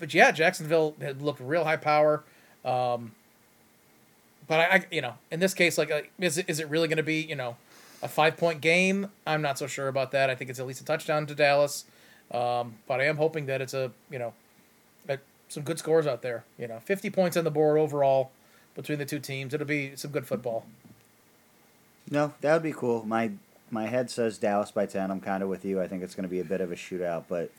but 0.00 0.14
yeah, 0.14 0.30
Jacksonville 0.30 0.96
had 0.98 1.20
looked 1.20 1.40
real 1.40 1.64
high 1.64 1.76
power. 1.76 2.24
Um, 2.64 3.12
but 4.48 4.60
I, 4.60 4.64
I, 4.64 4.84
you 4.90 5.02
know, 5.02 5.14
in 5.30 5.40
this 5.40 5.52
case, 5.52 5.76
like, 5.76 6.10
is 6.18 6.38
it, 6.38 6.46
is 6.48 6.58
it 6.58 6.70
really 6.70 6.88
going 6.88 6.96
to 6.96 7.02
be, 7.02 7.20
you 7.20 7.36
know, 7.36 7.56
a 8.02 8.08
five 8.08 8.38
point 8.38 8.62
game? 8.62 9.10
I'm 9.26 9.42
not 9.42 9.58
so 9.58 9.66
sure 9.66 9.88
about 9.88 10.10
that. 10.12 10.30
I 10.30 10.34
think 10.34 10.48
it's 10.48 10.58
at 10.58 10.66
least 10.66 10.80
a 10.80 10.84
touchdown 10.84 11.26
to 11.26 11.34
Dallas. 11.34 11.84
Um, 12.32 12.76
but 12.88 13.00
I 13.00 13.04
am 13.04 13.18
hoping 13.18 13.44
that 13.46 13.60
it's 13.60 13.74
a, 13.74 13.92
you 14.10 14.18
know, 14.18 14.32
a, 15.06 15.18
some 15.48 15.64
good 15.64 15.78
scores 15.78 16.06
out 16.06 16.22
there. 16.22 16.44
You 16.58 16.66
know, 16.66 16.80
50 16.80 17.10
points 17.10 17.36
on 17.36 17.44
the 17.44 17.50
board 17.50 17.78
overall 17.78 18.30
between 18.74 18.98
the 18.98 19.04
two 19.04 19.18
teams. 19.18 19.52
It'll 19.52 19.66
be 19.66 19.94
some 19.96 20.10
good 20.10 20.26
football. 20.26 20.64
No, 22.10 22.32
that 22.40 22.54
would 22.54 22.62
be 22.62 22.72
cool. 22.72 23.04
My 23.04 23.30
my 23.70 23.86
head 23.86 24.10
says 24.10 24.38
Dallas 24.38 24.70
by 24.70 24.86
ten. 24.86 25.10
I'm 25.10 25.20
kind 25.20 25.42
of 25.42 25.48
with 25.48 25.64
you. 25.64 25.80
I 25.80 25.86
think 25.88 26.02
it's 26.02 26.14
going 26.14 26.24
to 26.24 26.28
be 26.30 26.40
a 26.40 26.44
bit 26.44 26.60
of 26.60 26.72
a 26.72 26.76
shootout, 26.76 27.24
but 27.28 27.50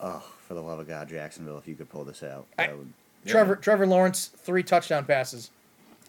oh, 0.00 0.24
for 0.46 0.54
the 0.54 0.62
love 0.62 0.78
of 0.78 0.88
God, 0.88 1.08
Jacksonville, 1.08 1.58
if 1.58 1.66
you 1.68 1.74
could 1.74 1.88
pull 1.90 2.04
this 2.04 2.22
out, 2.22 2.46
I- 2.58 2.72
would. 2.72 2.92
Yeah. 3.24 3.32
Trevor 3.32 3.56
Trevor 3.56 3.86
Lawrence 3.86 4.28
three 4.34 4.62
touchdown 4.62 5.04
passes. 5.04 5.50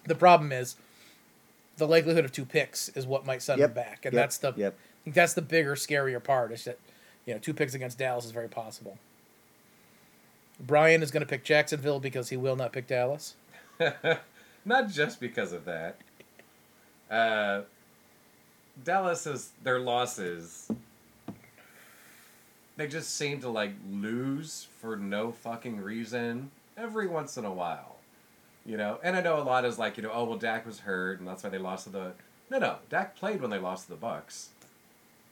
The 0.06 0.16
problem 0.16 0.52
is 0.54 0.78
the 1.78 1.86
likelihood 1.88 2.24
of 2.24 2.32
two 2.32 2.46
picks 2.46 2.88
is 2.90 3.06
what 3.06 3.26
might 3.26 3.42
send 3.42 3.60
Yep, 3.60 3.70
him 3.72 3.74
back, 3.76 4.06
and 4.06 4.14
yep, 4.14 4.22
that's 4.24 4.38
the 4.38 4.54
yep. 4.56 4.78
I 4.80 5.04
think 5.04 5.16
that's 5.16 5.34
the 5.34 5.42
bigger, 5.42 5.76
scarier 5.76 6.24
part. 6.24 6.54
Is 6.54 6.64
that 6.64 6.80
you 7.26 7.34
know 7.34 7.40
two 7.40 7.54
picks 7.54 7.74
against 7.74 7.98
Dallas 7.98 8.24
is 8.24 8.32
very 8.32 8.48
possible. 8.48 8.98
Brian 10.60 11.02
is 11.04 11.12
going 11.12 11.22
to 11.22 11.28
pick 11.28 11.44
Jacksonville 11.44 12.00
because 12.00 12.30
he 12.30 12.38
will 12.38 12.56
not 12.56 12.72
pick 12.72 12.88
Dallas. 12.88 13.36
Not 14.66 14.90
just 14.90 15.20
because 15.20 15.54
of 15.54 15.66
that. 15.66 15.98
Uh, 17.10 17.62
Dallas 18.84 19.28
is 19.28 19.52
their 19.64 19.80
losses. 19.80 20.70
They 22.78 22.88
just 22.88 23.16
seem 23.16 23.42
to 23.42 23.50
like 23.50 23.74
lose 23.90 24.68
for 24.80 24.96
no 24.96 25.32
fucking 25.32 25.82
reason 25.82 26.52
every 26.78 27.08
once 27.08 27.38
in 27.38 27.46
a 27.46 27.52
while, 27.52 27.98
you 28.66 28.78
know. 28.78 29.00
And 29.04 29.16
I 29.16 29.22
know 29.22 29.40
a 29.40 29.44
lot 29.44 29.66
is 29.66 29.78
like 29.78 29.98
you 29.98 30.04
know, 30.04 30.12
oh 30.14 30.24
well, 30.24 30.38
Dak 30.38 30.66
was 30.66 30.80
hurt 30.80 31.20
and 31.20 31.28
that's 31.28 31.44
why 31.44 31.50
they 31.50 31.58
lost 31.58 31.86
to 31.86 31.90
the. 31.92 32.14
No, 32.50 32.60
no, 32.60 32.76
Dak 32.90 33.16
played 33.16 33.42
when 33.42 33.50
they 33.50 33.60
lost 33.60 33.86
to 33.86 33.92
the 33.92 33.98
Bucks, 33.98 34.50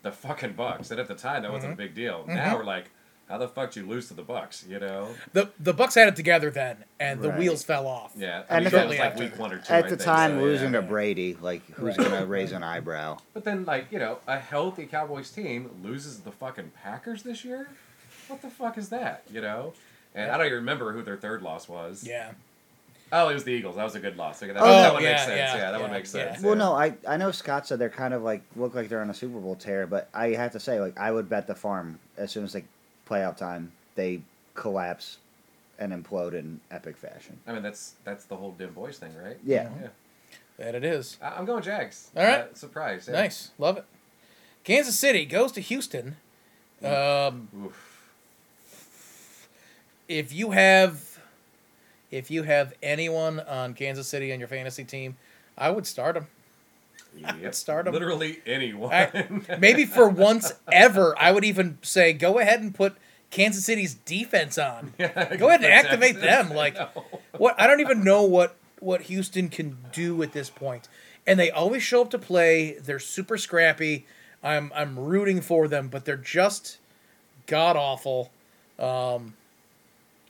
the 0.04 0.12
fucking 0.12 0.54
Bucks, 0.54 0.92
and 0.92 1.00
at 1.00 1.08
the 1.08 1.16
time 1.16 1.42
that 1.44 1.52
wasn't 1.52 1.74
a 1.74 1.76
mm-hmm. 1.76 1.84
big 1.84 1.96
deal. 1.96 2.20
Mm-hmm. 2.20 2.36
Now 2.36 2.58
we're 2.58 2.64
like, 2.64 2.92
how 3.30 3.38
the 3.38 3.48
fuck 3.48 3.72
did 3.72 3.82
you 3.84 3.88
lose 3.90 4.08
to 4.10 4.14
the 4.14 4.24
Bucks? 4.24 4.66
You 4.68 4.80
know? 4.80 5.10
the 5.34 5.50
The 5.60 5.74
Bucks 5.74 5.96
had 5.96 6.08
it 6.08 6.16
together 6.16 6.50
then, 6.50 6.78
and 7.00 7.22
the 7.22 7.30
Right. 7.30 7.40
wheels 7.40 7.64
fell 7.64 7.88
off. 7.88 8.12
Yeah, 8.18 8.44
And 8.50 8.58
I 8.58 8.60
mean, 8.60 8.70
that 8.72 8.86
it- 8.86 8.90
was 8.90 8.98
like 9.00 9.08
after- 9.12 9.24
week 9.24 9.40
one 9.40 9.54
or 9.54 9.60
two. 9.60 9.72
At 9.74 9.86
I 9.86 9.90
the 9.90 9.90
think, 9.90 10.02
time, 10.02 10.32
so, 10.32 10.42
losing 10.42 10.74
yeah. 10.74 10.82
to 10.82 10.88
Brady, 10.88 11.38
like 11.40 11.66
who's 11.72 11.98
Right. 11.98 12.08
going 12.10 12.22
to 12.22 12.26
raise 12.28 12.52
an 12.52 12.64
eyebrow? 12.64 13.20
But 13.34 13.44
then, 13.46 13.64
like, 13.66 13.92
you 13.92 14.00
know, 14.00 14.20
a 14.28 14.40
healthy 14.40 14.86
Cowboys 14.88 15.30
team 15.30 15.70
loses 15.84 16.22
the 16.22 16.32
fucking 16.32 16.72
Packers 16.84 17.24
this 17.24 17.46
year? 17.46 17.68
What 18.28 18.42
the 18.42 18.50
fuck 18.50 18.78
is 18.78 18.90
that, 18.90 19.24
you 19.32 19.42
know? 19.42 19.74
And 20.16 20.32
I 20.32 20.38
don't 20.38 20.48
even 20.48 20.58
remember 20.58 20.92
who 20.94 21.04
their 21.04 21.18
third 21.18 21.42
loss 21.44 21.70
was. 21.70 22.04
Yeah. 22.04 22.32
Oh, 23.12 23.30
it 23.30 23.34
was 23.34 23.44
the 23.44 23.52
Eagles. 23.52 23.76
That 23.76 23.84
was 23.86 23.96
a 23.96 24.00
good 24.00 24.18
loss. 24.18 24.42
Okay, 24.44 24.52
that, 24.54 24.62
Oh, 24.62 24.68
that 24.68 24.94
one 24.94 25.02
yeah, 25.02 25.10
makes 25.12 25.22
sense. 25.24 25.36
yeah, 25.38 25.56
Yeah, 25.56 25.72
that 25.72 25.78
yeah, 25.78 25.82
one 25.82 25.92
makes 25.92 26.14
yeah. 26.14 26.32
sense. 26.34 26.44
Well, 26.44 26.56
no, 26.56 26.74
I 26.74 26.94
I 27.08 27.18
know 27.18 27.32
Scott 27.32 27.66
said 27.68 27.80
they're 27.80 27.90
kind 27.90 28.14
of 28.14 28.22
like 28.22 28.42
look 28.56 28.76
like 28.76 28.88
they're 28.90 29.02
on 29.02 29.10
a 29.10 29.16
Super 29.16 29.40
Bowl 29.40 29.56
tear, 29.56 29.88
but 29.88 30.10
I 30.14 30.30
have 30.30 30.52
to 30.52 30.60
say, 30.60 30.80
like 30.80 30.96
I 31.00 31.12
would 31.12 31.28
bet 31.28 31.48
the 31.48 31.56
farm 31.56 32.00
as 32.18 32.30
soon 32.32 32.44
as 32.44 32.54
they 32.54 32.66
playoff 33.10 33.38
time, 33.38 33.72
they 33.96 34.22
collapse 34.54 35.18
and 35.78 35.92
implode 35.94 36.34
in 36.34 36.60
epic 36.72 36.98
fashion. 36.98 37.40
I 37.48 37.54
mean, 37.54 37.64
that's 37.64 37.96
that's 38.04 38.26
the 38.26 38.36
whole 38.36 38.52
dim 38.52 38.74
boys 38.74 38.98
thing, 38.98 39.16
right? 39.22 39.38
Yeah. 39.46 39.70
Yeah. 39.82 39.88
That 40.58 40.76
it 40.76 40.84
is. 40.84 41.18
I- 41.22 41.30
I'm 41.38 41.46
going 41.46 41.64
Jags. 41.64 42.10
All 42.16 42.24
right. 42.24 42.42
Uh, 42.42 42.54
surprise. 42.54 43.08
Yeah. 43.08 43.20
Nice. 43.20 43.52
Love 43.58 43.78
it. 43.78 43.86
Kansas 44.64 44.98
City 45.00 45.26
goes 45.26 45.52
to 45.54 45.62
Houston. 45.62 46.18
Um, 46.84 47.48
Oof. 47.66 47.98
if 50.08 50.34
you 50.34 50.52
have 50.52 51.20
if 52.12 52.32
you 52.32 52.44
have 52.44 52.74
anyone 52.82 53.40
on 53.42 53.74
Kansas 53.74 54.08
City 54.08 54.34
on 54.34 54.40
your 54.40 54.48
fantasy 54.48 54.84
team, 54.84 55.18
I 55.58 55.70
would 55.70 55.86
start 55.86 56.16
them. 56.16 56.28
Yep. 57.16 57.54
Literally 57.92 58.40
anyone. 58.46 58.94
I- 58.94 59.58
Maybe 59.60 59.86
for 59.86 60.08
once 60.08 60.54
ever, 60.72 61.18
I 61.20 61.32
would 61.32 61.44
even 61.44 61.78
say 61.82 62.14
go 62.14 62.40
ahead 62.40 62.62
and 62.62 62.74
put 62.74 62.96
Kansas 63.30 63.66
City's 63.66 63.94
defense 63.94 64.58
on. 64.58 64.94
Yeah, 65.00 65.36
Go 65.36 65.48
ahead 65.50 65.64
and 65.64 65.72
activate 65.74 66.20
them. 66.22 66.50
Like 66.54 66.76
No. 66.76 66.88
what? 67.38 67.60
I 67.60 67.68
don't 67.68 67.80
even 67.82 68.04
know 68.04 68.24
what 68.24 68.56
what 68.80 69.02
Houston 69.04 69.50
can 69.50 69.78
do 69.92 70.22
at 70.24 70.32
this 70.34 70.50
point. 70.50 70.88
And 71.28 71.38
they 71.40 71.52
always 71.52 71.84
show 71.84 72.02
up 72.02 72.10
to 72.12 72.18
play. 72.20 72.74
They're 72.80 73.00
super 73.00 73.38
scrappy. 73.38 74.06
I'm 74.42 74.72
I'm 74.74 74.98
rooting 74.98 75.42
for 75.42 75.68
them, 75.68 75.90
but 75.90 76.06
they're 76.06 76.16
just 76.16 76.78
god 77.46 77.76
awful. 77.76 78.32
Um, 78.80 79.34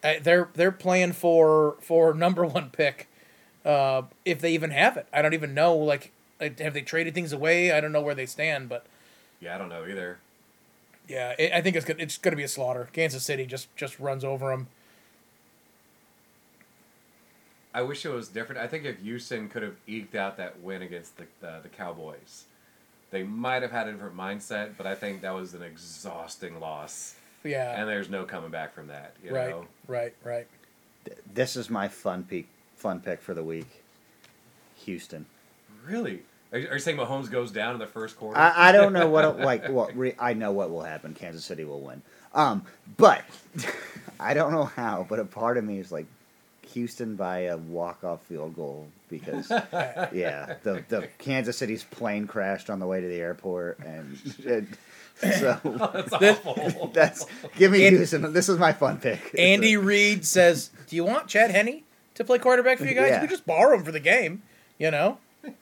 they're 0.02 0.50
they're 0.54 0.72
playing 0.72 1.12
for 1.14 1.76
for 1.82 2.14
number 2.14 2.44
one 2.46 2.70
pick, 2.72 3.08
uh, 3.66 4.04
if 4.26 4.40
they 4.42 4.52
even 4.54 4.72
have 4.72 4.98
it. 4.98 5.06
I 5.14 5.22
don't 5.22 5.34
even 5.34 5.54
know. 5.54 5.76
Like, 5.76 6.12
like, 6.40 6.60
have 6.60 6.74
they 6.74 6.82
traded 6.82 7.14
things 7.14 7.34
away? 7.34 7.72
I 7.72 7.80
don't 7.82 7.92
know 7.92 8.02
where 8.02 8.16
they 8.16 8.26
stand, 8.26 8.70
but 8.70 8.86
Yeah, 9.40 9.56
I 9.56 9.58
don't 9.58 9.70
know 9.70 9.86
either. 9.86 10.20
yeah, 11.08 11.34
it, 11.40 11.52
I 11.52 11.62
think 11.62 11.76
it's 11.76 11.86
gonna, 11.86 12.02
it's 12.02 12.18
going 12.18 12.32
to 12.32 12.38
be 12.38 12.44
a 12.44 12.48
slaughter. 12.48 12.90
Kansas 12.94 13.24
City 13.24 13.46
just 13.46 13.76
just 13.76 14.00
runs 14.00 14.24
over 14.24 14.50
them. 14.50 14.68
I 17.74 17.82
wish 17.84 18.06
it 18.06 18.10
was 18.10 18.28
different. 18.30 18.60
I 18.62 18.68
think 18.68 18.86
if 18.86 19.00
Houston 19.00 19.48
could 19.48 19.62
have 19.62 19.76
eked 19.88 20.16
out 20.16 20.38
that 20.38 20.60
win 20.62 20.82
against 20.82 21.14
the 21.18 21.26
uh, 21.48 21.60
the 21.62 21.70
Cowboys, 21.70 22.46
they 23.12 23.24
might 23.24 23.62
have 23.62 23.72
had 23.72 23.88
a 23.88 23.92
different 23.92 24.18
mindset. 24.18 24.72
But 24.78 24.88
I 24.88 24.96
think 24.96 25.22
that 25.22 25.34
was 25.36 25.54
an 25.54 25.62
exhausting 25.62 26.60
loss, 26.60 27.16
Yeah, 27.44 27.80
and 27.80 27.88
there's 27.88 28.10
no 28.10 28.24
coming 28.26 28.50
back 28.50 28.74
from 28.74 28.88
that. 28.88 29.14
You 29.24 29.34
right, 29.36 29.50
know, 29.52 29.66
right, 29.88 30.14
right. 30.24 30.48
This 31.32 31.56
is 31.56 31.70
my 31.70 31.88
fun 31.88 32.24
peak, 32.24 32.48
fun 32.76 33.00
pick 33.02 33.22
for 33.22 33.34
the 33.34 33.44
week. 33.44 33.84
Houston. 34.86 35.26
really. 35.86 36.24
Are 36.52 36.58
you, 36.60 36.68
are 36.70 36.74
you 36.74 36.80
saying 36.80 36.98
Mahomes 36.98 37.30
goes 37.30 37.52
down 37.52 37.74
in 37.74 37.80
the 37.80 37.86
first 37.88 38.18
quarter? 38.18 38.40
I, 38.40 38.70
I 38.70 38.72
don't 38.72 38.94
know 38.94 39.08
what 39.10 39.40
like 39.52 39.68
what 39.70 39.96
re, 39.96 40.14
I 40.20 40.34
know 40.34 40.52
what 40.52 40.70
will 40.72 40.82
happen. 40.84 41.14
Kansas 41.14 41.46
City 41.46 41.64
will 41.64 41.82
win. 41.82 42.02
Um, 42.34 42.64
but 42.98 43.24
I 44.20 44.34
don't 44.34 44.52
know 44.52 44.66
how. 44.66 45.06
But 45.08 45.20
a 45.20 45.26
part 45.26 45.58
of 45.58 45.64
me 45.64 45.80
is 45.80 45.92
like 45.92 46.06
Houston 46.74 47.16
by 47.16 47.40
a 47.42 47.58
walk 47.58 48.04
off 48.04 48.22
field 48.24 48.56
goal 48.56 48.88
because 49.10 49.50
yeah, 50.12 50.56
the 50.64 50.84
the 50.90 51.08
Kansas 51.20 51.58
City's 51.58 51.84
plane 51.84 52.28
crashed 52.28 52.70
on 52.70 52.80
the 52.80 52.88
way 52.88 53.02
to 53.02 53.08
the 53.08 53.20
airport 53.20 53.80
and. 53.80 54.18
it- 54.40 54.66
so 55.22 55.60
That's 55.66 56.14
awful. 56.46 56.88
that's 56.94 57.26
give 57.58 57.74
me 57.74 57.86
And- 57.86 57.98
Houston. 57.98 58.32
This 58.32 58.48
is 58.48 58.58
my 58.58 58.72
fun 58.72 59.00
pick. 59.00 59.36
Andy 59.38 59.76
Reid 59.76 60.26
says, 60.26 60.70
"Do 60.88 60.96
you 60.96 61.04
want 61.04 61.28
Chad 61.28 61.52
Henne 61.52 61.84
to 62.16 62.24
play 62.24 62.40
quarterback 62.40 62.78
for 62.78 62.86
you 62.86 62.94
guys? 62.94 63.10
Yeah. 63.10 63.22
We 63.24 63.28
just 63.28 63.46
borrow 63.46 63.76
him 63.76 63.84
for 63.84 63.92
the 63.92 64.00
game, 64.00 64.44
you 64.78 64.90
know." 64.92 65.18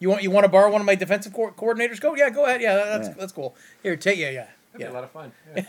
You 0.00 0.10
want 0.10 0.22
you 0.22 0.30
want 0.30 0.44
to 0.44 0.50
borrow 0.50 0.70
one 0.70 0.82
of 0.82 0.86
my 0.86 0.96
defensive 0.96 1.32
co- 1.32 1.52
coordinators? 1.52 1.98
Go, 1.98 2.14
yeah, 2.14 2.28
go 2.28 2.44
ahead. 2.44 2.60
Yeah, 2.60 2.74
that's 2.76 3.08
Yeah. 3.08 3.14
that's 3.18 3.32
cool. 3.32 3.56
Here, 3.82 3.96
take 3.96 4.18
yeah, 4.18 4.28
yeah, 4.30 4.46
That'd 4.72 4.86
be 4.88 4.90
a 4.90 4.92
lot 4.92 5.04
of 5.04 5.10
fun. 5.12 5.32
Yeah. 5.56 5.64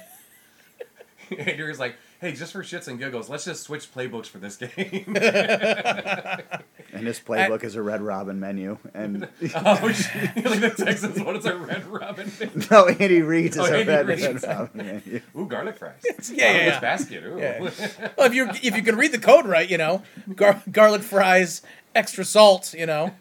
Andrew's 1.39 1.79
like, 1.79 1.95
hey, 2.19 2.33
just 2.33 2.51
for 2.51 2.61
shits 2.61 2.89
and 2.89 2.99
giggles, 2.99 3.29
let's 3.29 3.45
just 3.45 3.63
switch 3.63 3.93
playbooks 3.93 4.25
for 4.27 4.39
this 4.39 4.57
game. 4.57 5.15
And 6.95 7.05
this 7.05 7.19
playbook 7.19 7.63
is 7.65 7.75
a 7.75 7.81
Red 7.81 8.01
Robin 8.01 8.39
menu. 8.39 8.77
And 8.93 9.27
oh, 9.55 9.91
shit. 9.91 10.35
like 10.45 10.61
the 10.61 10.73
Texans 10.77 11.21
one 11.21 11.35
is 11.35 11.45
a 11.45 11.57
red 11.57 11.85
robin. 11.87 12.31
Menu. 12.39 12.67
No, 12.71 12.87
Andy 12.87 13.21
Reid's 13.21 13.57
is 13.57 13.61
Oh, 13.61 13.65
a 13.65 13.79
Andy 13.79 13.89
Red, 13.91 14.07
Red 14.07 14.43
Robin 14.43 14.69
menu. 14.73 15.21
Ooh, 15.37 15.45
garlic 15.45 15.77
fries. 15.77 16.01
Yeah, 16.31 16.51
yeah, 16.51 16.65
yeah. 16.67 16.79
basket. 16.79 17.23
Ooh. 17.25 17.37
Yeah. 17.37 17.69
Well, 18.17 18.27
if 18.27 18.33
you 18.33 18.49
if 18.63 18.75
you 18.75 18.81
can 18.81 18.95
read 18.95 19.11
the 19.11 19.19
code 19.19 19.45
right, 19.45 19.69
you 19.69 19.77
know, 19.77 20.03
gar- 20.35 20.63
garlic 20.71 21.01
fries, 21.01 21.61
extra 21.93 22.23
salt, 22.23 22.73
you 22.73 22.85
know. 22.85 23.11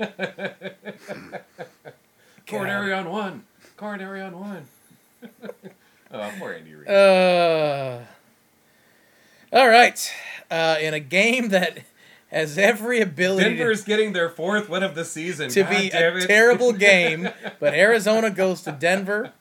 Coronary 2.47 2.93
on 2.93 3.11
one. 3.11 3.45
Coronary 3.77 4.23
on 4.23 4.39
one. 4.39 4.67
oh, 6.13 6.33
poor 6.39 6.53
Andy 6.53 6.75
Reid. 6.75 6.89
Uh, 6.89 8.01
all 9.53 9.69
right. 9.69 10.13
Uh, 10.51 10.77
in 10.81 10.95
a 10.95 11.01
game 11.01 11.49
that 11.49 11.79
has 12.35 12.59
every 12.59 13.01
ability 13.01 13.45
to- 13.45 13.57
Denver's 13.57 13.85
getting 13.85 14.13
their 14.13 14.29
fourth 14.29 14.69
win 14.69 14.83
of 14.83 14.95
the 14.95 15.05
season. 15.05 15.49
to 15.51 15.63
God 15.63 15.71
be 15.71 15.91
a 15.91 16.17
it. 16.17 16.27
terrible 16.27 16.73
game, 16.91 17.29
but 17.61 17.73
Arizona 17.75 18.31
goes 18.31 18.63
to 18.63 18.73
Denver. 18.73 19.33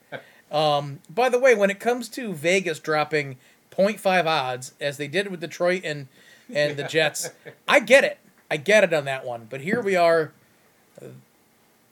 Um, 0.52 1.00
by 1.10 1.30
the 1.30 1.40
way, 1.40 1.56
when 1.56 1.70
it 1.72 1.80
comes 1.80 2.08
to 2.10 2.34
Vegas 2.34 2.78
dropping 2.80 3.38
0.5 3.72 4.26
odds, 4.28 4.74
as 4.80 4.98
they 4.98 5.08
did 5.08 5.30
with 5.32 5.42
Detroit 5.42 5.82
and 5.84 6.08
and 6.54 6.78
the 6.78 6.84
Jets, 6.84 7.32
I 7.68 7.80
get 7.80 8.04
it. 8.04 8.20
I 8.52 8.58
get 8.58 8.84
it 8.84 8.94
on 8.94 9.06
that 9.06 9.26
one. 9.26 9.48
But 9.50 9.62
here 9.62 9.82
we 9.82 9.96
are, 9.96 10.32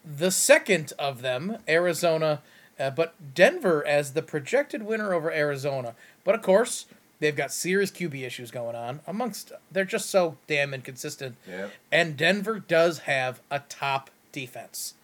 the 0.04 0.30
second 0.30 0.92
of 0.98 1.22
them, 1.22 1.58
Arizona, 1.68 2.42
uh, 2.78 2.90
but 2.90 3.14
Denver 3.34 3.84
as 3.86 4.12
the 4.12 4.22
projected 4.22 4.82
winner 4.84 5.12
over 5.12 5.32
Arizona. 5.32 5.94
But 6.24 6.34
of 6.36 6.42
course, 6.42 6.86
they've 7.22 7.36
got 7.36 7.52
serious 7.52 7.92
QB 7.92 8.20
issues 8.22 8.50
going 8.50 8.74
on. 8.74 9.00
Amongst, 9.06 9.52
they're 9.70 9.84
just 9.84 10.10
so 10.10 10.36
damn 10.48 10.74
inconsistent. 10.74 11.36
Yep. 11.48 11.70
And 11.92 12.16
Denver 12.16 12.58
does 12.58 13.00
have 13.00 13.40
a 13.48 13.60
top 13.60 14.10
defense. 14.32 14.94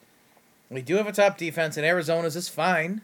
We 0.68 0.82
do 0.82 0.96
have 0.96 1.06
a 1.06 1.12
top 1.12 1.38
defense, 1.38 1.76
and 1.76 1.86
Arizona's 1.86 2.34
is 2.34 2.48
fine. 2.48 3.02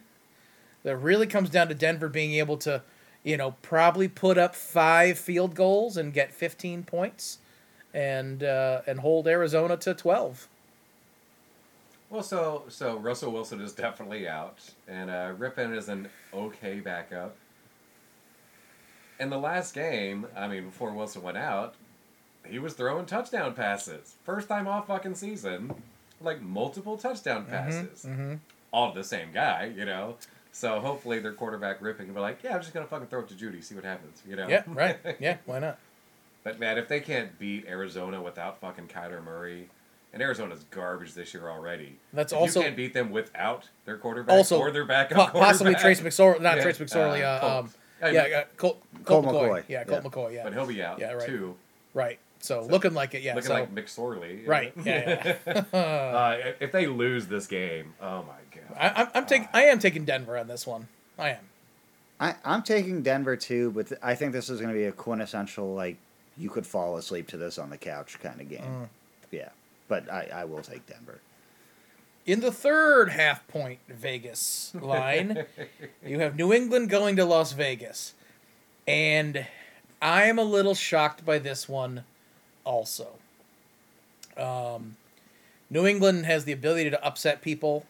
That 0.82 0.96
really 0.96 1.28
comes 1.28 1.48
down 1.48 1.68
to 1.68 1.74
Denver 1.74 2.08
being 2.08 2.34
able 2.34 2.56
to, 2.58 2.82
you 3.22 3.36
know, 3.36 3.52
probably 3.62 4.08
put 4.08 4.36
up 4.36 4.56
five 4.56 5.16
field 5.16 5.54
goals 5.54 5.96
and 5.96 6.12
get 6.12 6.34
15 6.34 6.82
points, 6.82 7.38
and 7.94 8.42
uh, 8.42 8.82
and 8.84 8.98
hold 8.98 9.28
Arizona 9.28 9.76
to 9.78 9.94
12. 9.94 10.48
Well, 12.10 12.22
so 12.22 12.64
so 12.68 12.98
Russell 12.98 13.32
Wilson 13.32 13.60
is 13.60 13.72
definitely 13.72 14.28
out, 14.28 14.58
and 14.88 15.08
uh, 15.08 15.32
Rypien 15.38 15.74
is 15.74 15.88
an 15.88 16.08
okay 16.34 16.80
backup. 16.80 17.36
In 19.20 19.30
the 19.30 19.38
last 19.38 19.74
game, 19.74 20.26
I 20.36 20.48
mean, 20.48 20.64
before 20.66 20.92
Wilson 20.92 21.22
went 21.22 21.36
out, 21.36 21.74
he 22.46 22.58
was 22.58 22.74
throwing 22.74 23.06
touchdown 23.06 23.54
passes. 23.54 24.14
First 24.24 24.48
time 24.48 24.66
all 24.66 24.82
fucking 24.82 25.14
season, 25.14 25.72
like 26.20 26.42
multiple 26.42 26.96
touchdown 26.96 27.46
passes. 27.46 28.04
Mm-hmm. 28.04 28.34
All 28.72 28.92
to 28.92 28.98
the 28.98 29.04
same 29.04 29.28
guy, 29.32 29.72
you 29.76 29.84
know. 29.84 30.16
So 30.52 30.80
hopefully 30.80 31.18
their 31.20 31.32
quarterback 31.32 31.80
Rypien 31.80 31.98
can 31.98 32.12
be 32.14 32.20
like, 32.20 32.40
yeah, 32.42 32.54
I'm 32.54 32.60
just 32.60 32.74
gonna 32.74 32.86
fucking 32.86 33.06
throw 33.08 33.20
it 33.20 33.28
to 33.28 33.34
Jeudy, 33.34 33.62
see 33.62 33.74
what 33.74 33.84
happens, 33.84 34.22
you 34.28 34.36
know. 34.36 34.48
Yeah, 34.48 34.62
right. 34.66 34.98
Yeah, 35.20 35.38
why 35.46 35.60
not? 35.60 35.78
But 36.42 36.58
man, 36.60 36.76
if 36.76 36.88
they 36.88 37.00
can't 37.00 37.38
beat 37.38 37.66
Arizona 37.66 38.20
without 38.22 38.60
fucking 38.60 38.88
Kyler 38.88 39.24
Murray, 39.24 39.68
and 40.12 40.22
Arizona's 40.22 40.64
garbage 40.70 41.14
this 41.14 41.34
year 41.34 41.48
already. 41.50 41.96
That's 42.12 42.32
if 42.32 42.38
also- 42.38 42.60
you 42.60 42.64
can't 42.66 42.76
beat 42.76 42.94
them 42.94 43.10
without 43.10 43.68
their 43.84 43.96
quarterback 43.96 44.36
Also, 44.36 44.58
or 44.58 44.70
their 44.70 44.84
backup 44.84 45.32
Po- 45.32 45.38
possibly. 45.40 45.74
Trace 45.74 46.00
McSorley, 46.00 46.40
not 46.40 46.56
Yeah, 46.58 46.62
Trace 46.62 46.78
McSorley. 46.78 47.22
uh, 47.24 47.44
Uh, 47.46 47.58
um, 47.60 47.70
I 48.04 48.10
yeah, 48.10 48.22
uh, 48.40 48.44
Colt, 48.56 48.82
Colt 49.04 49.24
Colt 49.24 49.34
McCoy. 49.36 49.48
McCoy. 49.48 49.64
Yeah, 49.68 49.84
Colt 49.84 50.02
Yeah. 50.04 50.10
McCoy. 50.10 50.34
Yeah, 50.34 50.44
But 50.44 50.52
he'll 50.52 50.66
be 50.66 50.82
out 50.82 50.98
Yeah, 50.98 51.12
right. 51.12 51.26
too. 51.26 51.56
right. 51.94 52.18
So, 52.40 52.62
looking 52.66 52.92
like 52.92 53.14
it. 53.14 53.22
Yeah. 53.22 53.34
Looking 53.34 53.48
so, 53.48 53.54
like 53.54 53.74
McSorley. 53.74 54.46
right. 54.46 54.72
Yeah. 54.84 55.36
yeah. 55.46 55.52
uh, 55.72 56.52
if 56.60 56.72
they 56.72 56.86
lose 56.86 57.26
this 57.26 57.46
game, 57.46 57.94
oh 58.02 58.22
my 58.24 58.34
god. 58.54 58.76
I, 58.78 59.02
I'm, 59.02 59.08
I'm 59.14 59.26
taking. 59.26 59.48
I 59.54 59.62
am 59.64 59.78
taking 59.78 60.04
Denver 60.04 60.36
on 60.36 60.46
this 60.46 60.66
one. 60.66 60.88
I 61.18 61.30
am. 61.30 61.38
I, 62.20 62.34
I'm 62.44 62.62
taking 62.62 63.02
Denver 63.02 63.36
too, 63.36 63.70
but 63.70 63.88
th- 63.88 64.00
I 64.02 64.14
think 64.14 64.32
this 64.32 64.50
is 64.50 64.60
going 64.60 64.72
to 64.72 64.78
be 64.78 64.84
a 64.84 64.92
quintessential 64.92 65.74
like 65.74 65.96
you 66.36 66.50
could 66.50 66.66
fall 66.66 66.96
asleep 66.98 67.28
to 67.28 67.36
this 67.38 67.58
on 67.58 67.70
the 67.70 67.78
couch 67.78 68.18
kind 68.22 68.40
of 68.40 68.48
game. 68.48 68.60
Mm. 68.60 68.88
Yeah, 69.30 69.48
but 69.88 70.12
I, 70.12 70.28
I 70.34 70.44
will 70.44 70.62
take 70.62 70.86
Denver. 70.86 71.20
In 72.26 72.40
the 72.40 72.50
third 72.52 73.10
half 73.10 73.46
point 73.48 73.80
Vegas 73.88 74.72
line, 74.80 75.44
you 76.06 76.20
have 76.20 76.36
New 76.36 76.52
England 76.52 76.88
going 76.88 77.16
to 77.16 77.24
Las 77.24 77.52
Vegas. 77.52 78.14
And 78.86 79.46
I 80.00 80.24
am 80.24 80.38
a 80.38 80.42
little 80.44 80.74
shocked 80.74 81.24
by 81.24 81.38
this 81.38 81.68
one 81.68 82.04
also. 82.64 83.08
Um, 84.36 84.96
New 85.70 85.86
England 85.86 86.26
has 86.26 86.44
the 86.44 86.52
ability 86.52 86.90
to 86.90 87.04
upset 87.04 87.40
people. 87.42 87.84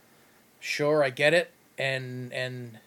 Sure, 0.60 1.02
I 1.02 1.10
get 1.10 1.34
it. 1.34 1.50
And 1.78 2.32
and 2.32 2.78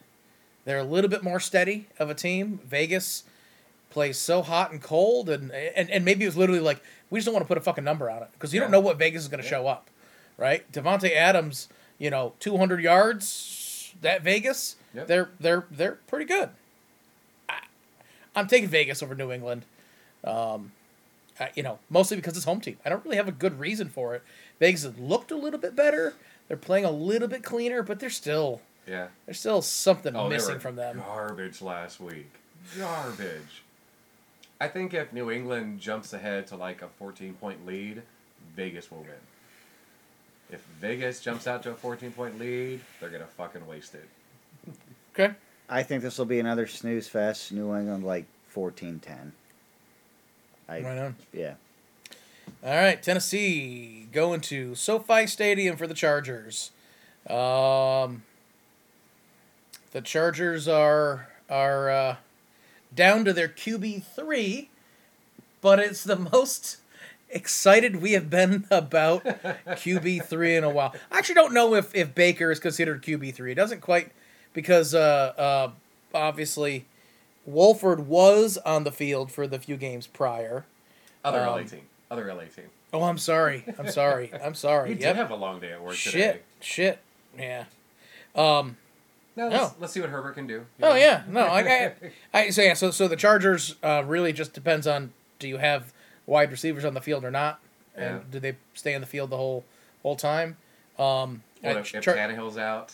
they're 0.65 0.77
a 0.79 0.83
little 0.83 1.09
bit 1.09 1.23
more 1.23 1.39
steady 1.39 1.87
of 1.99 2.09
a 2.09 2.13
team. 2.13 2.59
Vegas 2.65 3.23
plays 3.89 4.17
so 4.17 4.41
hot 4.41 4.71
and 4.71 4.81
cold, 4.81 5.29
and 5.29 5.51
and, 5.51 5.89
and 5.89 6.03
maybe 6.05 6.23
it 6.23 6.27
was 6.27 6.37
literally 6.37 6.61
like 6.61 6.81
we 7.09 7.19
just 7.19 7.25
don't 7.25 7.33
want 7.33 7.43
to 7.43 7.47
put 7.47 7.57
a 7.57 7.61
fucking 7.61 7.83
number 7.83 8.09
on 8.09 8.21
it 8.23 8.29
because 8.33 8.53
you 8.53 8.59
don't 8.59 8.71
know 8.71 8.79
what 8.79 8.97
Vegas 8.97 9.23
is 9.23 9.27
going 9.27 9.41
to 9.41 9.45
Yeah. 9.45 9.49
show 9.51 9.67
up, 9.67 9.89
right? 10.37 10.69
Davante 10.71 11.13
Adams, 11.15 11.67
you 11.97 12.09
know, 12.09 12.33
200 12.39 12.81
yards. 12.81 13.93
That 14.01 14.21
Vegas, 14.21 14.75
Yep. 14.93 15.07
they're 15.07 15.29
they're 15.39 15.65
they're 15.71 15.97
pretty 16.07 16.25
good. 16.25 16.49
I, 17.49 17.59
I'm 18.35 18.47
taking 18.47 18.69
Vegas 18.69 19.01
over 19.01 19.15
New 19.15 19.31
England. 19.31 19.65
Um, 20.23 20.71
I, 21.39 21.49
you 21.55 21.63
know, 21.63 21.79
mostly 21.89 22.17
because 22.17 22.35
it's 22.35 22.45
home 22.45 22.61
team. 22.61 22.77
I 22.85 22.89
don't 22.89 23.03
really 23.03 23.17
have 23.17 23.27
a 23.27 23.31
good 23.31 23.59
reason 23.59 23.89
for 23.89 24.13
it. 24.15 24.23
Vegas 24.59 24.83
has 24.83 24.97
looked 24.99 25.31
a 25.31 25.35
little 25.35 25.59
bit 25.59 25.75
better. 25.75 26.13
They're 26.47 26.57
playing 26.57 26.85
a 26.85 26.91
little 26.91 27.27
bit 27.27 27.43
cleaner, 27.43 27.81
but 27.83 27.99
they're 27.99 28.09
still 28.11 28.61
Yeah. 28.85 29.07
there's 29.25 29.39
still 29.39 29.61
something 29.63 30.15
Oh, 30.15 30.29
missing 30.29 30.59
from 30.59 30.75
them. 30.75 30.97
Garbage 30.97 31.61
last 31.61 31.99
week. 31.99 32.31
Garbage. 32.77 33.63
I 34.61 34.67
think 34.67 34.93
if 34.93 35.11
New 35.13 35.29
England 35.31 35.79
jumps 35.79 36.13
ahead 36.13 36.45
to 36.47 36.55
like 36.55 36.81
a 36.83 36.87
14 36.87 37.33
point 37.35 37.65
lead, 37.65 38.03
Vegas 38.55 38.91
will 38.91 38.99
win. 39.01 39.11
If 40.51 40.61
Vegas 40.79 41.19
jumps 41.19 41.47
out 41.47 41.63
to 41.63 41.71
a 41.71 41.75
14 41.75 42.11
point 42.11 42.39
lead, 42.39 42.79
they're 42.99 43.09
going 43.09 43.21
to 43.21 43.27
fucking 43.27 43.65
waste 43.67 43.95
it. 43.95 44.07
Okay. 45.19 45.33
I 45.67 45.81
think 45.81 46.03
this 46.03 46.19
will 46.19 46.25
be 46.25 46.39
another 46.39 46.67
snooze 46.67 47.07
fest. 47.07 47.51
New 47.51 47.75
England 47.75 48.03
like 48.03 48.25
14-10. 48.53 49.31
I 50.69 50.81
Right 50.81 50.97
on. 50.99 51.15
yeah. 51.33 51.55
All 52.63 52.75
right, 52.75 53.01
Tennessee 53.01 54.07
going 54.11 54.41
to 54.41 54.75
SoFi 54.75 55.25
Stadium 55.25 55.75
for 55.75 55.87
the 55.87 55.95
Chargers. 55.95 56.69
Um, 57.27 58.21
the 59.91 60.01
Chargers 60.01 60.67
are 60.67 61.29
are 61.49 61.89
uh, 61.89 62.15
down 62.93 63.25
to 63.25 63.33
their 63.33 63.49
QB 63.49 64.03
three, 64.03 64.69
but 65.61 65.79
it's 65.79 66.03
the 66.03 66.15
most 66.15 66.77
excited 67.29 67.97
we 68.01 68.13
have 68.13 68.29
been 68.29 68.65
about 68.71 69.23
QB 69.25 70.25
three 70.25 70.55
in 70.55 70.63
a 70.63 70.69
while. 70.69 70.93
I 71.11 71.17
actually 71.17 71.35
don't 71.35 71.53
know 71.53 71.75
if 71.75 71.93
if 71.95 72.13
Baker 72.15 72.51
is 72.51 72.59
considered 72.59 73.03
QB 73.03 73.33
three. 73.33 73.51
It 73.51 73.55
doesn't 73.55 73.81
quite 73.81 74.11
because 74.53 74.93
uh, 74.95 75.33
uh, 75.37 75.71
obviously 76.13 76.85
Wolford 77.45 78.07
was 78.07 78.57
on 78.57 78.83
the 78.83 78.91
field 78.91 79.31
for 79.31 79.47
the 79.47 79.59
few 79.59 79.77
games 79.77 80.07
prior. 80.07 80.65
Other 81.23 81.41
Um, 81.41 81.47
LA 81.47 81.63
team. 81.63 81.81
Other 82.09 82.33
LA 82.33 82.43
team. 82.43 82.65
Oh, 82.93 83.03
I'm 83.03 83.17
sorry. 83.17 83.65
I'm 83.77 83.89
sorry. 83.89 84.31
I'm 84.43 84.55
sorry. 84.55 84.89
You 84.91 84.95
did 84.95 85.15
have 85.15 85.31
a 85.31 85.35
long 85.35 85.59
day 85.59 85.73
at 85.73 85.81
work 85.81 85.95
Shit. 85.95 86.11
today. 86.13 86.39
Shit. 86.61 86.99
Yeah. 87.37 87.65
Um. 88.35 88.77
No, 89.35 89.49
No. 89.49 89.55
Let's, 89.57 89.75
let's 89.79 89.93
see 89.93 90.01
what 90.01 90.09
Herbert 90.09 90.33
can 90.33 90.47
do. 90.47 90.65
Oh 90.81 90.89
know? 90.89 90.95
yeah. 90.95 91.23
No. 91.27 91.41
I. 91.41 91.59
I, 91.61 91.93
I 92.33 92.49
so 92.49 92.61
yeah. 92.61 92.73
So 92.73 92.91
so 92.91 93.07
the 93.07 93.15
Chargers 93.15 93.75
uh, 93.83 94.03
really 94.05 94.33
just 94.33 94.53
depends 94.53 94.87
on 94.87 95.11
do 95.39 95.47
you 95.47 95.57
have 95.57 95.93
wide 96.27 96.51
receivers 96.51 96.85
on 96.85 96.93
the 96.93 97.01
field 97.01 97.25
or 97.25 97.31
not, 97.31 97.59
and 97.95 98.17
Yeah. 98.17 98.23
do 98.29 98.39
they 98.39 98.55
stay 98.75 98.93
in 98.93 99.01
the 99.01 99.07
field 99.07 99.31
the 99.31 99.37
whole 99.37 99.63
whole 100.03 100.15
time? 100.15 100.57
Um. 100.99 101.41
Well, 101.63 101.77
if, 101.77 101.95
if 101.95 102.03
Char- 102.03 102.15
Tannehill's 102.15 102.57
out, 102.57 102.93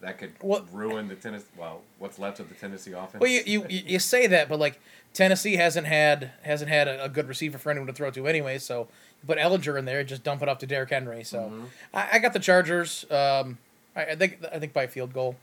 that 0.00 0.16
could 0.18 0.32
What- 0.40 0.72
ruin 0.72 1.08
the 1.08 1.16
Tennessee. 1.16 1.46
Well, 1.56 1.82
what's 1.98 2.18
left 2.20 2.38
of 2.38 2.48
the 2.48 2.54
Tennessee 2.54 2.92
offense? 2.92 3.20
well, 3.20 3.28
you, 3.30 3.42
you 3.44 3.64
you 3.68 3.98
say 3.98 4.28
that, 4.28 4.48
but 4.48 4.60
like 4.60 4.78
Tennessee 5.12 5.56
hasn't 5.56 5.86
had 5.88 6.30
hasn't 6.42 6.70
had 6.70 6.86
a, 6.86 7.04
a 7.04 7.08
good 7.08 7.26
receiver 7.28 7.58
for 7.58 7.70
anyone 7.70 7.88
to 7.88 7.92
throw 7.92 8.10
to 8.12 8.26
anyway. 8.28 8.58
So 8.58 8.86
you 9.22 9.26
put 9.26 9.38
Ehlinger 9.38 9.76
in 9.78 9.84
there, 9.86 10.04
just 10.04 10.22
dump 10.22 10.42
it 10.42 10.48
off 10.48 10.58
to 10.58 10.66
Derrick 10.66 10.90
Henry. 10.90 11.24
So 11.24 11.38
Mhm. 11.50 11.64
I, 11.92 12.08
I 12.12 12.18
got 12.20 12.32
the 12.32 12.38
Chargers. 12.38 13.04
Um, 13.10 13.58
I, 13.96 14.04
I 14.04 14.14
think 14.16 14.38
I 14.52 14.58
think 14.60 14.72
by 14.72 14.84
a 14.84 14.88
field 14.88 15.12
goal. 15.12 15.34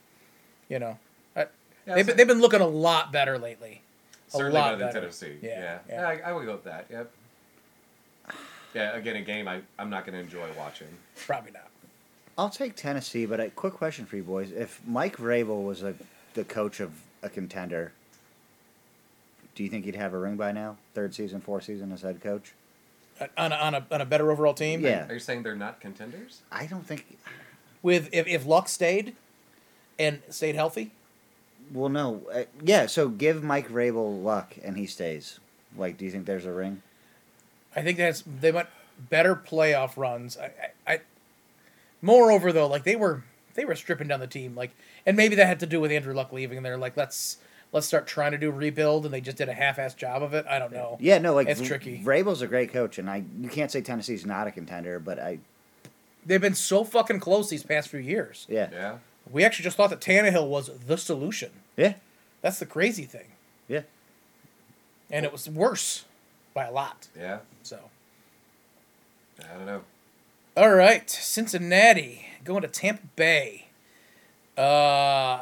You 0.70 0.78
know, 0.78 0.98
I, 1.36 1.46
Yeah, 1.86 1.96
they've, 1.96 2.06
been, 2.06 2.16
they've 2.16 2.26
been 2.28 2.40
looking 2.40 2.62
a 2.62 2.66
lot 2.66 3.12
better 3.12 3.38
lately. 3.38 3.82
A 4.28 4.30
Certainly 4.38 4.52
lot 4.58 4.64
better 4.64 4.76
than 4.78 4.86
better. 4.88 5.00
Tennessee. 5.00 5.36
Yeah, 5.42 5.78
Yeah, 5.88 5.94
yeah. 5.94 6.08
I, 6.08 6.30
I 6.30 6.32
would 6.32 6.46
go 6.46 6.52
with 6.52 6.64
that. 6.64 6.86
Yep. 6.90 7.10
Yeah, 8.74 8.96
again, 8.96 9.16
a 9.16 9.22
game 9.22 9.46
I, 9.48 9.60
I'm 9.78 9.88
not 9.88 10.04
going 10.04 10.14
to 10.14 10.20
enjoy 10.20 10.48
watching. 10.58 10.88
Probably 11.26 11.52
not. 11.52 11.68
I'll 12.36 12.50
take 12.50 12.74
Tennessee, 12.74 13.26
but 13.26 13.38
a 13.38 13.48
quick 13.50 13.74
question 13.74 14.04
for 14.06 14.16
you 14.16 14.24
boys: 14.24 14.50
If 14.50 14.80
Mike 14.86 15.16
Vrabel 15.18 15.64
was 15.64 15.82
a, 15.82 15.94
the 16.34 16.44
coach 16.44 16.80
of 16.80 16.92
a 17.22 17.28
contender, 17.28 17.92
do 19.54 19.62
you 19.62 19.70
think 19.70 19.84
he'd 19.84 19.94
have 19.94 20.12
a 20.12 20.18
ring 20.18 20.36
by 20.36 20.50
now? 20.50 20.76
Third 20.94 21.14
season, 21.14 21.40
fourth 21.40 21.64
season 21.64 21.92
as 21.92 22.02
head 22.02 22.20
coach? 22.20 22.52
On 23.38 23.52
a, 23.52 23.54
on 23.54 23.74
a, 23.74 23.86
on 23.92 24.00
a 24.00 24.04
better 24.04 24.32
overall 24.32 24.54
team. 24.54 24.80
Yeah. 24.80 25.06
Are 25.08 25.14
you 25.14 25.20
saying 25.20 25.44
they're 25.44 25.54
not 25.54 25.80
contenders? 25.80 26.42
I 26.50 26.66
don't 26.66 26.84
think. 26.84 27.16
With 27.82 28.08
if 28.12 28.26
if 28.26 28.44
Luck 28.44 28.68
stayed, 28.68 29.14
and 29.98 30.20
stayed 30.30 30.56
healthy, 30.56 30.90
Well, 31.72 31.88
no. 31.88 32.22
Uh, 32.34 32.44
yeah. 32.62 32.86
So 32.86 33.08
give 33.08 33.44
Mike 33.44 33.68
Vrabel 33.68 34.22
luck, 34.24 34.56
and 34.64 34.76
he 34.76 34.86
stays. 34.86 35.38
Like, 35.76 35.96
do 35.98 36.04
you 36.04 36.10
think 36.10 36.26
there's 36.26 36.46
a 36.46 36.52
ring? 36.52 36.82
I 37.76 37.82
think 37.82 37.98
that's 37.98 38.22
they 38.40 38.52
went 38.52 38.68
better 39.10 39.34
playoff 39.34 39.96
runs. 39.96 40.36
I, 40.38 40.52
I, 40.86 40.92
I 40.94 41.00
moreover 42.02 42.52
though, 42.52 42.66
like 42.66 42.84
they 42.84 42.96
were 42.96 43.22
they 43.54 43.64
were 43.64 43.74
stripping 43.76 44.08
down 44.08 44.20
the 44.20 44.26
team, 44.26 44.54
like, 44.56 44.72
and 45.06 45.16
maybe 45.16 45.36
that 45.36 45.46
had 45.46 45.60
to 45.60 45.66
do 45.66 45.80
with 45.80 45.92
Andrew 45.92 46.12
Luck 46.14 46.32
leaving. 46.32 46.56
And 46.58 46.66
they're 46.66 46.76
like, 46.78 46.96
let's 46.96 47.38
let's 47.72 47.86
start 47.86 48.06
trying 48.06 48.32
to 48.32 48.38
do 48.38 48.50
rebuild, 48.50 49.04
and 49.04 49.12
they 49.14 49.20
just 49.20 49.36
did 49.36 49.48
a 49.48 49.52
half-ass 49.54 49.94
job 49.94 50.22
of 50.22 50.32
it. 50.34 50.46
I 50.48 50.58
don't 50.58 50.72
know. 50.72 50.96
Yeah, 51.00 51.18
no. 51.18 51.34
Like, 51.34 51.48
It's 51.48 51.60
V- 51.60 51.66
tricky. 51.66 52.02
Vrabel's 52.04 52.42
a 52.42 52.46
great 52.46 52.72
coach, 52.72 52.98
and 52.98 53.08
I 53.10 53.24
you 53.40 53.48
can't 53.48 53.70
say 53.70 53.80
Tennessee's 53.80 54.24
not 54.26 54.46
a 54.46 54.50
contender, 54.50 54.98
but 54.98 55.18
I 55.18 55.38
They've 56.26 56.40
been 56.40 56.54
so 56.54 56.84
fucking 56.84 57.20
close 57.20 57.50
these 57.50 57.62
past 57.64 57.88
few 57.90 58.00
years. 58.00 58.46
yeah 58.48 58.68
Yeah. 58.72 58.98
We 59.30 59.44
actually 59.44 59.64
just 59.64 59.76
thought 59.76 59.90
that 59.90 60.00
Tannehill 60.00 60.48
was 60.48 60.70
the 60.86 60.96
solution. 60.98 61.50
yeah 61.76 61.94
That's 62.42 62.58
the 62.58 62.66
crazy 62.66 63.04
thing. 63.04 63.26
yeah. 63.68 63.82
And 65.10 65.24
it 65.24 65.32
was 65.32 65.48
worse 65.48 66.04
by 66.54 66.64
a 66.66 66.72
lot. 66.72 67.08
Yeah. 67.18 67.38
So, 67.62 67.78
I 69.40 69.54
don't 69.54 69.66
know. 69.66 69.82
all 70.56 70.70
right, 70.74 71.08
Cincinnati 71.10 72.26
going 72.44 72.62
to 72.62 72.68
Tampa 72.68 73.06
Bay. 73.16 73.66
Uh, 74.56 75.40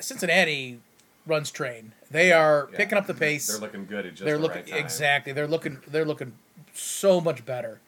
Cincinnati 0.00 0.80
runs 1.26 1.50
train. 1.50 1.92
They 2.10 2.32
are 2.32 2.68
Yeah. 2.70 2.76
picking 2.76 2.98
up 2.98 3.06
the 3.06 3.14
pace. 3.14 3.48
They're 3.48 3.58
looking 3.58 3.86
good 3.86 4.06
at 4.06 4.12
just 4.14 4.24
they're 4.24 4.36
the 4.36 4.42
looking 4.42 4.62
right 4.62 4.68
time. 4.68 4.78
exactly. 4.78 5.32
They're 5.32 5.48
looking. 5.48 5.78
They're 5.86 6.04
looking 6.04 6.34
so 6.72 7.20
much 7.20 7.44
better. 7.44 7.80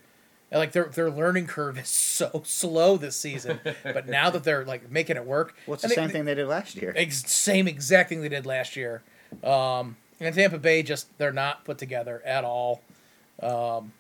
And, 0.51 0.59
like 0.59 0.73
their 0.73 0.85
their 0.85 1.11
learning 1.11 1.47
curve 1.47 1.79
is 1.79 1.89
so 2.19 2.43
slow 2.45 2.97
this 2.97 3.17
season, 3.17 3.61
but 3.85 4.07
now 4.09 4.31
that 4.31 4.45
they're 4.45 4.65
like 4.65 4.91
making 4.91 5.17
it 5.17 5.25
work, 5.25 5.55
What's 5.67 5.83
the 5.83 5.89
they- 5.89 5.95
same 5.95 6.11
thing 6.11 6.25
they 6.25 6.35
did 6.35 6.47
last 6.49 6.75
year? 6.77 6.93
Ex- 6.97 7.31
same 7.31 7.67
exact 7.69 8.09
thing 8.11 8.21
they 8.21 8.29
did 8.29 8.47
last 8.47 8.77
year. 8.77 9.03
Um, 9.43 9.97
and 10.23 10.35
Tampa 10.35 10.59
Bay 10.59 10.83
just 10.83 11.07
they're 11.19 11.33
not 11.33 11.65
put 11.65 11.79
together 11.79 12.23
at 12.25 12.45
all. 12.45 12.81
Um, 13.43 13.93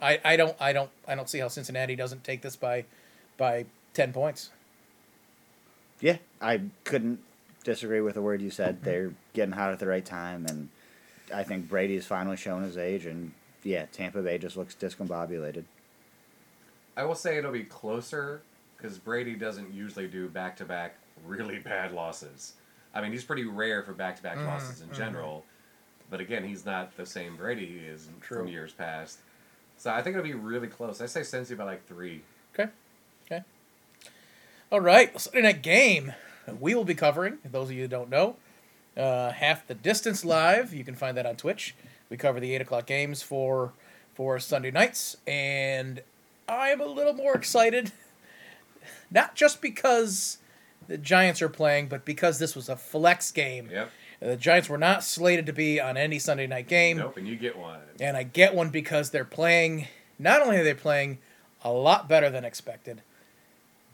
I 0.00 0.20
I 0.24 0.36
don't 0.36 0.56
I 0.60 0.72
don't 0.72 0.90
I 1.06 1.14
don't 1.14 1.28
see 1.28 1.38
how 1.38 1.48
Cincinnati 1.48 1.96
doesn't 1.96 2.24
take 2.24 2.42
this 2.42 2.56
by 2.56 2.84
by 3.36 3.66
ten 3.94 4.12
points. 4.12 4.50
Yeah, 6.00 6.16
I 6.40 6.62
couldn't 6.84 7.20
disagree 7.62 8.00
with 8.00 8.16
a 8.16 8.22
word 8.22 8.40
you 8.40 8.50
said. 8.50 8.82
They're 8.82 9.12
getting 9.34 9.52
hot 9.52 9.72
at 9.72 9.78
the 9.78 9.86
right 9.86 10.04
time, 10.04 10.46
and 10.46 10.70
I 11.34 11.42
think 11.42 11.68
Brady's 11.68 12.06
finally 12.06 12.38
shown 12.38 12.62
his 12.62 12.78
age. 12.78 13.04
And 13.04 13.32
yeah, 13.62 13.84
Tampa 13.92 14.22
Bay 14.22 14.38
just 14.38 14.56
looks 14.56 14.74
discombobulated. 14.74 15.64
I 16.96 17.04
will 17.04 17.14
say 17.14 17.36
it'll 17.36 17.52
be 17.52 17.64
closer 17.64 18.40
because 18.76 18.98
Brady 18.98 19.34
doesn't 19.34 19.72
usually 19.74 20.08
do 20.08 20.28
back 20.28 20.56
to 20.56 20.64
back 20.64 20.96
really 21.26 21.58
bad 21.58 21.92
losses. 21.92 22.54
I 22.94 23.00
mean, 23.00 23.12
he's 23.12 23.24
pretty 23.24 23.44
rare 23.44 23.82
for 23.82 23.92
back 23.92 24.16
to 24.16 24.22
back 24.22 24.36
losses 24.38 24.80
in 24.80 24.88
mhm. 24.88 24.96
general. 24.96 25.44
But 26.10 26.20
again, 26.20 26.44
he's 26.44 26.64
not 26.66 26.96
the 26.96 27.06
same 27.06 27.36
Brady 27.36 27.66
he 27.66 27.78
is 27.78 28.08
True. 28.20 28.38
from 28.38 28.48
years 28.48 28.72
past. 28.72 29.18
So 29.78 29.90
I 29.90 30.02
think 30.02 30.16
it'll 30.16 30.26
be 30.26 30.34
really 30.34 30.66
close. 30.66 31.00
I 31.00 31.06
say 31.06 31.20
Cincy 31.20 31.56
by 31.56 31.64
like 31.64 31.86
three. 31.86 32.22
Okay, 32.52 32.70
okay. 33.26 33.44
All 34.70 34.80
right, 34.80 35.18
Sunday 35.18 35.42
night 35.42 35.62
game. 35.62 36.12
We 36.58 36.74
will 36.74 36.84
be 36.84 36.94
covering. 36.94 37.38
Those 37.44 37.68
of 37.70 37.76
you 37.76 37.82
who 37.82 37.88
don't 37.88 38.10
know, 38.10 38.36
uh, 38.96 39.30
half 39.30 39.66
the 39.66 39.74
distance 39.74 40.24
live. 40.24 40.74
You 40.74 40.84
can 40.84 40.96
find 40.96 41.16
that 41.16 41.26
on 41.26 41.36
Twitch. 41.36 41.74
We 42.10 42.16
cover 42.16 42.40
the 42.40 42.54
eight 42.54 42.60
o'clock 42.60 42.86
games 42.86 43.22
for 43.22 43.72
for 44.14 44.38
Sunday 44.38 44.70
nights, 44.70 45.16
and 45.26 46.02
I 46.48 46.70
am 46.70 46.80
a 46.80 46.86
little 46.86 47.14
more 47.14 47.34
excited. 47.34 47.92
Not 49.10 49.34
just 49.34 49.62
because 49.62 50.38
the 50.88 50.98
Giants 50.98 51.40
are 51.42 51.48
playing, 51.48 51.88
but 51.88 52.04
because 52.04 52.38
this 52.38 52.54
was 52.56 52.68
a 52.68 52.76
flex 52.76 53.30
game. 53.30 53.68
Yep. 53.70 53.90
The 54.20 54.36
Giants 54.36 54.68
were 54.68 54.76
not 54.78 55.02
slated 55.02 55.46
to 55.46 55.52
be 55.52 55.80
on 55.80 55.96
any 55.96 56.18
Sunday 56.18 56.46
night 56.46 56.68
game. 56.68 56.98
Nope, 56.98 57.16
and 57.16 57.26
you 57.26 57.36
get 57.36 57.56
one. 57.56 57.80
And 58.00 58.16
I 58.18 58.22
get 58.22 58.54
one 58.54 58.68
because 58.68 59.10
they're 59.10 59.24
playing, 59.24 59.88
not 60.18 60.42
only 60.42 60.58
are 60.58 60.64
they 60.64 60.74
playing 60.74 61.18
a 61.64 61.72
lot 61.72 62.06
better 62.08 62.28
than 62.28 62.44
expected, 62.44 63.00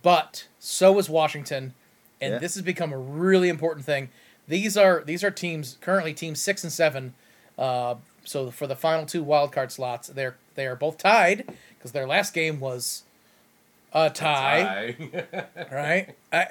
but 0.02 0.48
so 0.58 0.98
is 0.98 1.08
Washington. 1.08 1.74
And 2.20 2.32
Yeah. 2.34 2.38
this 2.38 2.54
has 2.54 2.62
become 2.62 2.92
a 2.92 2.98
really 2.98 3.48
important 3.48 3.84
thing. 3.86 4.08
These 4.48 4.76
are 4.76 5.02
these 5.04 5.22
are 5.22 5.30
teams 5.30 5.76
currently 5.80 6.14
teams 6.14 6.40
six 6.40 6.62
and 6.64 6.72
seven. 6.72 7.14
Uh, 7.58 7.96
so 8.24 8.50
for 8.50 8.66
the 8.66 8.76
final 8.76 9.06
two 9.06 9.22
wild 9.22 9.52
card 9.52 9.70
slots, 9.72 10.08
they're 10.08 10.36
they 10.54 10.66
are 10.66 10.76
both 10.76 10.98
tied 10.98 11.44
because 11.76 11.92
their 11.92 12.06
last 12.06 12.32
game 12.32 12.58
was 12.60 13.02
a 13.92 14.08
tie 14.10 14.96
Tie. 14.98 15.46
right? 15.72 16.14
I, 16.32 16.48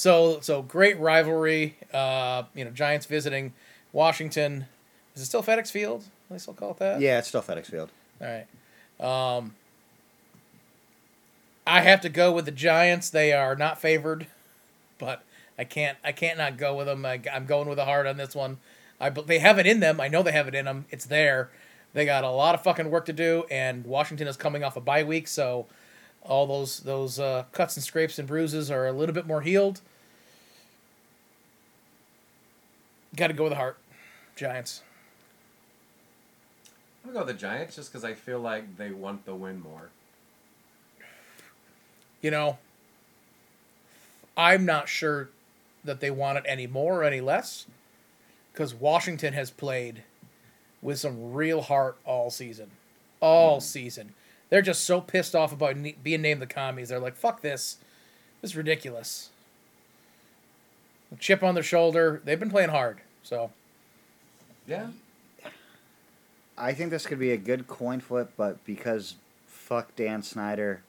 so 0.00 0.40
so 0.40 0.62
great 0.62 0.98
rivalry. 0.98 1.76
Uh, 1.92 2.44
you 2.54 2.64
know, 2.64 2.70
Giants 2.70 3.06
visiting 3.06 3.52
Washington. 3.92 4.66
Is 5.14 5.22
it 5.22 5.26
still 5.26 5.42
FedEx 5.42 5.70
Field? 5.70 6.04
They 6.30 6.38
still 6.38 6.54
call 6.54 6.70
it 6.72 6.78
that. 6.78 7.00
Yeah, 7.00 7.18
it's 7.18 7.28
still 7.28 7.42
FedEx 7.42 7.66
Field. 7.66 7.90
All 8.20 8.26
right. 8.26 9.36
Um, 9.38 9.54
I 11.66 11.80
have 11.82 12.00
to 12.02 12.08
go 12.08 12.32
with 12.32 12.44
the 12.44 12.52
Giants. 12.52 13.10
They 13.10 13.32
are 13.32 13.56
not 13.56 13.80
favored, 13.80 14.26
but 14.98 15.22
I 15.58 15.64
can't. 15.64 15.98
I 16.02 16.12
can't 16.12 16.38
not 16.38 16.56
go 16.56 16.76
with 16.76 16.86
them. 16.86 17.04
I, 17.04 17.20
I'm 17.32 17.46
going 17.46 17.68
with 17.68 17.76
the 17.76 17.84
heart 17.84 18.06
on 18.06 18.16
this 18.16 18.34
one. 18.34 18.58
I 19.00 19.10
they 19.10 19.38
have 19.38 19.58
it 19.58 19.66
in 19.66 19.80
them. 19.80 20.00
I 20.00 20.08
know 20.08 20.22
they 20.22 20.32
have 20.32 20.48
it 20.48 20.54
in 20.54 20.64
them. 20.64 20.86
It's 20.90 21.06
there. 21.06 21.50
They 21.92 22.04
got 22.04 22.22
a 22.22 22.30
lot 22.30 22.54
of 22.54 22.62
fucking 22.62 22.90
work 22.90 23.06
to 23.06 23.12
do, 23.12 23.44
and 23.50 23.84
Washington 23.84 24.28
is 24.28 24.36
coming 24.36 24.62
off 24.62 24.76
a 24.76 24.80
bye 24.80 25.02
week, 25.02 25.26
so 25.26 25.66
all 26.22 26.46
those 26.46 26.80
those 26.80 27.18
uh, 27.18 27.44
cuts 27.52 27.76
and 27.76 27.84
scrapes 27.84 28.18
and 28.18 28.28
bruises 28.28 28.70
are 28.70 28.86
a 28.86 28.92
little 28.92 29.14
bit 29.14 29.26
more 29.26 29.42
healed. 29.42 29.80
Got 33.16 33.28
to 33.28 33.32
go 33.32 33.44
with 33.44 33.52
the 33.52 33.56
heart, 33.56 33.76
Giants. 34.36 34.82
I'm 37.02 37.12
gonna 37.12 37.20
go 37.20 37.26
with 37.26 37.34
the 37.36 37.40
Giants 37.40 37.76
just 37.76 37.90
because 37.90 38.04
I 38.04 38.14
feel 38.14 38.40
like 38.40 38.76
they 38.76 38.90
want 38.90 39.24
the 39.24 39.34
win 39.34 39.60
more. 39.60 39.90
you 42.20 42.30
know, 42.30 42.58
I'm 44.36 44.64
not 44.64 44.88
sure 44.88 45.30
that 45.84 46.00
they 46.00 46.10
want 46.10 46.38
it 46.38 46.44
any 46.46 46.66
more 46.66 47.00
or 47.00 47.04
any 47.04 47.20
less 47.20 47.66
because 48.52 48.74
Washington 48.74 49.32
has 49.32 49.50
played 49.50 50.02
with 50.82 50.98
some 50.98 51.32
real 51.32 51.62
heart 51.62 51.96
all 52.04 52.30
season. 52.30 52.70
All 53.20 53.56
mm-hmm. 53.56 53.64
season. 53.64 54.14
They're 54.48 54.62
just 54.62 54.84
so 54.84 55.00
pissed 55.00 55.34
off 55.34 55.52
about 55.52 55.76
ne- 55.76 55.96
being 56.02 56.22
named 56.22 56.42
the 56.42 56.46
commies. 56.46 56.88
They're 56.88 56.98
like, 56.98 57.16
fuck 57.16 57.40
this. 57.40 57.78
This 58.40 58.52
is 58.52 58.56
ridiculous. 58.56 59.29
A 61.12 61.16
chip 61.16 61.42
on 61.42 61.54
their 61.54 61.64
shoulder. 61.64 62.20
They've 62.24 62.38
been 62.38 62.50
playing 62.50 62.70
hard. 62.70 62.98
So, 63.22 63.50
Yeah, 64.66 64.88
I 66.56 66.72
think 66.74 66.90
this 66.90 67.06
could 67.06 67.18
be 67.18 67.32
a 67.32 67.36
good 67.36 67.66
coin 67.66 68.00
flip, 68.00 68.32
but 68.36 68.64
because 68.64 69.14
fuck 69.46 69.94
Dan 69.96 70.22
Snyder, 70.22 70.82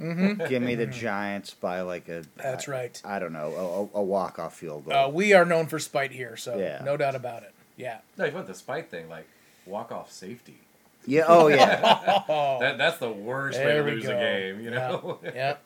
mhm. 0.00 0.48
give 0.48 0.62
me 0.62 0.74
the 0.74 0.86
Giants 0.86 1.54
by 1.54 1.80
like 1.80 2.08
a. 2.08 2.24
that's 2.36 2.68
I- 2.68 2.72
right. 2.72 3.02
I 3.04 3.18
don't 3.18 3.32
know 3.32 3.90
a, 3.94 3.98
a 3.98 4.02
walk 4.02 4.38
off 4.38 4.54
field 4.56 4.84
goal. 4.84 4.94
Uh, 4.94 5.08
we 5.08 5.32
are 5.32 5.44
known 5.44 5.66
for 5.66 5.78
spite 5.78 6.12
here. 6.12 6.36
So, 6.36 6.58
Yeah. 6.58 6.82
no 6.84 6.96
doubt 6.96 7.14
about 7.14 7.42
it. 7.42 7.52
Yeah. 7.76 7.98
no, 8.16 8.24
you 8.24 8.32
want 8.32 8.46
the 8.46 8.54
spite 8.54 8.90
thing 8.90 9.08
like 9.08 9.26
walk 9.66 9.90
off 9.92 10.10
safety. 10.12 10.58
yeah. 11.06 11.24
Oh 11.28 11.48
yeah. 11.48 12.22
That 12.60 12.78
that's 12.78 12.98
the 12.98 13.10
worst 13.10 13.58
way 13.58 13.64
there 13.64 13.84
to 13.84 13.90
lose 13.90 14.04
go. 14.04 14.10
a 14.16 14.20
game. 14.20 14.60
You 14.60 14.70
know. 14.70 15.18
yeah. 15.22 15.56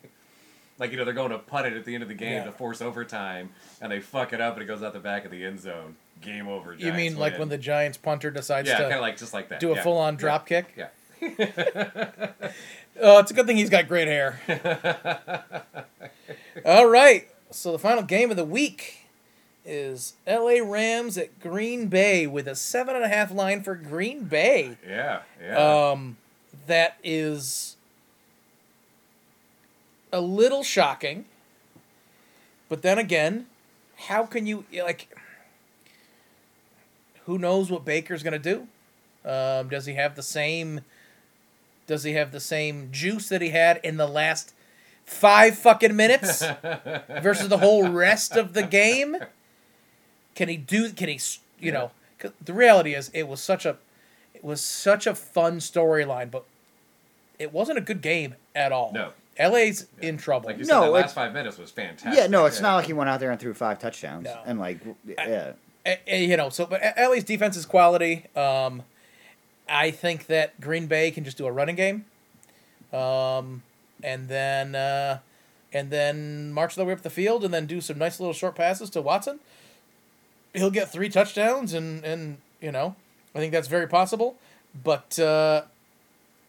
Like 0.81 0.91
you 0.91 0.97
know 0.97 1.05
they're 1.05 1.15
going 1.15 1.31
to 1.31 1.39
putt 1.39 1.67
it 1.67 1.75
at 1.75 1.85
the 1.85 1.95
end 1.95 2.03
of 2.03 2.09
the 2.09 2.15
game 2.17 2.33
Yeah. 2.33 2.45
to 2.45 2.53
force 2.53 2.83
overtime, 2.83 3.51
and 3.81 3.93
they 3.93 4.01
fuck 4.01 4.33
it 4.33 4.41
up, 4.41 4.55
and 4.55 4.63
it 4.65 4.67
goes 4.67 4.83
out 4.83 4.93
the 4.93 4.99
back 4.99 5.25
of 5.25 5.31
the 5.31 5.45
end 5.45 5.61
zone. 5.61 5.95
Game 6.21 6.49
over. 6.49 6.73
You 6.73 6.79
Giants 6.91 6.97
mean 6.97 7.17
like 7.17 7.35
win. 7.35 7.41
when 7.41 7.49
the 7.51 7.59
Giants 7.59 7.97
punter 7.97 8.31
decides 8.33 8.69
yeah, 8.69 8.79
to 8.79 8.83
kind 8.83 8.95
of 8.95 9.01
like 9.01 9.17
just 9.17 9.33
like 9.33 9.49
that. 9.51 9.61
do 9.61 9.71
a 9.73 9.77
yeah. 9.77 9.83
full 9.83 9.97
on 9.97 10.17
drop 10.17 10.47
kick? 10.47 10.75
Yeah. 10.77 10.89
Oh, 13.03 13.19
it's 13.19 13.31
a 13.31 13.35
good 13.35 13.47
thing 13.47 13.57
he's 13.57 13.71
got 13.71 13.89
great 13.89 14.09
hair. 14.09 14.41
All 16.67 16.87
right. 16.87 17.29
So 17.51 17.73
the 17.73 17.79
final 17.79 18.03
game 18.03 18.31
of 18.31 18.37
the 18.37 18.45
week 18.45 19.07
is 19.65 20.15
L.A. 20.27 20.61
Rams 20.61 21.17
at 21.17 21.41
Green 21.41 21.87
Bay 21.89 22.27
with 22.27 22.47
a 22.47 22.55
seven 22.55 22.95
and 22.95 23.05
a 23.05 23.09
half 23.09 23.33
line 23.33 23.63
for 23.63 23.75
Green 23.75 24.25
Bay. 24.25 24.77
Yeah, 24.87 25.23
yeah. 25.43 25.91
Um, 25.93 26.19
that 26.67 26.99
is 27.03 27.77
a 30.13 30.21
little 30.21 30.63
shocking. 30.63 31.25
But 32.69 32.83
then 32.83 32.99
again, 32.99 33.47
how 33.97 34.25
can 34.27 34.47
you 34.47 34.65
like? 34.85 35.09
Who 37.27 37.39
knows 37.39 37.71
what 37.71 37.85
Baker's 37.85 38.23
gonna 38.23 38.39
do? 38.39 38.67
Um, 39.25 39.69
does 39.69 39.87
he 39.87 39.95
have 39.95 40.17
the 40.17 40.23
same? 40.23 40.81
Does 41.87 42.05
he 42.05 42.13
have 42.13 42.33
the 42.33 42.41
same 42.41 42.89
juice 42.93 43.29
that 43.29 43.43
he 43.43 43.51
had 43.51 43.81
in 43.83 43.97
the 43.97 44.07
last 44.07 44.55
five 45.05 45.59
fucking 45.59 45.95
minutes 45.97 46.45
versus 47.23 47.49
the 47.49 47.59
whole 47.59 47.89
rest 47.89 48.37
of 48.37 48.53
the 48.53 48.63
game? 48.63 49.17
Can 50.35 50.49
he 50.49 50.57
do? 50.57 50.91
Can 50.93 51.09
he? 51.09 51.19
You 51.59 51.73
know, 51.73 51.91
'cause 52.19 52.31
the 52.41 52.55
reality 52.55 52.95
is, 52.95 53.11
it 53.13 53.29
was 53.29 53.43
such 53.43 53.67
a, 53.67 53.77
it 54.33 54.43
was 54.45 54.61
such 54.65 55.07
a 55.07 55.15
fun 55.15 55.59
storyline, 55.59 56.31
but 56.31 56.45
it 57.39 57.53
wasn't 57.53 57.77
a 57.79 57.83
good 57.83 58.01
game 58.01 58.37
at 58.55 58.73
all. 58.73 58.93
No. 58.93 59.13
LA's 59.41 59.87
in 60.03 60.17
trouble. 60.19 60.47
like 60.49 60.59
you 60.59 60.65
No, 60.65 60.69
said, 60.69 60.81
that 60.83 60.87
it- 60.87 60.91
last 60.93 61.15
five 61.15 61.33
minutes 61.33 61.57
was 61.59 61.71
fantastic. 61.71 62.13
yeah. 62.15 62.27
No, 62.27 62.45
it's 62.47 62.61
not 62.61 62.77
like 62.77 62.87
he 62.87 62.93
went 62.93 63.09
out 63.11 63.21
there 63.21 63.31
and 63.31 63.41
threw 63.41 63.55
five 63.55 63.79
touchdowns 63.79 64.25
No. 64.25 64.39
and 64.45 64.59
like 64.59 64.79
yeah. 65.07 65.53
A- 65.87 65.99
a- 66.07 66.25
you 66.25 66.37
know, 66.37 66.51
so 66.51 66.67
but 66.67 66.81
LA's 66.99 67.25
defense 67.25 67.57
is 67.57 67.65
quality. 67.65 68.27
Um, 68.37 68.83
I 69.69 69.91
think 69.91 70.27
that 70.27 70.61
Green 70.61 70.87
Bay 70.87 71.11
can 71.11 71.25
just 71.25 71.39
do 71.39 71.47
a 71.47 71.53
running 71.53 71.77
game, 71.77 72.05
um, 72.93 73.63
and 74.03 74.29
then 74.29 74.75
uh, 74.75 75.21
and 75.73 75.91
then 75.91 76.53
march 76.53 76.75
their 76.75 76.85
way 76.85 76.93
up 76.93 77.03
the 77.03 77.09
field, 77.11 77.45
and 77.45 77.55
then 77.55 77.67
do 77.67 77.81
some 77.81 77.97
nice 77.99 78.19
little 78.21 78.33
short 78.35 78.55
passes 78.57 78.91
to 78.91 79.01
Watson. 79.01 79.41
He'll 80.53 80.71
get 80.71 80.91
three 80.91 81.09
touchdowns, 81.09 81.73
and 81.73 82.05
and 82.05 82.39
you 82.61 82.73
know, 82.73 82.97
I 83.35 83.39
think 83.39 83.53
that's 83.53 83.69
very 83.69 83.87
possible. 83.87 84.37
But 84.85 85.19
uh, 85.19 85.63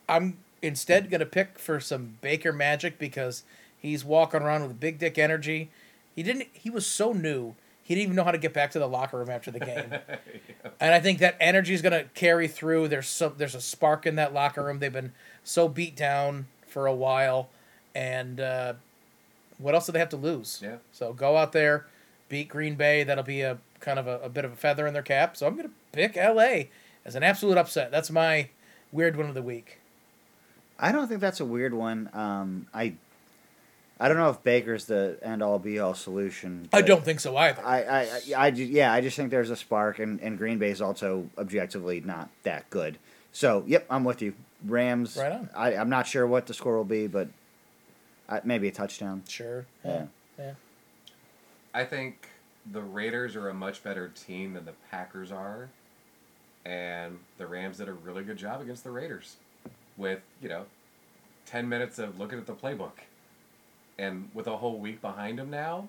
I'm 0.09 0.37
instead 0.61 1.09
gonna 1.09 1.25
pick 1.25 1.57
for 1.59 1.79
some 1.79 2.17
Baker 2.21 2.53
magic 2.53 2.99
because 2.99 3.43
he's 3.77 4.05
walking 4.05 4.41
around 4.41 4.67
with 4.67 4.79
big 4.79 4.99
dick 4.99 5.17
energy. 5.17 5.69
He 6.15 6.23
didn't. 6.23 6.47
He 6.53 6.69
was 6.69 6.85
so 6.85 7.13
new. 7.13 7.55
He 7.83 7.95
didn't 7.95 8.03
even 8.03 8.15
know 8.15 8.23
how 8.23 8.31
to 8.31 8.37
get 8.37 8.53
back 8.53 8.71
to 8.71 8.79
the 8.79 8.87
locker 8.87 9.17
room 9.17 9.29
after 9.29 9.51
the 9.51 9.59
game. 9.71 9.93
And 10.79 10.93
I 10.93 11.01
think 11.01 11.19
that 11.19 11.35
energy 11.41 11.73
is 11.73 11.81
going 11.81 11.91
to 11.91 12.07
carry 12.13 12.47
through. 12.47 12.87
There's 12.87 13.09
some, 13.09 13.33
there's 13.37 13.53
a 13.53 13.59
spark 13.59 14.05
in 14.05 14.15
that 14.15 14.33
locker 14.33 14.63
room. 14.63 14.79
They've 14.79 14.93
been 14.93 15.11
so 15.43 15.67
beat 15.67 15.93
down 15.93 16.47
for 16.67 16.85
a 16.85 16.93
while, 16.93 17.49
and 17.93 18.39
uh, 18.39 18.73
what 19.57 19.75
else 19.75 19.87
do 19.87 19.91
they 19.91 19.99
have 19.99 20.07
to 20.09 20.17
lose? 20.17 20.61
Yeah. 20.63 20.77
So 20.93 21.11
go 21.11 21.35
out 21.35 21.51
there, 21.51 21.85
beat 22.29 22.47
Green 22.47 22.75
Bay. 22.75 23.03
That'll 23.03 23.25
be 23.25 23.41
a 23.41 23.57
kind 23.81 23.99
of 23.99 24.07
a, 24.07 24.19
a 24.19 24.29
bit 24.29 24.45
of 24.45 24.53
a 24.53 24.55
feather 24.55 24.87
in 24.87 24.93
their 24.93 25.03
cap. 25.03 25.35
So 25.35 25.45
I'm 25.45 25.55
going 25.57 25.67
to 25.67 25.73
pick 25.91 26.15
L.A. 26.15 26.69
as 27.03 27.15
an 27.15 27.23
absolute 27.23 27.57
upset. 27.57 27.91
That's 27.91 28.09
my 28.09 28.49
weird 28.93 29.17
one 29.17 29.27
of 29.27 29.35
the 29.35 29.41
week. 29.41 29.80
I 30.81 30.91
don't 30.91 31.07
think 31.07 31.21
that's 31.21 31.39
a 31.39 31.45
weird 31.45 31.73
one. 31.73 32.09
Um, 32.13 32.67
I 32.73 32.95
I 33.99 34.07
don't 34.07 34.17
know 34.17 34.31
if 34.31 34.41
Baker's 34.41 34.85
the 34.85 35.19
end 35.21 35.43
all 35.43 35.59
be 35.59 35.77
all 35.77 35.93
solution. 35.93 36.67
I 36.73 36.81
don't 36.81 37.05
think 37.05 37.19
so 37.19 37.37
either. 37.37 37.63
I, 37.63 37.83
I, 37.83 37.99
I, 37.99 38.19
I 38.35 38.47
yeah, 38.47 38.91
I 38.91 38.99
just 38.99 39.15
think 39.15 39.29
there's 39.29 39.51
a 39.51 39.55
spark, 39.55 39.99
and, 39.99 40.19
and 40.21 40.39
Green 40.39 40.57
Bay's 40.57 40.81
also 40.81 41.29
objectively 41.37 42.01
not 42.01 42.29
that 42.41 42.67
good. 42.71 42.97
So, 43.31 43.63
yep, 43.67 43.85
I'm 43.91 44.03
with 44.03 44.23
you. 44.23 44.33
Rams. 44.65 45.15
Right 45.17 45.31
on. 45.31 45.49
I, 45.55 45.75
I'm 45.75 45.89
not 45.89 46.07
sure 46.07 46.25
what 46.25 46.47
the 46.47 46.53
score 46.55 46.77
will 46.77 46.83
be, 46.83 47.05
but 47.05 47.29
uh, 48.27 48.39
maybe 48.43 48.67
a 48.67 48.71
touchdown. 48.71 49.21
Sure. 49.27 49.65
Yeah. 49.85 50.05
yeah. 50.37 50.53
I 51.73 51.85
think 51.85 52.27
the 52.71 52.81
Raiders 52.81 53.35
are 53.35 53.49
a 53.49 53.53
much 53.53 53.83
better 53.83 54.09
team 54.09 54.53
than 54.53 54.65
the 54.65 54.73
Packers 54.89 55.31
are, 55.31 55.69
and 56.65 57.19
the 57.37 57.45
Rams 57.45 57.77
did 57.77 57.87
a 57.87 57.93
really 57.93 58.23
good 58.23 58.37
job 58.37 58.61
against 58.61 58.83
the 58.83 58.91
Raiders, 58.91 59.35
with 60.01 60.19
you 60.41 60.49
know, 60.49 60.65
ten 61.45 61.69
minutes 61.69 61.99
of 61.99 62.19
looking 62.19 62.37
at 62.39 62.45
the 62.47 62.53
playbook, 62.53 62.99
and 63.97 64.29
with 64.33 64.47
a 64.47 64.57
whole 64.57 64.77
week 64.79 64.99
behind 65.01 65.39
him 65.39 65.49
now. 65.49 65.87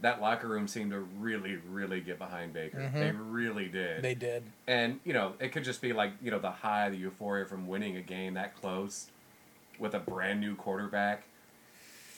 That 0.00 0.20
locker 0.20 0.46
room 0.46 0.68
seemed 0.68 0.90
to 0.90 0.98
really, 0.98 1.56
really 1.70 2.02
get 2.02 2.18
behind 2.18 2.52
Baker. 2.52 2.76
Mhm. 2.80 2.92
They 2.92 3.10
really 3.12 3.66
did. 3.66 4.02
They 4.02 4.14
did. 4.14 4.42
And, 4.66 5.00
you 5.04 5.14
know, 5.14 5.32
it 5.40 5.52
could 5.52 5.64
just 5.64 5.80
be 5.80 5.94
like, 5.94 6.12
you 6.20 6.30
know, 6.30 6.38
the 6.38 6.50
high, 6.50 6.90
the 6.90 6.98
euphoria 6.98 7.46
from 7.46 7.66
winning 7.66 7.96
a 7.96 8.02
game 8.02 8.34
that 8.34 8.54
close 8.60 9.06
with 9.78 9.94
a 9.94 9.98
brand 9.98 10.42
new 10.42 10.54
quarterback. 10.54 11.22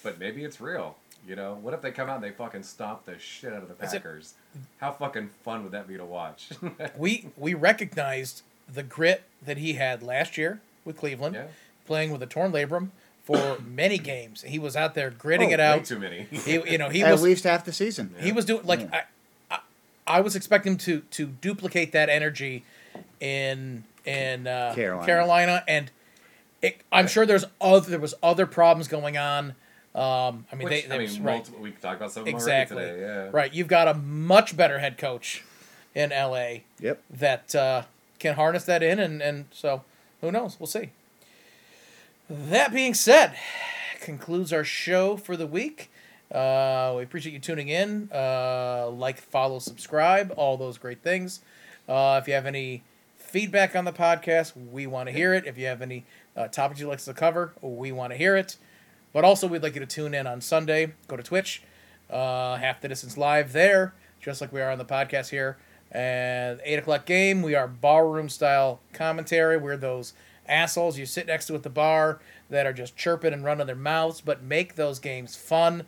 But 0.03 0.19
maybe 0.19 0.43
it's 0.43 0.61
real. 0.61 0.97
You 1.25 1.37
know, 1.37 1.55
what 1.55 1.73
if 1.73 1.81
they 1.81 1.93
come 1.93 2.09
out 2.09 2.17
and 2.17 2.25
they 2.25 2.33
fucking 2.33 2.65
stomp 2.65 3.05
the 3.05 3.17
shit 3.17 3.53
out 3.53 3.63
of 3.63 3.69
the 3.69 3.75
Packers? 3.75 4.35
How 4.79 4.91
fucking 4.91 5.29
fun 5.45 5.63
would 5.63 5.71
that 5.71 5.87
be 5.87 5.97
to 5.99 6.05
watch? 6.05 6.51
we 6.97 7.29
we 7.37 7.55
recognized 7.55 8.43
the 8.73 8.83
grit 8.83 9.25
that 9.45 9.59
he 9.59 9.75
had 9.75 10.03
last 10.03 10.37
year 10.39 10.61
with 10.85 10.97
Cleveland, 10.97 11.35
yeah. 11.35 11.47
playing 11.87 12.11
with 12.13 12.23
a 12.23 12.27
torn 12.27 12.53
labrum 12.53 12.91
for 13.25 13.59
many 13.67 13.99
games. 13.99 14.43
He 14.43 14.59
was 14.59 14.77
out 14.77 14.95
there 14.95 15.11
gritting 15.11 15.51
Oh, 15.51 15.55
it 15.55 15.59
Way 15.59 15.65
out. 15.65 15.85
too 15.85 15.99
many. 15.99 16.27
He, 16.31 16.53
you 16.55 16.79
know, 16.79 16.89
he 16.89 17.03
At 17.05 17.13
was 17.13 17.23
least 17.23 17.45
half 17.45 17.65
the 17.65 17.73
season. 17.73 18.15
he 18.19 18.33
was 18.33 18.45
doing 18.45 18.65
like 18.65 18.93
I, 18.93 19.03
I, 19.51 19.59
I 20.07 20.21
was 20.21 20.35
expecting 20.37 20.73
him 20.73 20.79
to 20.79 21.01
to 21.13 21.27
duplicate 21.27 21.93
that 21.93 22.09
energy 22.09 22.65
in 23.21 23.85
in 24.05 24.47
uh, 24.47 24.73
Carolina. 24.75 25.07
Carolina, 25.07 25.65
and 25.69 25.91
it, 26.63 26.81
I'm 26.91 27.07
sure 27.07 27.27
there's 27.27 27.45
other 27.61 27.91
there 27.91 27.99
was 28.01 28.15
other 28.23 28.47
problems 28.47 28.89
going 28.89 29.17
on. 29.17 29.55
Um, 29.95 30.47
I 30.53 30.55
mean, 30.55 30.65
Which, 30.69 30.71
they, 30.71 30.95
I 30.95 30.99
they 30.99 31.07
mean, 31.07 31.23
right, 31.25 31.35
multiple, 31.37 31.61
we 31.61 31.71
talked 31.73 31.97
about 31.97 32.13
some 32.13 32.27
exactly, 32.29 32.77
today. 32.85 33.01
Yeah. 33.01 33.31
right. 33.33 33.53
You've 33.53 33.69
got 33.69 33.89
a 33.89 33.95
much 33.95 34.57
better 34.57 34.79
head 34.79 34.97
coach 34.99 35.43
in 35.95 36.11
LA 36.11 36.59
Yep. 36.79 37.03
that 37.11 37.55
uh, 37.55 37.83
can 38.19 38.35
harness 38.35 38.65
that 38.65 38.83
in, 38.83 38.99
and, 38.99 39.23
and 39.23 39.47
so 39.51 39.83
who 40.21 40.33
knows? 40.33 40.57
We'll 40.59 40.67
see. 40.67 40.91
That 42.29 42.73
being 42.73 42.95
said, 42.95 43.35
concludes 44.01 44.53
our 44.53 44.65
show 44.65 45.17
for 45.17 45.37
the 45.37 45.47
week. 45.47 45.91
Uh, 46.31 46.93
we 46.97 47.03
appreciate 47.03 47.33
you 47.33 47.39
tuning 47.39 47.69
in. 47.69 48.11
Uh, 48.13 48.91
like, 48.91 49.19
follow, 49.19 49.59
subscribe, 49.59 50.33
all 50.37 50.57
those 50.57 50.77
great 50.77 51.03
things. 51.03 51.41
Uh, 51.89 52.19
if 52.21 52.29
you 52.29 52.35
have 52.35 52.45
any 52.45 52.83
feedback 53.17 53.75
on 53.75 53.85
the 53.85 53.93
podcast, 53.93 54.53
we 54.71 54.87
want 54.87 55.09
to 55.09 55.13
hear 55.13 55.33
it. 55.33 55.47
If 55.47 55.57
you 55.57 55.67
have 55.67 55.81
any 55.81 56.05
uh, 56.37 56.49
topics 56.49 56.81
you'd 56.81 56.89
like 56.89 56.99
us 56.99 57.07
to 57.07 57.15
cover, 57.15 57.55
we 57.63 57.93
want 57.93 58.13
to 58.13 58.17
hear 58.19 58.37
it. 58.37 58.57
But 59.13 59.25
also, 59.25 59.47
we'd 59.47 59.63
like 59.63 59.75
you 59.75 59.81
to 59.81 59.87
tune 59.87 60.13
in 60.13 60.27
on 60.27 60.43
Sunday. 60.43 60.93
Go 61.07 61.17
to 61.17 61.23
Twitch, 61.23 61.63
uh, 62.11 62.57
Half 62.57 62.83
the 62.83 62.89
Distance 62.89 63.17
Live 63.17 63.53
there, 63.53 63.95
just 64.21 64.41
like 64.43 64.53
we 64.53 64.61
are 64.61 64.71
on 64.71 64.77
the 64.77 64.85
podcast 64.85 65.31
here. 65.31 65.57
And 65.91 66.61
8 66.65 66.81
o'clock 66.81 67.07
game, 67.07 67.43
we 67.43 67.55
are 67.55 67.67
ballroom 67.67 68.29
style 68.29 68.81
commentary. 68.93 69.57
We're 69.57 69.77
those 69.77 70.13
assholes 70.47 70.99
you 70.99 71.07
sit 71.07 71.27
next 71.27 71.47
to 71.47 71.55
at 71.55 71.63
the 71.63 71.71
bar 71.71 72.21
that 72.51 72.67
are 72.67 72.73
just 72.73 72.97
chirping 72.97 73.33
and 73.33 73.45
running 73.45 73.67
their 73.67 73.77
mouths, 73.77 74.21
but 74.21 74.43
make 74.43 74.75
those 74.75 74.99
games 74.99 75.37
fun. 75.37 75.85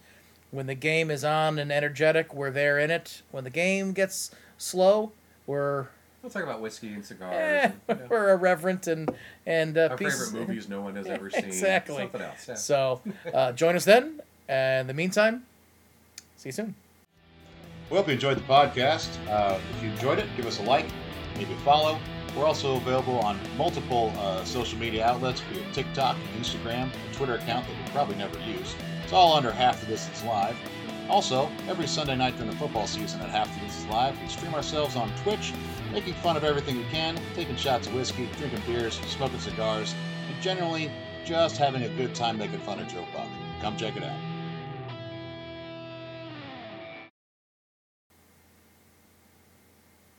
When 0.50 0.66
the 0.66 0.74
game 0.74 1.10
is 1.10 1.24
on 1.24 1.58
and 1.58 1.70
energetic, 1.70 2.34
we're 2.34 2.50
there 2.50 2.78
in 2.78 2.90
it. 2.90 3.22
When 3.30 3.44
the 3.44 3.50
game 3.50 3.92
gets 3.92 4.30
slow, 4.58 5.12
we're 5.46 5.86
We'll 6.22 6.28
talk 6.30 6.42
about 6.42 6.60
whiskey 6.60 6.92
and 6.92 7.02
cigars. 7.04 7.32
eh, 7.34 7.62
and, 7.64 7.74
you 7.88 7.94
know, 8.04 8.08
we're 8.10 8.30
irreverent 8.32 8.86
and 8.88 9.10
and 9.46 9.78
uh, 9.78 9.88
our 9.92 9.96
pieces- 9.96 10.30
favorite 10.30 10.48
movies 10.48 10.68
no 10.68 10.82
one 10.82 10.96
has 10.96 11.06
ever 11.06 11.30
seen. 11.30 11.44
Exactly. 11.44 11.96
Something 11.96 12.20
else. 12.20 12.46
Yeah. 12.48 12.54
So 12.56 13.00
uh, 13.32 13.52
join 13.52 13.74
us 13.76 13.84
then. 13.86 14.20
And 14.48 14.82
in 14.82 14.86
the 14.88 14.94
meantime, 14.94 15.46
see 16.36 16.48
you 16.48 16.52
soon. 16.52 16.74
We 17.90 17.96
hope 17.96 18.06
you 18.06 18.12
enjoyed 18.14 18.36
the 18.36 18.42
podcast. 18.42 19.08
Uh, 19.28 19.58
if 19.76 19.82
you 19.82 19.90
enjoyed 19.90 20.20
it, 20.20 20.28
give 20.36 20.46
us 20.46 20.60
a 20.60 20.62
like, 20.62 20.86
maybe 21.34 21.54
follow. 21.64 21.98
We're 22.36 22.44
also 22.44 22.76
available 22.76 23.18
on 23.18 23.36
multiple 23.56 24.12
uh, 24.16 24.44
social 24.44 24.78
media 24.78 25.04
outlets. 25.04 25.42
We 25.50 25.60
have 25.60 25.72
TikTok, 25.74 26.16
Instagram, 26.38 26.88
a 26.88 27.14
Twitter 27.14 27.34
account 27.34 27.66
that 27.66 27.76
we 27.76 27.90
probably 27.90 28.14
never 28.14 28.38
use. 28.38 28.76
It's 29.02 29.12
all 29.12 29.32
under 29.32 29.50
Half 29.50 29.80
the 29.80 29.86
Distance 29.86 30.22
Live. 30.24 30.56
Also, 31.08 31.50
every 31.66 31.88
Sunday 31.88 32.14
night 32.14 32.36
during 32.36 32.52
the 32.52 32.56
football 32.56 32.86
season 32.86 33.20
at 33.22 33.30
Half 33.30 33.52
the 33.54 33.66
Distance 33.66 33.90
Live, 33.90 34.20
we 34.22 34.28
stream 34.28 34.54
ourselves 34.54 34.94
on 34.94 35.10
Twitch, 35.24 35.52
making 35.90 36.14
fun 36.14 36.36
of 36.36 36.44
everything 36.44 36.76
we 36.76 36.84
can, 36.84 37.18
taking 37.34 37.56
shots 37.56 37.88
of 37.88 37.94
whiskey, 37.94 38.28
drinking 38.38 38.62
beers, 38.68 39.00
smoking 39.08 39.40
cigars, 39.40 39.96
and 40.28 40.40
generally 40.40 40.92
just 41.24 41.56
having 41.56 41.82
a 41.82 41.88
good 41.88 42.14
time 42.14 42.38
making 42.38 42.60
fun 42.60 42.78
of 42.78 42.86
Joe 42.86 43.04
Buck. 43.12 43.26
Come 43.60 43.76
check 43.76 43.96
it 43.96 44.04
out. 44.04 44.29